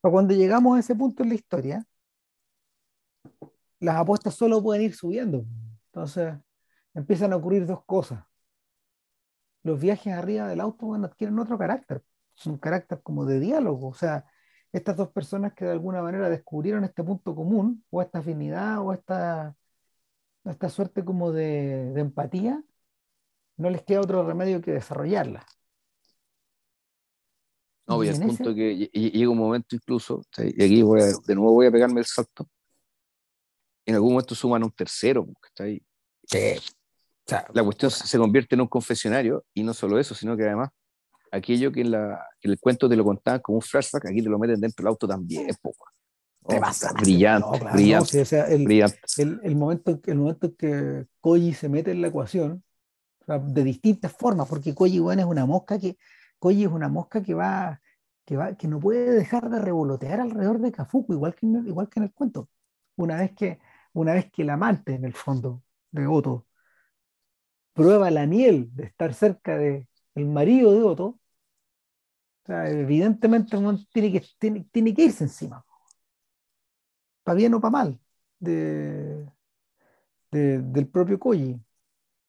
[0.00, 1.86] Cuando llegamos a ese punto en la historia,
[3.80, 5.44] las apuestas solo pueden ir subiendo.
[5.86, 6.34] Entonces
[6.94, 8.24] empiezan a ocurrir dos cosas.
[9.62, 12.02] Los viajes arriba del auto adquieren otro carácter,
[12.44, 13.88] un carácter como de diálogo.
[13.88, 14.26] O sea,
[14.72, 18.92] estas dos personas que de alguna manera descubrieron este punto común, o esta afinidad, o
[18.92, 19.56] esta,
[20.44, 22.62] esta suerte como de, empatía,
[23.56, 25.46] no les queda otro remedio que desarrollarla.
[27.86, 31.66] No, y al punto que llega un momento incluso, y aquí voy de nuevo voy
[31.66, 32.48] a pegarme el salto,
[33.84, 35.82] en algún momento suman un tercero, está ahí.
[37.52, 40.70] la cuestión se convierte en un confesionario y no solo eso, sino que además
[41.30, 44.38] aquello que en, la, el cuento te lo contaban como un flashback, aquí te lo
[44.38, 45.48] meten dentro del auto también.
[45.60, 45.86] poco.
[46.46, 46.92] Te pasa.
[46.92, 52.62] Brillante, brillante, el, el, momento, el momento en que Koji se mete en la ecuación,
[53.26, 55.96] de distintas formas, porque Koji bueno, es una mosca que
[56.38, 57.80] Koji es una mosca que va,
[58.24, 62.00] que va, que no puede dejar de revolotear alrededor de Kafuku, igual que, igual que
[62.00, 62.48] en el cuento.
[62.96, 63.58] Una vez que
[63.94, 66.46] una vez que el amante, en el fondo, de Otto,
[67.72, 71.18] prueba la miel de estar cerca del el marido de Otto,
[72.46, 73.56] evidentemente
[73.92, 75.64] tiene que, tiene, que irse encima,
[77.24, 78.00] para bien o para mal,
[78.38, 79.26] de,
[80.30, 81.60] del propio Koji.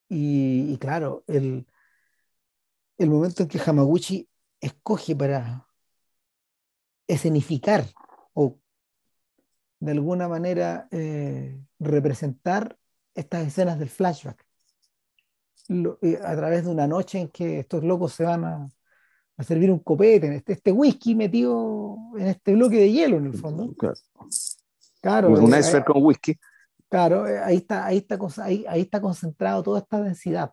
[0.09, 1.65] Y, claro, el,
[2.97, 4.27] el momento en que Hamaguchi
[4.61, 5.67] escoge para
[7.07, 7.85] escenificar
[8.33, 8.57] o
[9.79, 12.77] de alguna manera eh, representar
[13.13, 14.45] estas escenas del flashback
[15.69, 18.67] eh, a través de una noche en que estos locos se van a,
[19.43, 23.73] servir un copete, este, este, whisky metido en este bloque de hielo en el fondo.
[23.75, 23.95] Claro.
[25.05, 26.35] Claro un eh, iceberg con whisky.
[26.89, 30.51] Claro, ahí está, ahí, está, ahí, ahí está concentrado toda esta densidad.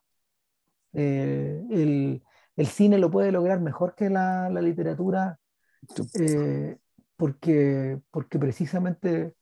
[0.93, 2.23] el,
[2.57, 5.39] el, cine lo puede lograr mejor que la, la literatura
[7.16, 9.35] porque, porque precisamente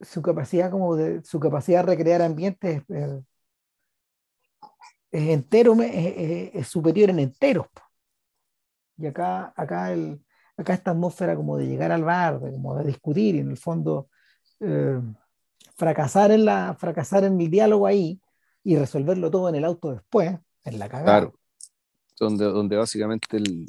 [0.00, 3.22] su capacidad como de su capacidad de recrear ambientes es,
[5.10, 7.68] entero es, superior en enteros
[8.98, 10.25] y acá acá el
[10.56, 13.56] acá esta atmósfera como de llegar al bar de como de discutir y en el
[13.56, 14.08] fondo
[14.60, 15.00] eh,
[15.76, 18.20] fracasar en la fracasar en el diálogo ahí
[18.62, 21.38] y resolverlo todo en el auto después en la cagada claro
[22.18, 23.68] donde donde básicamente el,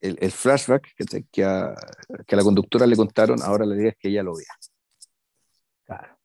[0.00, 1.74] el, flashback que, que, a,
[2.26, 4.54] que, a, la conductora le contaron, ahora le digas que ella lo vea.
[5.84, 6.18] Claro.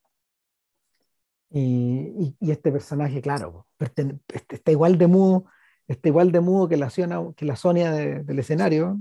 [1.49, 5.45] Y, y, este personaje, claro, este, está igual de mudo,
[5.87, 6.91] está igual de mudo que la,
[7.35, 8.99] que la Sonia del escenario,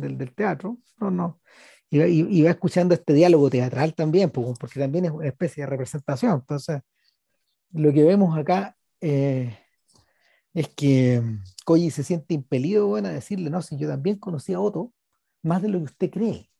[0.00, 0.78] del, teatro.
[0.98, 1.40] No, no.
[1.90, 6.34] Y, va escuchando este diálogo teatral también, porque también es una especie de representación.
[6.34, 6.80] Entonces,
[7.72, 9.56] lo que vemos acá eh,
[10.54, 14.52] es que mm, Koji se siente impelido bueno, a decirle, no, si yo también conocí
[14.52, 14.92] a Otto,
[15.42, 16.50] más de lo que usted cree.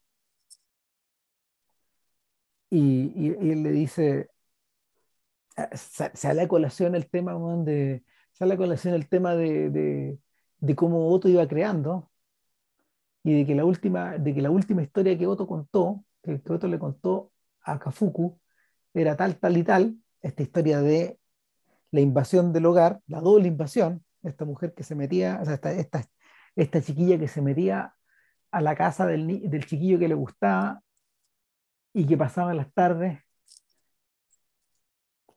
[2.71, 4.31] Y, él le dice,
[5.57, 7.35] ah, sale a colación el tema
[7.65, 10.19] de, sale a colación el tema de,
[10.61, 12.10] de, cómo Otto iba creando
[13.23, 16.69] y de que la última, de que la última historia que Otto contó, que, Otto
[16.69, 17.33] le contó
[17.63, 18.39] a Kafuku,
[18.95, 21.19] era tal, tal y tal, esta historia de
[21.91, 26.05] la invasión del hogar, la doble invasión, esta mujer que se metía, esta, esta,
[26.57, 27.95] esta chiquilla que se metía
[28.51, 30.83] a la casa del, del chiquillo que le gustaba
[31.93, 33.19] y que pasaba las tardes,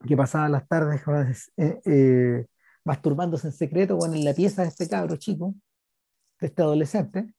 [0.07, 2.45] que pasaba las tardes eh, eh,
[2.84, 5.53] masturbándose en secreto con en la pieza de este cabro chico,
[6.39, 7.34] de este adolescente,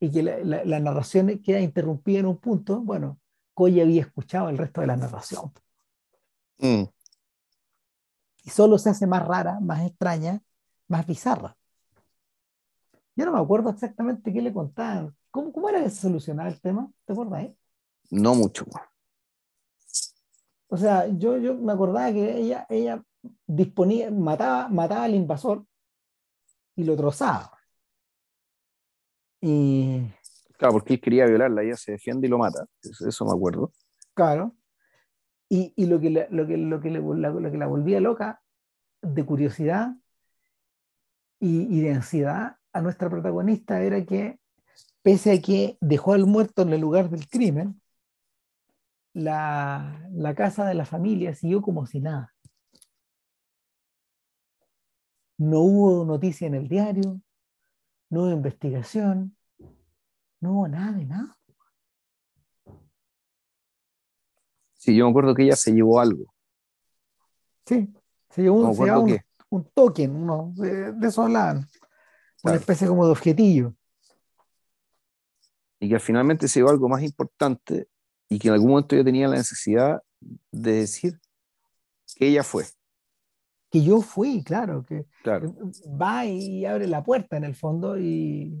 [0.00, 3.20] y que la, la, narración queda interrumpida en un punto, bueno,
[3.54, 5.52] Coy había escuchado el resto de la narración.
[6.58, 6.84] Mm
[8.44, 10.42] y solo se hace más rara, más extraña,
[10.88, 11.56] más bizarra.
[13.16, 15.14] Yo no me acuerdo exactamente qué le contaban.
[15.30, 16.90] ¿Cómo, cómo era que se solucionaba el tema?
[17.04, 17.44] ¿Te acuerdas?
[17.44, 17.56] Eh?
[18.10, 18.64] No mucho.
[20.68, 23.02] O sea, yo, yo me acordaba que ella, ella
[23.46, 25.66] disponía, mataba, mataba al invasor
[26.76, 27.58] y lo trozaba.
[29.40, 30.02] Y,
[30.60, 32.66] Claro, porque él quería violarla, ella se defiende y lo mata.
[32.82, 33.72] Eso, me acuerdo.
[34.12, 34.54] Claro.
[35.48, 38.42] Y, y lo, que la, lo, que, lo, que le, lo que la volvía loca
[39.00, 39.96] de curiosidad
[41.38, 44.38] y, y, de ansiedad a nuestra protagonista era que,
[45.00, 47.80] pese a que dejó al muerto en el lugar del crimen,
[49.14, 52.34] la, la casa de la familia siguió como si nada.
[55.38, 57.22] No hubo noticia en el diario,
[58.10, 59.36] no hubo investigación,
[60.40, 61.36] no hubo nada de nada.
[64.74, 66.34] Sí, yo me acuerdo que ella se llevó algo.
[67.66, 67.92] Sí,
[68.30, 69.20] se llevó un,
[69.50, 71.68] un, token, uno, de, de eso hablaban.
[72.42, 73.74] Una especie como de objetillo.
[75.78, 77.88] Y que finalmente se llevó algo más importante
[78.28, 80.02] y que en algún momento yo tenía la necesidad
[80.50, 81.20] de decir
[82.16, 82.64] que ella fue.
[83.70, 85.06] Que yo fui, claro, que
[86.00, 88.60] va y abre la puerta en el fondo y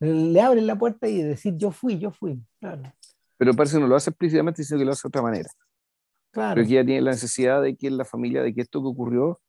[0.00, 2.82] le abren la puerta y decir yo fui, yo fui, claro.
[3.38, 5.48] Pero parece que no lo hace explícitamente, sino que lo hace de otra manera.
[6.30, 6.56] Claro.
[6.56, 8.88] Pero que ella tiene la necesidad de que en la familia, de que esto que
[8.88, 9.40] ocurrió,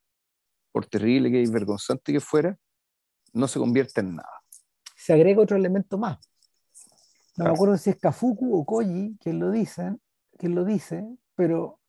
[0.72, 2.58] por terrible que y vergonzante que fuera,
[3.34, 4.42] no se convierta en nada.
[4.96, 6.18] Se agrega otro elemento más.
[7.38, 10.02] No me acuerdo si es Kafuku o Koji quien lo dicen,
[10.38, 11.06] quien lo dice,
[11.36, 11.80] pero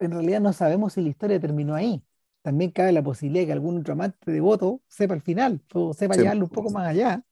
[0.00, 2.04] en realidad no sabemos si la historia terminó ahí.
[2.48, 5.92] También cabe la posibilidad de que algún otro amante de voto sepa el final, o
[5.92, 7.22] sepa llevarlo un poco más allá,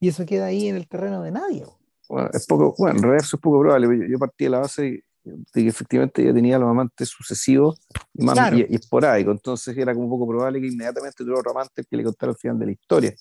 [0.00, 1.66] y eso queda ahí en el terreno de nadie.
[2.08, 4.08] Bueno, es poco, bueno, en realidad es poco probable.
[4.08, 7.82] Yo, partí de la base de que efectivamente ella tenía los amantes sucesivos
[8.14, 11.96] y, más, y, esporádicos, entonces era como poco probable que inmediatamente tuviera otro amante que
[11.98, 13.14] le contara el final de la historia.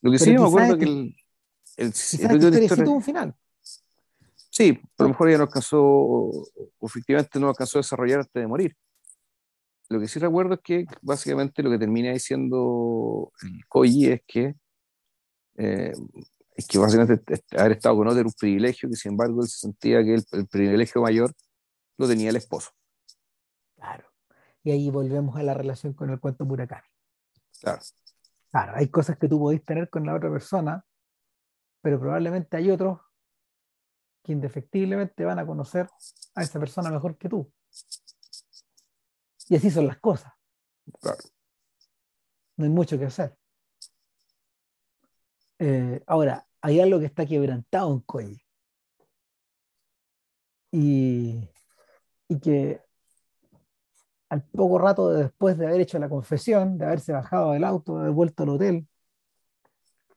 [0.00, 1.14] Lo que sí me acuerdo que el,
[1.76, 1.92] el,
[2.54, 3.34] el, tuvo un final.
[4.48, 6.48] Sí, pero a lo mejor ella no alcanzó, o,
[6.80, 8.74] efectivamente no alcanzó a desarrollar antes de morir.
[9.88, 14.54] Lo que sí recuerdo es que básicamente lo que termina diciendo el Koji es que
[15.56, 15.92] eh,
[16.58, 19.58] es que básicamente haber estado con otro era un privilegio, que sin embargo él se
[19.58, 21.32] sentía que el, privilegio mayor
[21.96, 22.70] lo tenía el esposo.
[23.76, 24.08] Claro.
[24.64, 26.82] Y ahí volvemos a la relación con el cuento Murakami.
[27.60, 27.80] Claro.
[28.50, 30.84] Claro, hay cosas que tú podés tener con la otra persona,
[31.80, 32.98] pero probablemente hay otros
[34.24, 35.88] que indefectiblemente van a conocer
[36.34, 37.52] a esa persona mejor que tú.
[39.48, 40.32] Y así son las cosas.
[41.00, 41.18] Claro.
[42.56, 43.36] No hay mucho que hacer.
[45.58, 48.42] Eh, ahora, hay algo que está quebrantado en Koji.
[50.70, 51.48] Y,
[52.28, 52.82] y que
[54.28, 58.00] al poco rato después de haber hecho la confesión, de haberse bajado del auto, de
[58.02, 58.88] haber vuelto al hotel.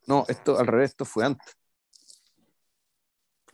[0.07, 1.55] No, esto al revés, esto fue antes.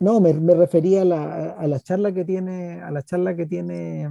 [0.00, 3.46] No, me, me refería a la, a la, charla que tiene, a la charla que
[3.46, 4.08] tiene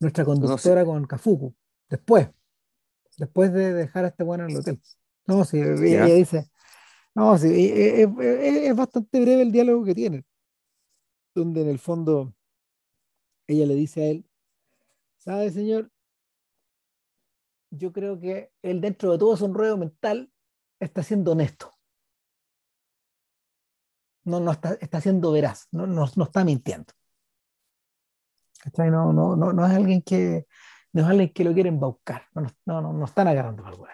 [0.00, 1.54] nuestra conductora con Kafuku,
[1.88, 2.28] después,
[3.16, 4.80] después de dejar a este bueno en el hotel.
[5.26, 6.50] No, sí, ella, dice,
[7.14, 10.24] no, sí, es, bastante breve el diálogo que tiene,
[11.34, 12.34] donde en el fondo
[13.46, 14.26] ella le dice a él,
[15.18, 15.90] ¿sabe, señor?
[17.70, 20.32] Yo creo que él dentro de todo su enredo mental
[20.80, 21.74] está siendo honesto.
[24.24, 26.92] No, no está, está siendo veraz, no, no, no está mintiendo.
[28.76, 30.46] No, no, no, no es alguien que
[30.92, 33.86] no es alguien que lo quiere embaucar, no, no, no, no están agarrando algo.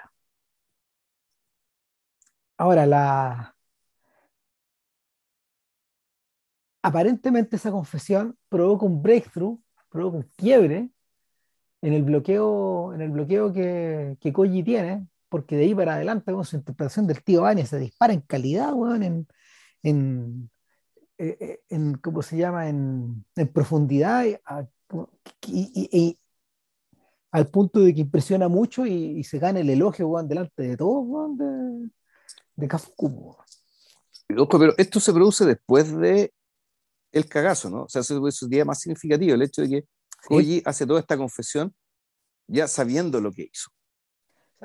[2.56, 3.54] Ahora, la...
[6.82, 9.58] aparentemente esa confesión provoca un breakthrough,
[9.90, 10.90] provoca un quiebre
[11.82, 16.32] en el bloqueo, en el bloqueo que, que Koji tiene, porque de ahí para adelante
[16.32, 19.26] con su interpretación del tío Bania se dispara en calidad, en,
[19.82, 20.50] en,
[21.18, 22.68] eh, eh, en, ¿cómo se llama?
[22.68, 24.24] En, en profundidad
[25.46, 26.18] y,
[27.30, 31.90] al punto de que impresiona mucho y, se gana el elogio, delante de todos, de,
[32.56, 33.36] de Kafuku.
[34.26, 36.32] Pero esto se produce después de
[37.12, 37.84] el cagazo, ¿no?
[37.84, 39.84] O sea, eso es un día más significativo, el hecho de que
[40.26, 41.74] Koji hace toda esta confesión
[42.46, 43.70] ya sabiendo lo que hizo.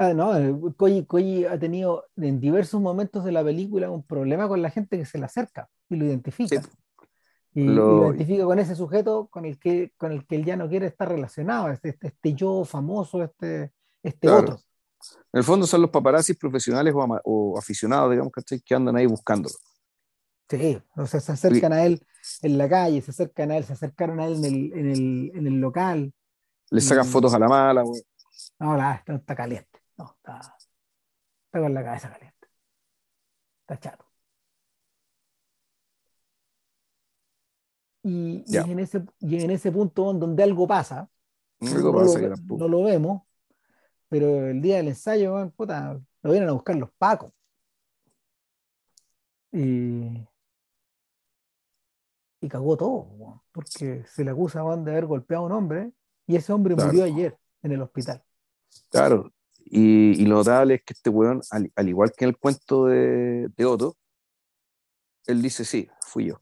[0.01, 0.31] Ah, no,
[0.77, 5.05] Koji, ha tenido en diversos momentos de la película un problema con la gente que
[5.05, 6.61] se le acerca y lo identifica.
[7.53, 8.05] Y lo...
[8.05, 11.09] identifica con ese sujeto con el, que, con el que él ya no quiere estar
[11.09, 14.61] relacionado, este, este, este yo famoso, este, este otro.
[15.33, 18.31] En el fondo son los paparazzis profesionales o, aficionados, digamos,
[18.65, 19.55] que andan ahí buscándolo.
[20.49, 22.01] Sí, o sea, se acercan a él
[22.41, 25.31] en la calle, se acercan a él, se acercaron a él en el, en el,
[25.35, 26.13] en el local.
[26.71, 27.83] Le sacan fotos a la mala,
[28.59, 29.68] No, la, no, está caliente.
[29.99, 32.47] No, está, está con la cabeza caliente.
[33.61, 34.05] Está chato.
[38.03, 41.09] Y, y, en ese, y en ese punto donde algo pasa,
[41.59, 42.05] no, lo,
[42.57, 43.23] no, lo, vemos,
[44.07, 47.33] pero el día del ensayo, puta, lo vienen a buscar los pacos.
[49.51, 50.25] Y,
[52.39, 55.91] y cagó todo, porque se le acusa de haber golpeado a un hombre
[56.25, 58.23] y ese hombre murió ayer en el hospital.
[58.89, 59.33] Claro,
[59.65, 63.65] y, lo notable es que este weón, al, igual que en el cuento de, de
[63.65, 63.97] Otto,
[65.27, 66.35] él dice, sí, fui yo.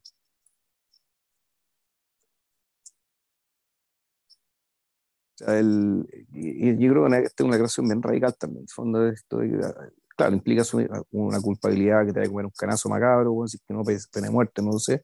[5.40, 8.64] O sea, y, yo creo que esta es una creación bien radical también.
[8.64, 9.40] En fondo, esto,
[10.16, 10.64] claro, implica
[11.12, 14.34] una culpabilidad que te a comer un canazo macabro, bueno, si que no pena de
[14.34, 15.04] muerte, no lo sé.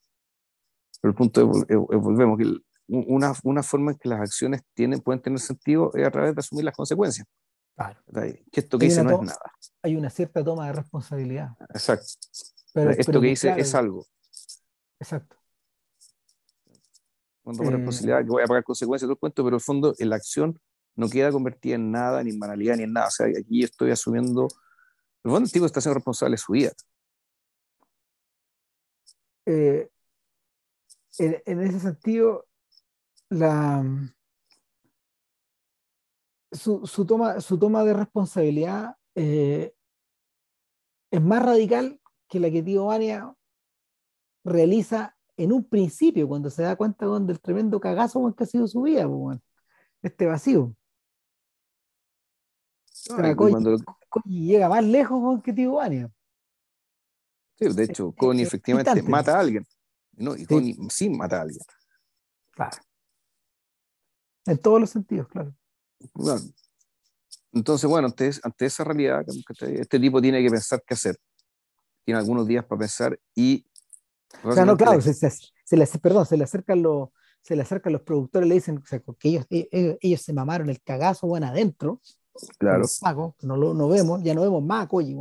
[1.02, 2.46] Pero el punto es, volvemos, que
[2.88, 6.40] una, una forma en que las acciones tienen, pueden tener sentido es a través de
[6.40, 7.28] asumir las consecuencias.
[7.76, 8.04] Claro.
[8.52, 9.52] Que esto que dice no es nada.
[9.82, 11.50] Hay una cierta toma de responsabilidad.
[11.70, 12.08] Exacto.
[12.74, 14.06] Pero, esto que dice es algo.
[15.00, 15.38] Exacto.
[17.44, 19.94] Cuando con responsabilidad que voy a pagar consecuencias, todo el cuento, pero en el fondo
[19.98, 20.60] en la acción
[20.96, 23.08] no queda convertida en nada, ni en banalidad, ni en nada.
[23.08, 24.48] O sea, aquí estoy asumiendo.
[25.24, 26.72] El fondo el tipo está siendo responsable de su vida.
[29.46, 29.90] Eh,
[31.20, 32.48] en, ese sentido,
[33.30, 33.84] la,
[36.54, 39.74] su, toma, su toma de responsabilidad eh,
[41.12, 43.36] es más radical que la que Tío Vania
[44.44, 48.82] realiza en un principio, cuando se da cuenta del tremendo cagazo que ha sido su
[48.84, 49.08] vida,
[50.02, 50.76] este vacío.
[54.26, 56.12] y llega más lejos que Tío Vania.
[57.56, 59.66] Sí, de hecho, Connie efectivamente mata a alguien.
[60.14, 60.36] ¿no?
[60.36, 60.78] Y sí.
[60.90, 61.62] sí mata a alguien.
[62.52, 62.78] Claro.
[64.46, 65.56] En todos los sentidos, claro.
[67.52, 69.26] Entonces, bueno, ante, ante esa realidad,
[69.62, 71.18] este tipo tiene que pensar qué hacer.
[72.04, 73.66] Tiene algunos días para pensar y...
[74.44, 77.10] O sea, no, claro, se, se, le, perdón, se le acercan los
[77.44, 78.82] se le acercan los productores le dicen
[79.20, 82.02] que ellos, e, e, ellos, se mamaron el cagazo bueno adentro
[82.58, 82.86] claro.
[83.42, 85.16] no lo no vemos ya no vemos más oye,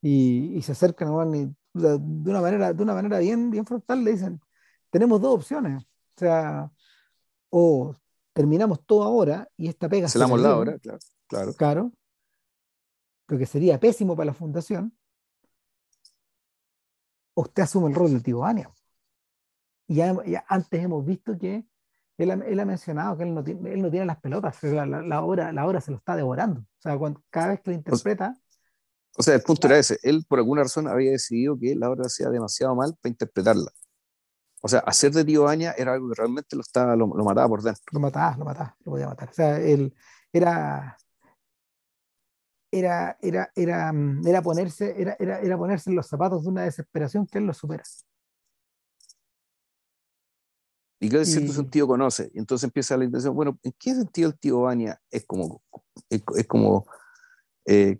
[0.00, 4.12] y, y, se acercan y, de una manera de una manera bien bien frontal le
[4.12, 4.40] dicen
[4.90, 6.70] tenemos dos opciones o sea
[7.50, 7.94] o
[8.32, 11.52] terminamos todo ahora y esta pega se la hemos dado ahora, claro, claro.
[11.54, 11.92] Claro.
[13.28, 14.96] Lo que sería pésimo para la fundación.
[17.34, 18.70] Usted asume el rol del tío Ania.
[19.86, 20.14] Y ya,
[20.48, 21.64] antes hemos visto que
[22.18, 25.52] él, ha mencionado que él no, tiene, él no tiene las pelotas, la, la, obra,
[25.52, 26.60] la obra se lo está devorando.
[26.60, 28.36] O sea, cuando, cada vez que lo interpreta.
[29.16, 29.98] O sea, el punto era ese.
[30.02, 33.70] Él, por alguna razón, había decidido que la obra sea demasiado mal para interpretarla.
[34.64, 37.62] O sea, hacer de tío Aña era algo que realmente lo, estaba, lo, mataba por
[37.62, 37.82] dentro.
[37.90, 39.28] Lo mataba, lo mataba, lo podía matar.
[39.28, 39.92] O sea, él
[40.32, 40.96] era,
[42.70, 46.62] era, era, era, mm, era, ponerse, era, era, era ponerse en los zapatos de una
[46.62, 47.82] desesperación que él lo supera.
[51.00, 52.30] Y que en cierto sentido conoce.
[52.32, 55.60] Y entonces empieza la intención, bueno, ¿en qué sentido el tío Aña es como,
[56.08, 56.86] es, como
[57.64, 57.98] eh,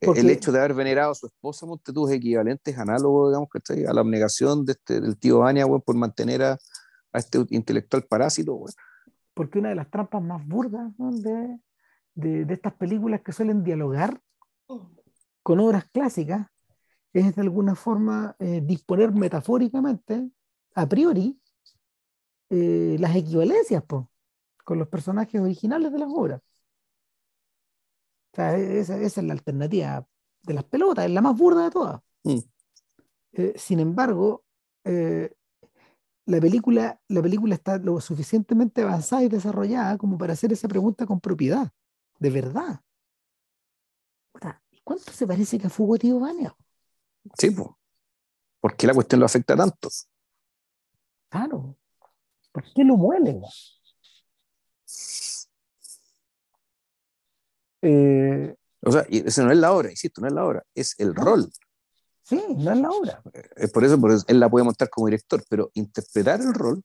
[0.00, 3.48] el hecho de haber venerado a su esposa Montetú es equivalente, es análogo, digamos,
[3.88, 6.58] a la abnegación de este, del tío Ania, por mantener a,
[7.12, 8.64] este intelectual parásito,
[9.34, 11.58] Porque una de las trampas más burdas de,
[12.14, 14.20] de, estas películas que suelen dialogar
[15.42, 16.46] con obras clásicas
[17.12, 20.30] es de alguna forma eh, disponer metafóricamente,
[20.74, 21.40] a priori,
[22.50, 23.82] eh, las equivalencias
[24.64, 26.40] con los personajes originales de las obras
[28.32, 30.06] esa, es la alternativa
[30.42, 32.00] de las pelotas, es la más burda de todas.
[32.24, 32.38] Mm.
[33.32, 34.44] Eh, sin embargo,
[34.84, 35.32] eh,
[36.26, 41.06] la, película, la película está lo suficientemente avanzada y desarrollada como para hacer esa pregunta
[41.06, 41.70] con propiedad,
[42.18, 42.80] de verdad.
[44.88, 46.56] ¿Cuánto se parece que a Fugo Tío Vania?
[47.36, 47.68] Sí, pues.
[48.58, 49.90] ¿Por qué la cuestión lo afecta tanto?
[51.28, 51.76] Claro.
[52.50, 53.42] ¿Por qué lo muelen?
[57.90, 61.14] Eh, o sea, esa no es la obra, insisto, no es la obra, es el
[61.14, 61.50] rol.
[62.22, 63.22] Sí, no es la obra.
[63.32, 66.52] Eh, es por eso, por eso él la puede montar como director, pero interpretar el
[66.52, 66.82] rol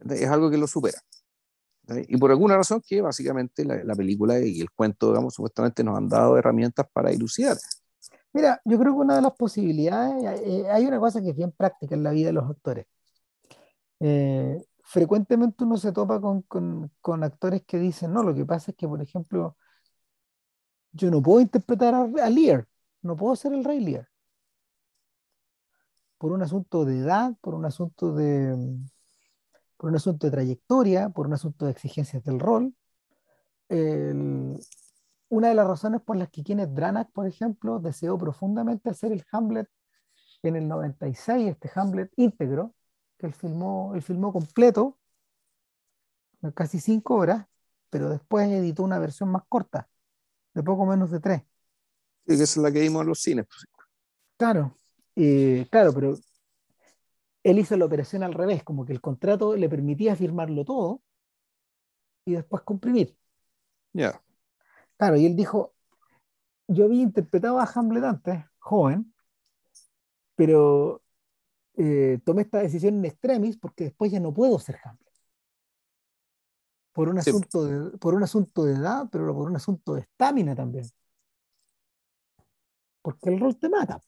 [0.00, 0.98] es algo que lo supera.
[2.06, 6.08] Y por alguna razón que básicamente la, película y el cuento, digamos, supuestamente nos han
[6.08, 7.56] dado herramientas para ilucidar.
[8.32, 11.50] Mira, yo creo que una de las posibilidades, eh, hay una cosa que es bien
[11.50, 12.86] práctica en la vida de los actores.
[14.00, 18.88] Eh, frecuentemente uno se topa con, actores que dicen, no, lo que pasa es que,
[18.88, 19.56] por ejemplo,
[20.92, 22.66] yo no puedo interpretar a, Lear,
[23.02, 24.08] no puedo ser el rey Lear.
[26.16, 28.56] Por un asunto de edad, por un asunto de,
[29.76, 32.74] por un asunto de trayectoria, por un asunto de exigencias del rol.
[35.28, 39.24] una de las razones por las que Kenneth Branagh, por ejemplo, deseó profundamente hacer el
[39.32, 39.68] Hamlet
[40.42, 42.74] en el 96, este Hamlet íntegro,
[43.18, 44.96] que él filmó, él filmó completo,
[46.54, 47.46] casi cinco horas,
[47.90, 49.88] pero después editó una versión más corta,
[50.54, 51.42] de poco menos de tres.
[52.26, 53.46] Sí, que es la que vimos en los cines.
[53.46, 53.66] Pues.
[54.36, 54.78] Claro,
[55.16, 56.14] eh, claro, pero
[57.42, 61.02] él hizo la operación al revés, como que el contrato le permitía firmarlo todo
[62.24, 63.16] y después comprimir.
[63.92, 64.22] Ya.
[64.96, 65.74] Claro, y él dijo,
[66.68, 69.12] yo había interpretado a Hamlet antes, joven,
[70.34, 71.02] pero
[71.80, 75.06] eh, tomé esta decisión en extremis porque después ya no puedo ser Hamlet.
[76.92, 80.56] Por un, asunto de, por un asunto de edad, pero por un asunto de estamina
[80.56, 80.84] también.
[83.00, 84.00] Porque el rol te mata.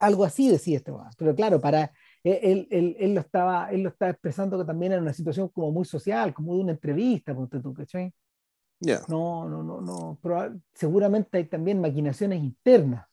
[0.00, 1.92] Algo así decía este Pero claro, para
[2.24, 5.70] él, él, él, lo estaba, él lo estaba expresando que también era una situación como
[5.70, 8.12] muy social, como de una entrevista, tú, ¿cachai?
[9.08, 10.18] No, no, no, no.
[10.74, 13.08] seguramente hay también maquinaciones internas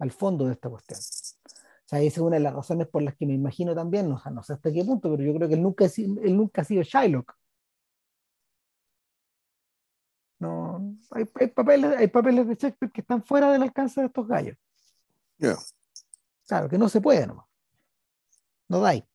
[0.00, 0.98] al fondo de esta cuestión.
[0.98, 4.20] O sea, esa es una de las razones por las que me imagino también, no,
[4.32, 6.82] no sé hasta qué punto, pero yo creo que él nunca, él nunca ha sido
[6.82, 7.34] Shylock.
[10.38, 14.26] No, hay, hay, papeles, hay papeles de Shakespeare que están fuera del alcance de estos
[14.26, 14.56] gallos.
[16.46, 17.46] Claro, que no se puede nomás.
[18.68, 19.09] No da ahí.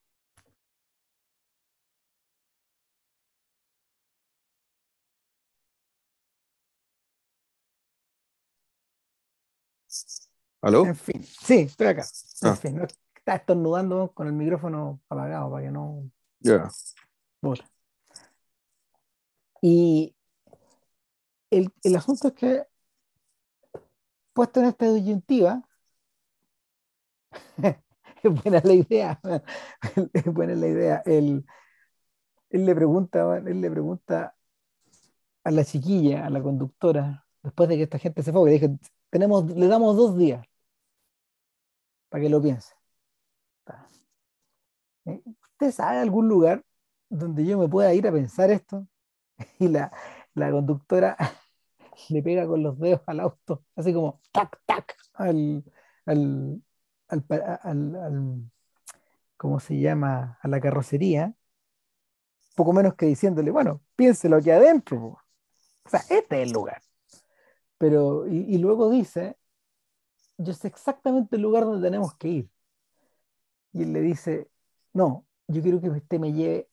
[10.66, 10.84] ¿Aló?
[10.84, 12.02] En fin, sí, estoy acá.
[12.42, 12.56] En Ah.
[12.56, 12.80] fin,
[13.14, 16.10] está estornudando con el micrófono apagado para que no.
[16.40, 16.68] Ya.
[17.40, 17.62] bote.
[19.62, 20.16] Y
[21.50, 22.64] el, el asunto es que,
[24.32, 25.62] puesto en esta disyuntiva,
[28.22, 29.20] es buena la idea,
[30.12, 31.02] es buena la idea.
[31.06, 31.46] Él,
[32.50, 34.34] él le pregunta, él le pregunta
[35.44, 38.78] a la chiquilla, a la conductora, después de que esta gente se fue, que dije,
[39.10, 40.44] tenemos, le damos dos días
[42.08, 42.74] para que lo piense.
[45.06, 45.22] ¿Eh?
[45.52, 46.64] ¿Usted sabe algún lugar
[47.08, 48.86] donde yo me pueda ir a pensar esto?
[49.58, 49.92] Y la,
[50.34, 51.16] la conductora
[52.10, 55.64] le pega con los dedos al auto, así como tac, tac, al,
[56.06, 56.62] al,
[57.08, 57.26] al,
[57.62, 58.50] al,
[59.36, 60.38] ¿cómo se llama?
[60.42, 61.34] A la carrocería,
[62.54, 64.98] poco menos que diciéndole, bueno, piénselo aquí adentro.
[65.00, 65.22] po.
[65.84, 66.82] O sea, este es el lugar.
[67.78, 69.36] Pero, y luego dice,
[70.38, 72.50] yo sé exactamente el lugar donde tenemos que ir.
[73.72, 74.50] Y él le dice,
[74.92, 76.68] no, yo quiero que usted me lleve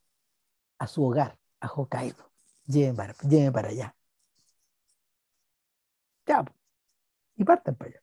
[0.79, 2.31] a su hogar, a Hokkaido.
[2.65, 3.95] Lléveme para, lléveme para allá.
[6.25, 6.45] Ya,
[7.35, 7.99] y parten para allá.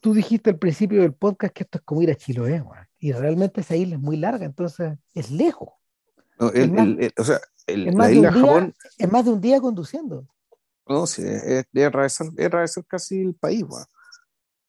[0.00, 2.64] Tú dijiste al principio del podcast que esto es como ir a Chiloé,
[2.98, 5.74] y realmente esa isla es muy larga, entonces es lejos.
[6.38, 7.38] No, el- Es más- el- el- o sea,
[7.72, 8.74] el- Es más, la de un día, Japón,
[9.10, 10.26] más de un día conduciendo.
[10.86, 13.84] no, sí, es, es atravesar, es atravesar casi el país, weón.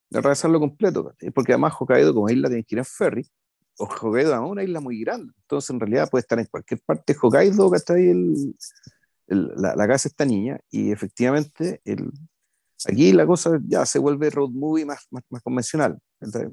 [0.10, 3.32] De atravesarlo completo, porque además Hokkaido como isla tienes que ir en ferry,
[3.78, 7.14] o Hokkaido es una isla muy grande, entonces en realidad puede estar en cualquier parte
[7.14, 8.10] de Hokkaido, ¿cachai?
[8.10, 8.56] El,
[9.28, 12.11] el- la, la casa de esta niña, y efectivamente el,
[12.86, 15.98] aquí la cosa ya se vuelve road movie más, más, más convencional.
[16.22, 16.52] Entonces,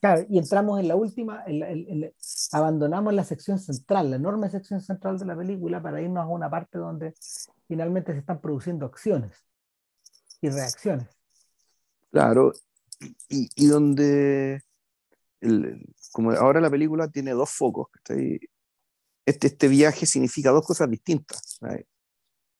[0.00, 2.14] Claro, y entramos en la última, en la- en- en
[2.52, 6.48] abandonamos la sección central, la enorme sección central de la película para irnos a una
[6.50, 7.14] parte donde
[7.68, 9.44] finalmente se están produciendo acciones
[10.40, 11.08] y reacciones.
[12.10, 12.52] Claro,
[13.28, 14.62] y, y donde,
[15.40, 17.88] el- como ahora la película tiene dos focos.
[19.24, 21.58] Este, este viaje significa dos cosas distintas.
[21.60, 21.84] ¿sabes?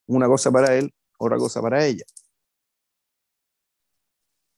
[0.07, 2.05] Una cosa para él, otra cosa para ella.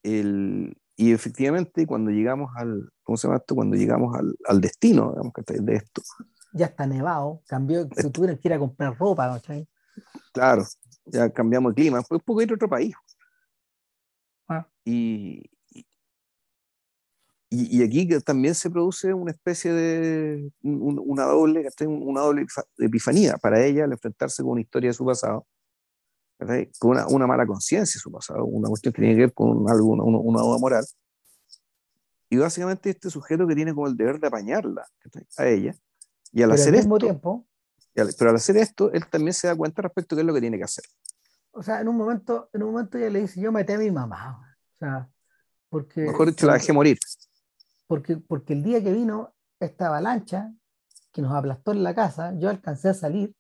[0.03, 3.55] El- y efectivamente, cuando llegamos al, ¿cómo se llama esto?
[3.55, 5.59] Cuando llegamos al, al destino, digamos, ¿cachai?
[5.61, 6.03] de esto,
[6.53, 9.67] Ya está nevado, cambió, se tuvieron que ir a comprar ropa, ¿cachai?
[10.33, 10.65] claro,
[11.07, 12.95] ya cambiamos de clima, fue un poco ir a otro país.
[14.49, 14.67] Ah.
[14.85, 15.43] Y,
[17.51, 22.43] y, y aquí que también se produce una especie de un- una doble, una doble
[22.43, 25.47] epifa- epifanía para ella al enfrentarse con una historia de su pasado,
[26.39, 26.71] ¿cachai?
[26.79, 29.89] con una, una mala conciencia su pasado, una cuestión que tiene que ver con algo,
[29.89, 30.85] una, una, duda moral.
[32.31, 35.27] Y básicamente este sujeto que tiene como el deber de apañarla ¿cachai?
[35.39, 35.75] a ella,
[36.33, 37.47] y al Pero al hacer mismo esto, tiempo,
[37.97, 40.35] al- pero al hacer esto, él también se da cuenta respecto a qué es lo
[40.35, 40.85] que tiene que hacer.
[41.53, 43.91] o sea, en un momento, en un momento ella le dice, yo maté a mi
[43.91, 45.09] mamá, o sea,
[45.69, 46.99] porque, Mejor dicho, la dejé morir.
[47.87, 50.53] porque, porque el día que vino esta avalancha
[51.13, 53.35] que nos aplastó en la casa, yo alcancé a salir,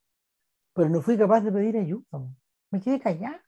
[0.73, 2.05] pero no fui capaz de pedir ayuda.
[2.75, 3.41] Me quedé callada.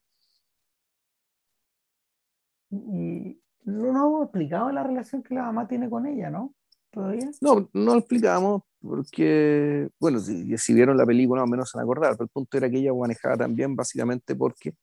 [2.71, 6.55] Y no hemos explicado la relación que la mamá tiene con ella, ¿no?
[6.93, 7.29] Todavía.
[7.41, 11.77] No, no lo explicamos porque, bueno, si, si vieron la película más o menos se
[11.77, 14.75] van a acordar, pero el punto era que ella manejaba también básicamente porque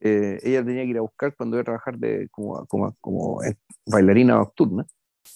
[0.00, 3.42] eh, ella tenía que ir a buscar cuando iba a trabajar de, como, como, como
[3.42, 4.84] eh, bailarina nocturna,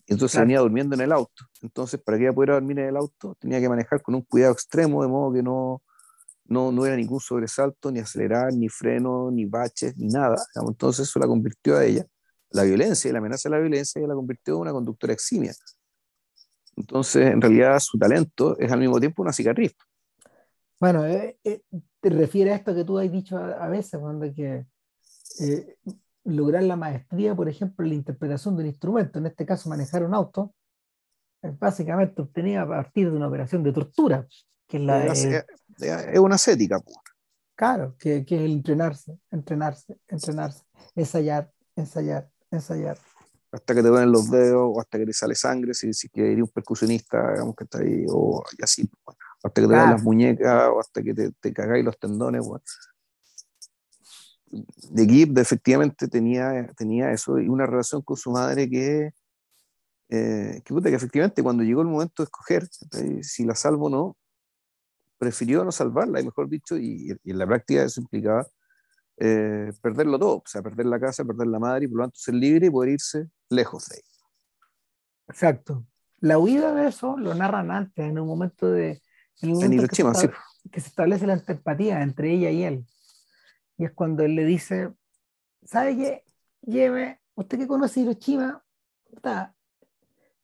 [0.06, 0.46] entonces Claro.
[0.46, 1.46] venía durmiendo en el auto.
[1.62, 4.52] Entonces, para que ella pudiera dormir en el auto, tenía que manejar con un cuidado
[4.52, 5.82] extremo, de modo que no,
[6.48, 10.36] no, no era ningún sobresalto, ni acelerar, ni freno, ni baches, ni nada.
[10.54, 12.06] Entonces eso la convirtió a ella,
[12.50, 15.52] la violencia y la amenaza de la violencia, ella la convirtió en una conductora eximia.
[16.76, 19.74] Entonces, en realidad, su talento es al mismo tiempo una cicatriz.
[20.78, 21.62] Bueno, eh, eh,
[22.00, 24.66] te refiere a esto que tú has dicho a, veces, cuando que
[25.40, 25.76] eh,
[26.24, 30.04] lograr la maestría, por ejemplo, en la interpretación de un instrumento, en este caso manejar
[30.04, 30.54] un auto,
[31.40, 34.26] es básicamente obtenida a partir de una operación de tortura,
[34.66, 35.44] que es la...
[35.78, 36.80] es una ascética.
[37.54, 42.98] Claro, que, que es el entrenarse, entrenarse, entrenarse, ensayar, ensayar, ensayar
[43.56, 46.36] hasta que te duelen los dedos o hasta que te sale sangre, si, si quieres
[46.36, 48.88] ir un percusionista, digamos que está ahí, o así,
[49.42, 52.46] hasta que te duelen las muñecas o hasta que te, te cagáis los tendones.
[54.90, 59.12] De Gibb efectivamente tenía, tenía eso y una relación con su madre que,
[60.08, 62.68] eh, que, que efectivamente cuando llegó el momento de escoger
[63.22, 64.16] si la salvo o no,
[65.18, 68.46] prefirió no salvarla, y mejor dicho, y, y en la práctica eso implicaba
[69.18, 72.18] eh, perderlo todo, o sea, perder la casa, perder la madre y por lo tanto
[72.18, 74.02] ser libre y poder irse lejos de ahí.
[75.28, 75.86] Exacto.
[76.20, 79.00] La huida de eso lo narran antes, en un momento de...
[79.40, 80.30] En, momento que, se
[80.70, 82.86] que, se establece la antipatía entre ella y él.
[83.78, 84.92] Y es cuando él le dice,
[85.62, 86.24] ¿sabe qué?
[86.62, 88.62] Lleve, usted que conoce Hiroshima,
[89.14, 89.54] está,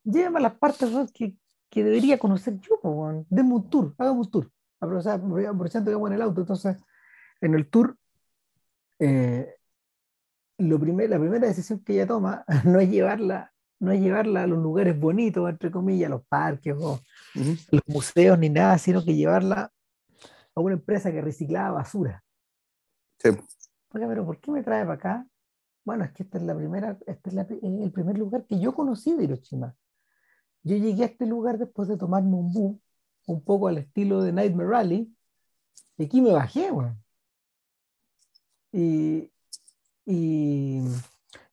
[0.04, 1.36] lléveme a las partes que,
[1.70, 4.50] que debería conocer yo, denme un tour, hagamos un tour.
[4.82, 6.40] Aprovechando que vamos en el auto.
[6.40, 6.76] Entonces,
[7.40, 7.96] en el tour
[8.98, 9.56] eh,
[10.58, 14.46] lo primer, la primera decisión que ella toma no es llevarla, no es llevarla a
[14.46, 17.00] los lugares bonitos, entre comillas, los parques o
[17.34, 19.72] los museos ni nada, sino que llevarla
[20.54, 22.22] a una empresa que reciclaba basura.
[23.18, 23.30] Sí.
[23.90, 25.26] pero ¿por qué me trae para acá?
[25.84, 29.16] Bueno, es que esta es la primera, este es, el primer lugar que yo conocí
[29.16, 29.74] de Hiroshima.
[30.62, 32.80] Yo llegué a este lugar después de tomarme un bus,
[33.26, 35.14] un poco al estilo de Nightmare Rally,
[35.98, 36.96] y aquí me bajé, bueno.
[38.72, 39.30] Y,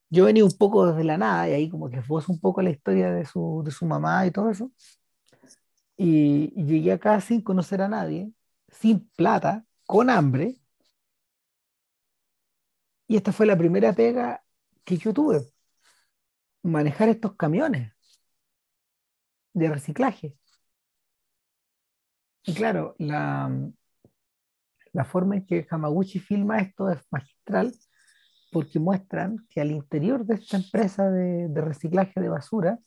[0.10, 2.72] yo venía un poco desde la nada y ahí como que esbozo un poco la
[2.72, 4.72] historia de su, de su mamá y todo eso.
[5.98, 8.32] Y, llegué acá sin conocer a nadie,
[8.70, 10.60] sin plata, con hambre.
[13.08, 14.44] Y esta fue la primera pega
[14.86, 15.42] que yo tuve.
[16.64, 17.92] Manejar estos camiones
[19.54, 20.36] de reciclaje.
[22.56, 23.52] Claro, la,
[24.94, 27.74] la forma en que Hamaguchi filma esto es magistral
[28.52, 32.80] porque muestran que al interior de esta empresa de, reciclaje de basura,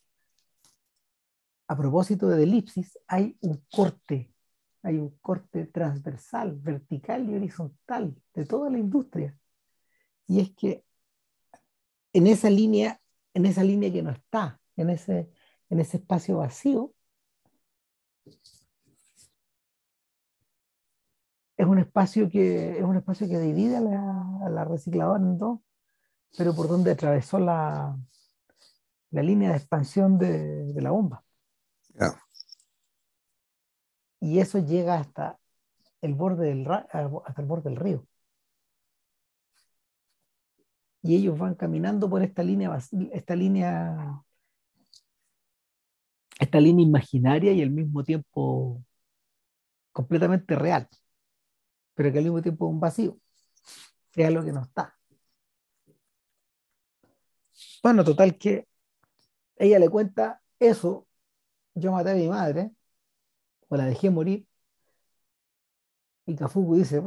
[1.69, 4.35] a propósito de elipsis, hay un corte,
[4.83, 9.39] hay un corte transversal, vertical y horizontal de toda la industria.
[10.27, 10.85] Y es que
[12.13, 13.01] en esa línea,
[13.33, 15.31] en esa línea que no está, en ese,
[15.71, 16.93] en ese espacio vacío,
[21.63, 25.61] es un espacio que, es un espacio que divide a la, a recicladora en dos,
[26.37, 27.97] pero por donde atravesó la,
[29.11, 31.25] la línea de expansión de, la bomba.
[34.21, 35.39] Y eso llega hasta
[36.01, 38.07] el borde del, hasta el borde del río.
[41.03, 42.77] Y ellos van caminando por esta línea,
[43.13, 44.23] esta línea,
[46.39, 48.83] esta línea imaginaria y al mismo tiempo
[49.93, 50.89] completamente real
[52.03, 53.16] pero que al mismo tiempo es un vacío,
[54.16, 54.99] es algo que no está.
[57.81, 58.66] Bueno, total que
[59.55, 61.07] ella le cuenta eso,
[61.74, 62.73] yo maté a mi madre,
[63.69, 64.49] o la dejé morir,
[66.27, 67.01] y Kafuku dice,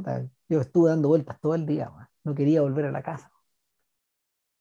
[0.48, 1.92] yo estuve dando vueltas todo el día,
[2.24, 3.30] no quería volver a la casa.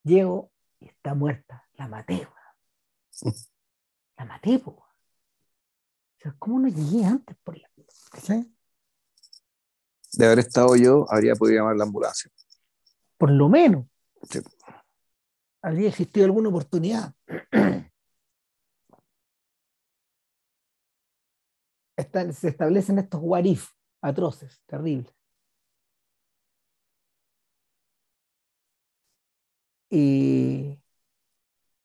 [0.02, 0.50] Llego
[0.80, 2.26] y está muerta, la maté,
[4.16, 4.60] la maté,
[6.40, 7.70] ¿cómo no llegué antes por la...
[8.20, 8.50] ¿sí?
[10.16, 12.30] De haber estado yo, habría podido llamar la ambulancia.
[13.18, 13.86] Por lo menos.
[15.62, 17.14] Habría existido alguna oportunidad.
[22.32, 23.70] se establecen estos warif
[24.02, 25.14] atroces, terribles.
[29.90, 30.78] Y,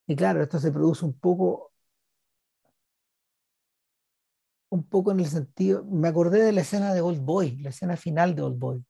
[0.07, 1.72] y claro, esto se produce un poco
[4.69, 7.97] un poco en el sentido, me acordé de la escena de Old Boy, la escena
[7.97, 8.85] final de Old Boy.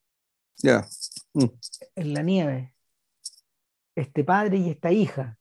[0.57, 0.85] Ya.
[1.33, 1.45] Mm.
[1.95, 2.75] En la nieve.
[3.95, 5.37] Este padre y esta hija.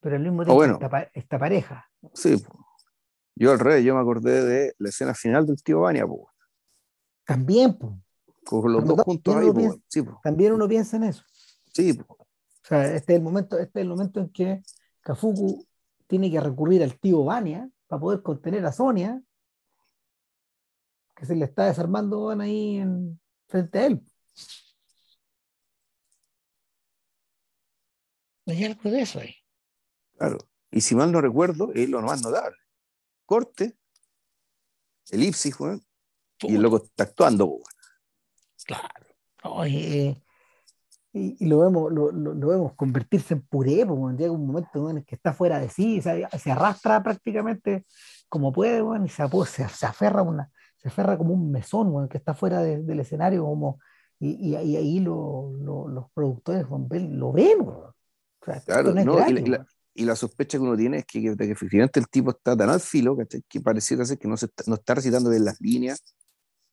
[0.00, 1.90] Pero al mismo ah, tiempo esta, pareja.
[2.12, 2.44] Sí.
[3.36, 6.04] Yo al revés, yo me acordé de la escena final del tío Vania.
[7.24, 7.92] También, pues.
[8.44, 11.22] Con los dos juntos ahí, También uno piensa en eso.
[11.72, 11.98] Sí.
[12.08, 12.16] O
[12.60, 14.62] sea, este es el momento, este es el momento en que
[15.00, 15.66] Kafuku
[16.06, 19.22] tiene que recurrir al tío Vania para poder contener a Sonia.
[21.14, 24.02] que se le está desarmando ahí en, frente a él.
[28.46, 29.36] Hay algo de eso ahí.
[30.18, 30.38] Claro.
[30.72, 32.56] Y si mal no recuerdo, es lo más notable.
[33.26, 33.78] Corte,
[35.10, 35.56] elipsis,
[36.40, 37.60] y el loco está actuando.
[38.64, 39.14] Claro.
[41.16, 45.14] Y, lo vemos, lo, vemos convertirse en puré, porque llega un momento en el que
[45.14, 47.86] está fuera de sí, se, se arrastra prácticamente
[48.28, 49.22] como puede, y se,
[49.68, 53.78] se, aferra una, se aferra como un mesón, que está fuera del escenario, como,
[54.18, 57.58] y, ahí los productores lo ven,
[58.66, 59.28] claro, no,
[59.94, 62.80] y, la, sospecha que uno tiene es que, que, efectivamente el tipo está tan al
[62.80, 63.16] filo
[63.48, 66.02] que pareciera ser que no, se no está recitando bien las líneas,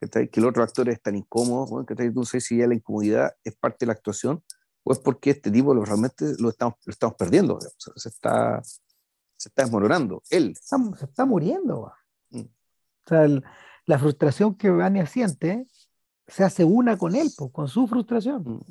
[0.09, 3.55] que el otro actor es tan incómodo, que no sé si ya la incomodidad es
[3.55, 4.43] parte de la actuación
[4.83, 9.49] o es porque este tipo lo, realmente lo estamos, lo estamos perdiendo, se, está, se
[9.49, 10.55] está desmoronando, él.
[10.57, 11.93] se está muriendo.
[12.29, 12.39] Mm.
[12.41, 13.27] O sea,
[13.85, 15.67] la frustración que Vania siente
[16.27, 18.43] se hace una con él, con su frustración.
[18.43, 18.61] Mm.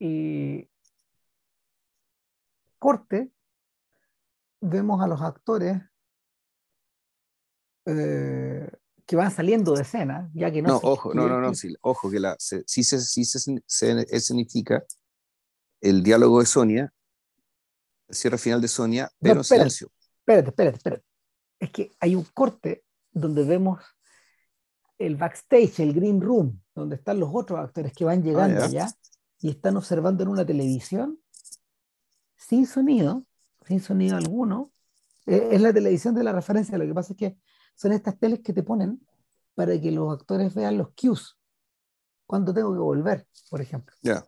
[0.00, 0.68] Y
[2.80, 3.30] corte,
[4.60, 5.80] vemos a los actores
[7.86, 8.68] eh,
[9.06, 10.68] que van saliendo de escena, ya que no.
[10.68, 14.84] No, ojo, no, no, no, sí, ojo, que la, se, sí, se, sí se, significa
[15.80, 16.92] el diálogo de Sonia,
[18.08, 19.90] el cierre final de Sonia, pero no, silencio.
[20.20, 21.04] Espérate, espérate, espérate.
[21.58, 23.80] Es que hay un corte donde vemos
[24.98, 28.88] el backstage, el green room, donde están los otros actores que van ah, llegando ya
[29.40, 31.18] y están observando en una televisión
[32.36, 33.26] sin sonido,
[33.66, 34.72] sin sonido alguno.
[35.26, 37.36] Eh, es la televisión de la referencia, lo que pasa es que
[37.74, 39.00] son estas teles que te ponen
[39.54, 41.36] para que los actores vean los cues.
[42.26, 43.94] Cuando tengo que volver, por ejemplo.
[44.02, 44.24] Ya.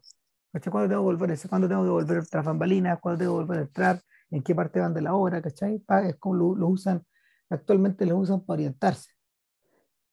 [0.70, 1.38] ¿Cuándo tengo que volver?
[1.48, 3.00] ¿Cuándo tengo que volver tras bambalinas?
[3.00, 4.02] ¿Cuándo tengo que volver a entrar?
[4.30, 5.42] ¿En qué parte van de la obra?
[5.42, 5.82] ¿Cachai?
[6.04, 7.04] Es como lo, usan,
[7.48, 9.10] actualmente lo usan para orientarse.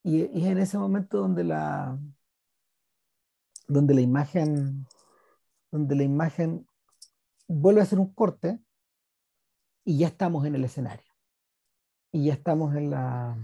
[0.03, 1.99] Y, y, es en ese momento donde la,
[3.67, 4.87] donde la imagen,
[5.69, 6.67] donde la imagen
[7.47, 8.59] vuelve a hacer un corte
[9.83, 11.10] y ya estamos en el escenario.
[12.11, 13.37] Y ya estamos en la,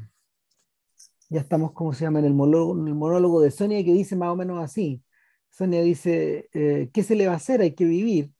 [1.29, 2.19] ya estamos, ¿cómo se llama?
[2.19, 5.03] En el monólogo, el monólogo de Sonia que dice más o menos así.
[5.49, 7.61] Sonia dice, eh, ¿qué se le va a hacer?
[7.61, 8.31] Hay que vivir.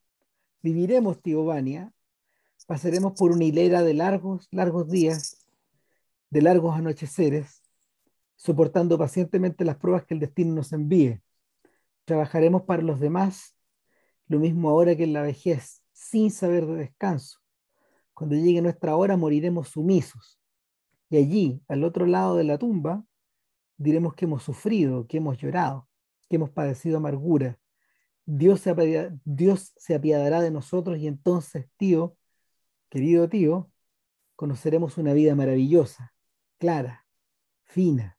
[0.62, 1.94] Viviremos, tío Vania.
[2.68, 5.46] Pasaremos por una hilera de largos, largos días,
[6.30, 7.64] de largos anocheceres,
[8.36, 11.22] soportando pacientemente las pruebas que el destino nos envíe.
[12.06, 13.56] Trabajaremos para los demás,
[14.28, 17.40] lo mismo ahora que en la vejez, sin saber de descanso.
[18.18, 20.40] Cuando llegue nuestra hora moriremos sumisos.
[21.08, 23.06] Y allí, al otro lado de la tumba,
[23.78, 25.88] diremos que hemos sufrido, que hemos llorado,
[26.28, 27.60] que hemos padecido amargura.
[28.26, 32.18] Dios se, apiadará, Dios se apiadará de nosotros y entonces, tío,
[32.90, 33.72] querido tío,
[34.36, 36.16] conoceremos una vida maravillosa,
[36.58, 37.06] clara,
[37.66, 38.18] fina.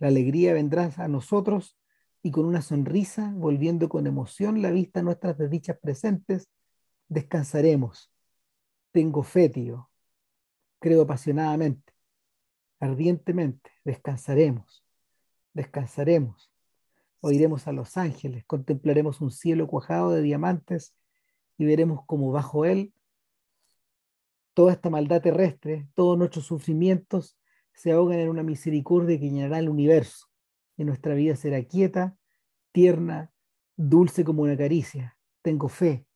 [0.00, 1.78] La alegría vendrá a nosotros
[2.20, 6.48] y con una sonrisa, volviendo con emoción la vista a nuestras desdichas presentes,
[7.06, 8.10] descansaremos.
[8.94, 9.90] Tengo fe, tío.
[10.78, 11.92] Creo apasionadamente,
[12.78, 13.72] ardientemente.
[13.82, 14.84] Descansaremos.
[15.52, 16.52] Descansaremos.
[17.18, 20.94] Oiremos a los ángeles, contemplaremos un cielo cuajado de diamantes
[21.58, 22.94] y veremos como bajo él
[24.52, 27.36] toda esta maldad terrestre, todos nuestros sufrimientos
[27.72, 30.28] se ahogan en una misericordia que llenará el universo
[30.76, 32.16] y nuestra vida será quieta,
[32.70, 33.32] tierna,
[33.74, 35.18] dulce como una caricia.
[35.42, 36.06] Tengo fe,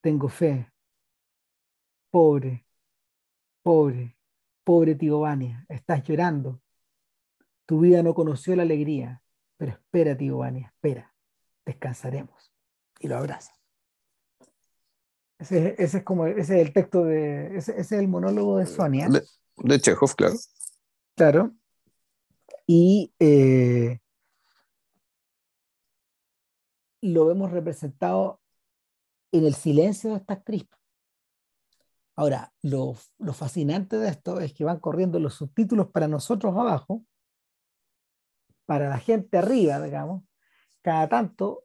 [0.00, 0.73] tengo fe.
[2.14, 2.64] Pobre,
[3.60, 4.16] pobre,
[4.62, 6.62] pobre tío Vania, estás llorando.
[7.66, 9.20] Tu vida no conoció la alegría,
[9.56, 11.12] pero espera, tío Vania, espera,
[11.66, 12.52] descansaremos.
[13.00, 13.52] Y lo abraza.
[15.40, 19.08] Ese, es como ese es el texto de ese, es el monólogo de Sonia.
[19.08, 19.24] De,
[19.56, 20.36] de Chekhov, claro.
[21.16, 21.52] Claro,
[22.64, 23.98] y eh,
[27.00, 28.40] lo vemos representado
[29.32, 30.68] en el silencio de esta actriz.
[32.16, 32.94] Ahora, lo,
[33.32, 37.04] fascinante de esto es que van corriendo los subtítulos para nosotros abajo,
[38.66, 40.24] para la gente arriba, digamos,
[40.80, 41.64] cada tanto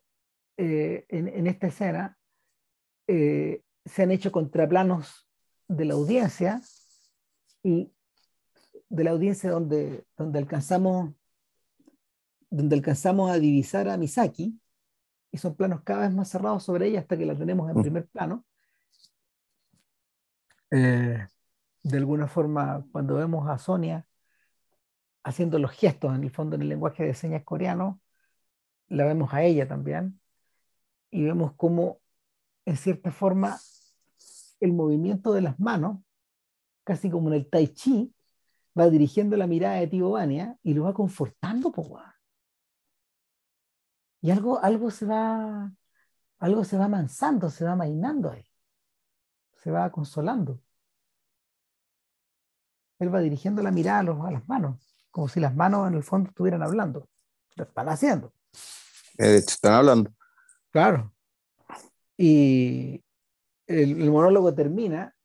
[0.58, 2.18] eh, en, esta escena
[3.08, 5.30] eh, se han hecho contraplanos
[5.68, 6.62] de la audiencia
[7.64, 7.94] y
[8.90, 11.14] de la audiencia donde, donde, alcanzamos,
[12.50, 14.60] donde alcanzamos a divisar a Misaki,
[15.32, 17.82] y son planos cada vez más cerrados sobre ella hasta que la tenemos en mm.
[17.82, 18.46] primer plano.
[20.72, 21.28] Eh,
[21.84, 24.06] de alguna forma, cuando vemos a Sonia
[25.24, 28.02] haciendo los gestos, en el fondo en el lenguaje de señas coreano,
[28.90, 30.20] la vemos a ella también,
[31.12, 32.02] y vemos cómo,
[32.66, 33.60] en cierta forma,
[34.60, 36.00] el movimiento de las manos
[36.90, 38.16] casi como en el Tai Chi,
[38.78, 42.00] va dirigiendo la mirada de Tío Vania y lo va confortando, po,
[44.22, 45.72] Y algo, algo se va,
[46.40, 48.49] algo se va amansando, se va mainando ahí.
[49.64, 50.60] Se va consolando.
[53.00, 54.78] Él va dirigiendo la mirada a, a las manos,
[55.12, 57.08] como si las manos en el fondo estuvieran hablando.
[57.56, 58.34] Lo están haciendo.
[59.18, 60.12] Hecho, están hablando.
[60.72, 61.14] Claro.
[62.18, 63.04] Y
[63.68, 65.16] el, monólogo termina.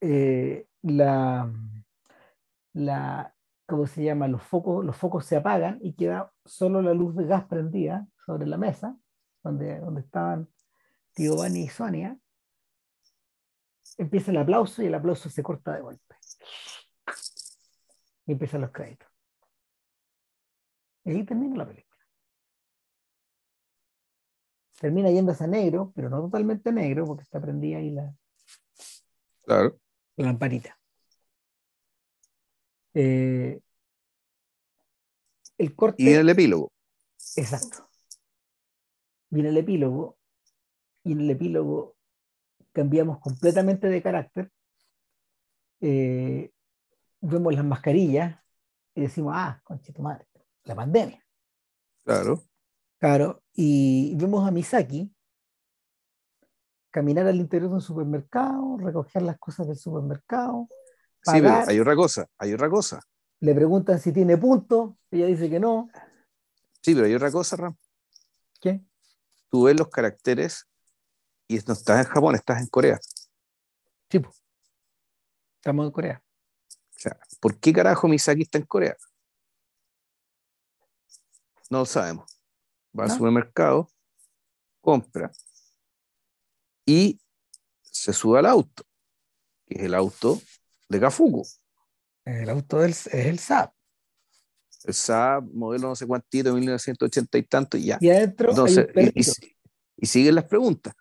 [0.00, 1.52] Eh, la,
[2.72, 3.34] la,
[3.66, 4.28] ¿cómo se llama?
[4.28, 8.46] Los focos, los focos se apagan y queda solo la luz de gas prendida sobre
[8.46, 8.96] la mesa,
[9.42, 10.48] donde, donde estaban
[11.14, 12.18] Tío Bani y Sonia.
[13.98, 16.16] Empieza el aplauso y el aplauso se corta de golpe.
[18.26, 19.08] Y empiezan los créditos.
[21.04, 21.92] Y ahí termina la película.
[24.80, 28.14] Termina yéndose a negro, pero no totalmente negro, porque está prendida ahí la,
[29.44, 29.78] claro.
[30.16, 30.78] la lamparita.
[32.94, 33.60] Eh,
[35.58, 36.02] el corte.
[36.02, 36.72] Y el epílogo.
[37.36, 37.88] Exacto.
[39.30, 40.18] Viene el epílogo,
[41.04, 41.96] y en el epílogo
[42.72, 44.50] cambiamos completamente de carácter.
[45.80, 46.50] Eh,
[47.20, 48.38] vemos las mascarillas
[48.94, 50.26] y decimos, ah, conchito madre,
[50.64, 51.24] la pandemia.
[52.04, 52.42] Claro.
[52.98, 55.12] Claro, y vemos a Misaki
[56.92, 60.68] caminar al interior de un supermercado, recoger las cosas del supermercado.
[61.22, 63.00] sí, pero hay otra cosa, hay otra cosa.
[63.40, 65.88] Le preguntan si tiene punto, ella dice que no.
[66.80, 67.76] Sí, pero hay otra cosa, Ram.
[68.60, 68.84] ¿Qué?
[69.50, 70.68] Tú ves los caracteres
[71.56, 72.98] y no estás en Japón, estás en Corea.
[74.10, 74.42] Sí, pues.
[75.56, 76.22] estamos en Corea.
[76.96, 78.96] O sea, ¿por qué carajo Misaki está en Corea?
[81.70, 82.30] No lo sabemos.
[82.98, 83.88] Va al supermercado,
[84.80, 85.32] compra
[86.84, 87.20] y
[87.82, 88.84] se sube al auto,
[89.66, 90.40] que es el auto
[90.88, 91.46] de Kafuku.
[92.24, 93.72] El auto del, es el SAP.
[94.84, 97.98] El SAP, modelo no sé cuántito, 1980 y tanto, y ya.
[98.00, 98.52] Y adentro
[99.96, 100.94] y, siguen las preguntas.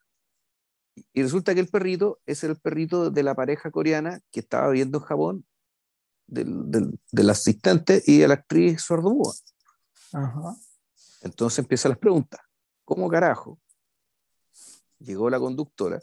[1.13, 4.99] Y resulta que el perrito es el perrito de la pareja coreana que estaba viendo
[4.99, 5.45] en Japón,
[6.27, 9.33] del, del, asistente y de la actriz sordomuda.
[10.13, 10.55] Ajá.
[11.21, 12.39] Entonces empiezan las preguntas.
[12.85, 13.59] ¿Cómo carajo
[14.99, 15.99] llegó la conductora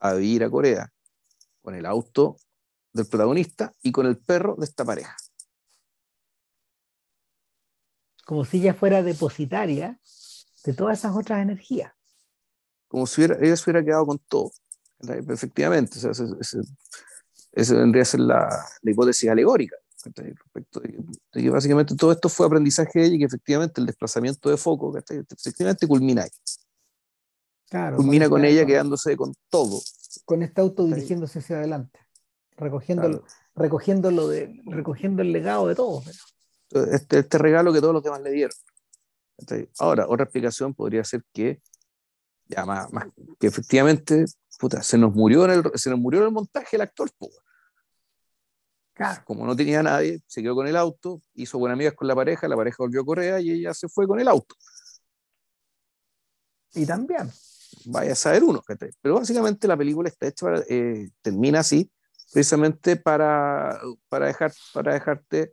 [0.00, 0.92] a vivir a Corea
[1.62, 2.36] con el auto
[2.92, 5.16] del protagonista y con el perro de esta pareja?
[8.24, 9.98] Como si ella fuera depositaria
[10.64, 11.92] de todas esas otras energías.
[12.94, 14.52] Como si ella se hubiera quedado con todo.
[15.28, 15.98] Efectivamente,
[17.52, 18.48] esa vendría a ser la,
[18.82, 19.74] la hipótesis alegórica.
[20.04, 20.80] Respecto
[21.32, 24.96] de, básicamente todo esto fue aprendizaje de ella y que efectivamente el desplazamiento de foco
[24.96, 26.30] efectivamente culmina ahí.
[27.68, 29.80] Claro, culmina con, ella quedándose con todo.
[30.24, 31.98] Con este auto dirigiéndose hacia adelante,
[32.56, 33.24] recogiendo,
[33.56, 36.04] recogiendo, lo de, recogiendo el legado de todos.
[36.70, 38.56] Este, este regalo que todos los demás le dieron.
[39.80, 41.60] Ahora, otra explicación podría ser que,
[42.46, 42.88] ya más,
[43.38, 44.24] que efectivamente
[44.58, 47.10] puta, se, nos murió en el, se nos murió en el montaje el actor.
[49.24, 52.46] Como no tenía nadie, se quedó con el auto, hizo buenas amigas con la pareja,
[52.46, 54.54] la pareja volvió a Corea y ella se fue con el auto.
[56.74, 57.30] Y también.
[57.86, 58.62] Vaya a saber uno.
[59.02, 61.90] Pero básicamente la película está hecha para, eh, termina así,
[62.32, 65.52] precisamente para, para, dejar, para dejarte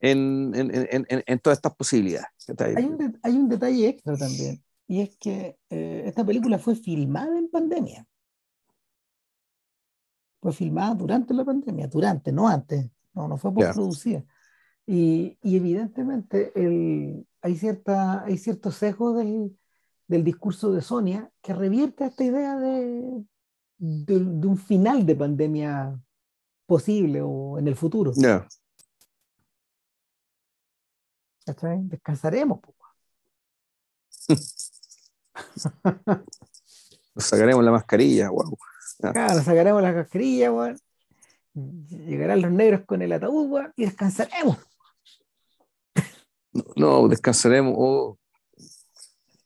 [0.00, 2.28] en, en, en, en todas estas posibilidades.
[2.58, 4.62] Hay un, hay un, detalle extra también,
[4.94, 8.06] y es que eh, esta película fue filmada en pandemia
[10.44, 14.22] fue filmada durante la pandemia, durante, no antes, no, no fue producida.
[14.84, 19.58] Y, y, evidentemente el, hay, cierta, hay ciertos sesgos del,
[20.06, 23.24] del, discurso de Sonia que revierte esta idea de,
[23.78, 25.98] de, un final de pandemia
[26.66, 28.12] posible o en el futuro.
[28.12, 28.46] Yeah.
[31.88, 32.60] Descansaremos.
[37.14, 38.56] Nos sacaremos la mascarilla, wow.
[38.98, 40.78] Claro, sacaremos la cascarilla, weón.
[41.54, 44.58] Llegarán los negros con el ataúd, y descansaremos.
[46.76, 47.74] No, descansaremos.
[47.76, 48.18] Oh.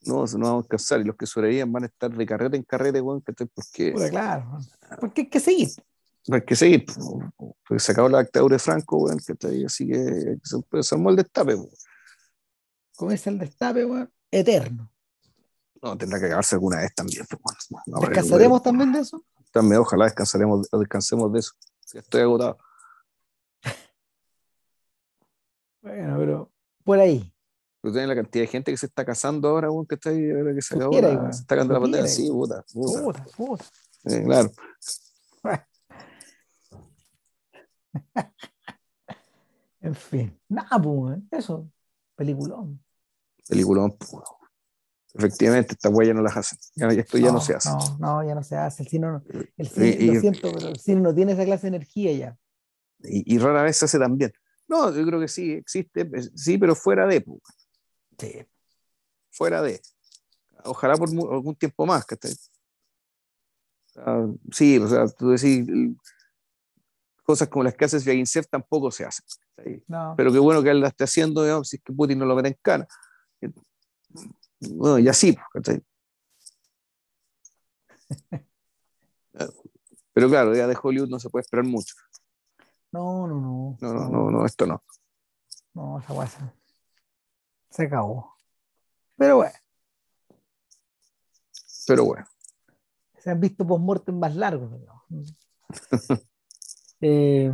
[0.06, 1.00] No, no vamos a descansar.
[1.00, 3.22] Y los que sobrevivan van a estar de carrete en carrete, weón.
[3.22, 3.92] Porque...
[4.10, 4.58] claro.
[5.00, 5.68] Porque hay que seguir.
[6.30, 6.86] Hay que seguir.
[7.66, 9.18] Porque se acabó la dictadura de Franco, weón.
[9.18, 10.38] Que así que
[10.82, 11.70] se armó el destape, weón.
[12.96, 14.10] ¿Cómo es el destape, weón?
[14.30, 14.90] Eterno.
[15.82, 17.24] No, tendrá que acabarse alguna vez también.
[18.00, 19.22] ¿Descansaremos también de eso?
[19.52, 21.52] También, ojalá descansaremos, descansemos de eso.
[21.92, 22.58] estoy agotado.
[25.80, 26.50] Bueno, pero
[26.84, 27.32] por ahí.
[27.80, 30.20] Pero tiene la cantidad de gente que se está casando ahora, que está ahí,
[30.54, 32.08] que se, acabó se está cagando la pandemia.
[32.08, 33.02] Sí, puta, puta.
[33.02, 33.64] puta, puta.
[34.24, 34.50] claro.
[39.80, 41.70] en fin, nada, pues, eso,
[42.16, 42.82] peliculón.
[43.48, 44.24] Peliculón, pues.
[45.14, 46.58] Efectivamente, esta huella no las hacen.
[46.74, 47.70] Ya, esto ya no, se hace.
[47.70, 48.82] No, no, ya no se hace.
[48.82, 49.22] El cine, no,
[49.56, 52.38] el cine lo siento, pero el cine no tiene esa clase de energía ya.
[53.00, 54.32] Y, rara vez se hace también.
[54.66, 57.20] No, yo creo que sí, existe, sí, pero fuera de.
[57.22, 57.40] Pues.
[58.18, 58.44] Sí.
[59.30, 59.80] Fuera de.
[60.64, 62.04] Ojalá por algún tiempo más.
[62.04, 62.16] Que
[64.52, 65.66] sí, o sea, tú decís,
[67.22, 69.24] cosas como las que hace Sviagintsev tampoco se hacen.
[70.16, 72.36] Pero qué bueno que él la esté haciendo, digamos, si es que Putin no lo
[72.36, 72.86] mete en cara.
[74.60, 75.80] Bueno, y así, pues,
[80.12, 81.94] Pero claro, ya de Hollywood no se puede esperar mucho.
[82.90, 83.78] No, no, no.
[83.80, 84.82] No, no, no, no esto no.
[85.74, 86.54] No, esa guasa
[87.70, 88.34] se acabó.
[89.16, 89.52] Pero bueno.
[91.86, 92.26] Pero bueno.
[93.18, 94.70] Se han visto post-mortem más largos.
[97.00, 97.52] eh,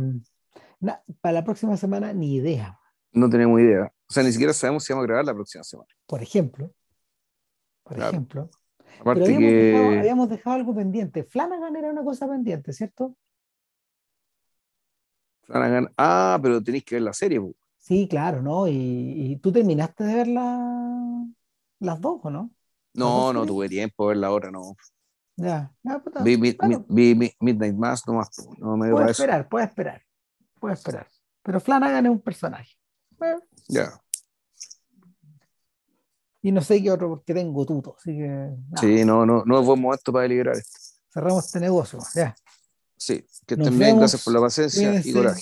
[1.21, 2.79] para la próxima semana, ni idea.
[3.11, 3.91] No tenemos idea.
[4.07, 5.89] O sea, ni siquiera sabemos si vamos a grabar la próxima semana.
[6.05, 6.71] Por ejemplo.
[7.85, 8.49] Por ejemplo.
[8.99, 9.55] Aparte Pero habíamos, que...
[9.55, 11.23] dejado, habíamos dejado algo pendiente.
[11.23, 13.15] Flanagan era una cosa pendiente, ¿cierto?
[15.43, 15.93] Flanagan.
[15.95, 17.39] Ah, pero tenéis que ver la serie.
[17.77, 18.67] Sí, claro, ¿no?
[18.67, 22.51] Y, tú terminaste de ver las dos, ¿o no?
[22.95, 24.75] No, no tuve tiempo de ver la hora, no.
[25.37, 25.71] Ya,
[26.23, 26.37] vi,
[27.39, 28.29] Midnight Mass, no más.
[28.57, 30.01] No me puede esperar, puede esperar.
[30.59, 31.07] Puede esperar.
[31.43, 32.71] Pero Flanagan es un personaje.
[33.67, 34.01] ya.
[36.45, 38.51] Y no sé qué otro, porque tengo tuto, así que.
[38.79, 40.77] Sí, no, no, no es buen momento para deliberar esto.
[41.11, 42.35] Cerramos este negocio, ya.
[42.95, 45.41] Sí, que estén bien, gracias por la paciencia y coraje.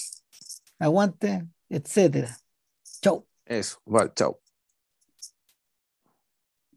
[0.79, 2.39] Aguante, etcétera.
[3.01, 3.27] Chau.
[3.43, 4.39] Eso, vale, chau.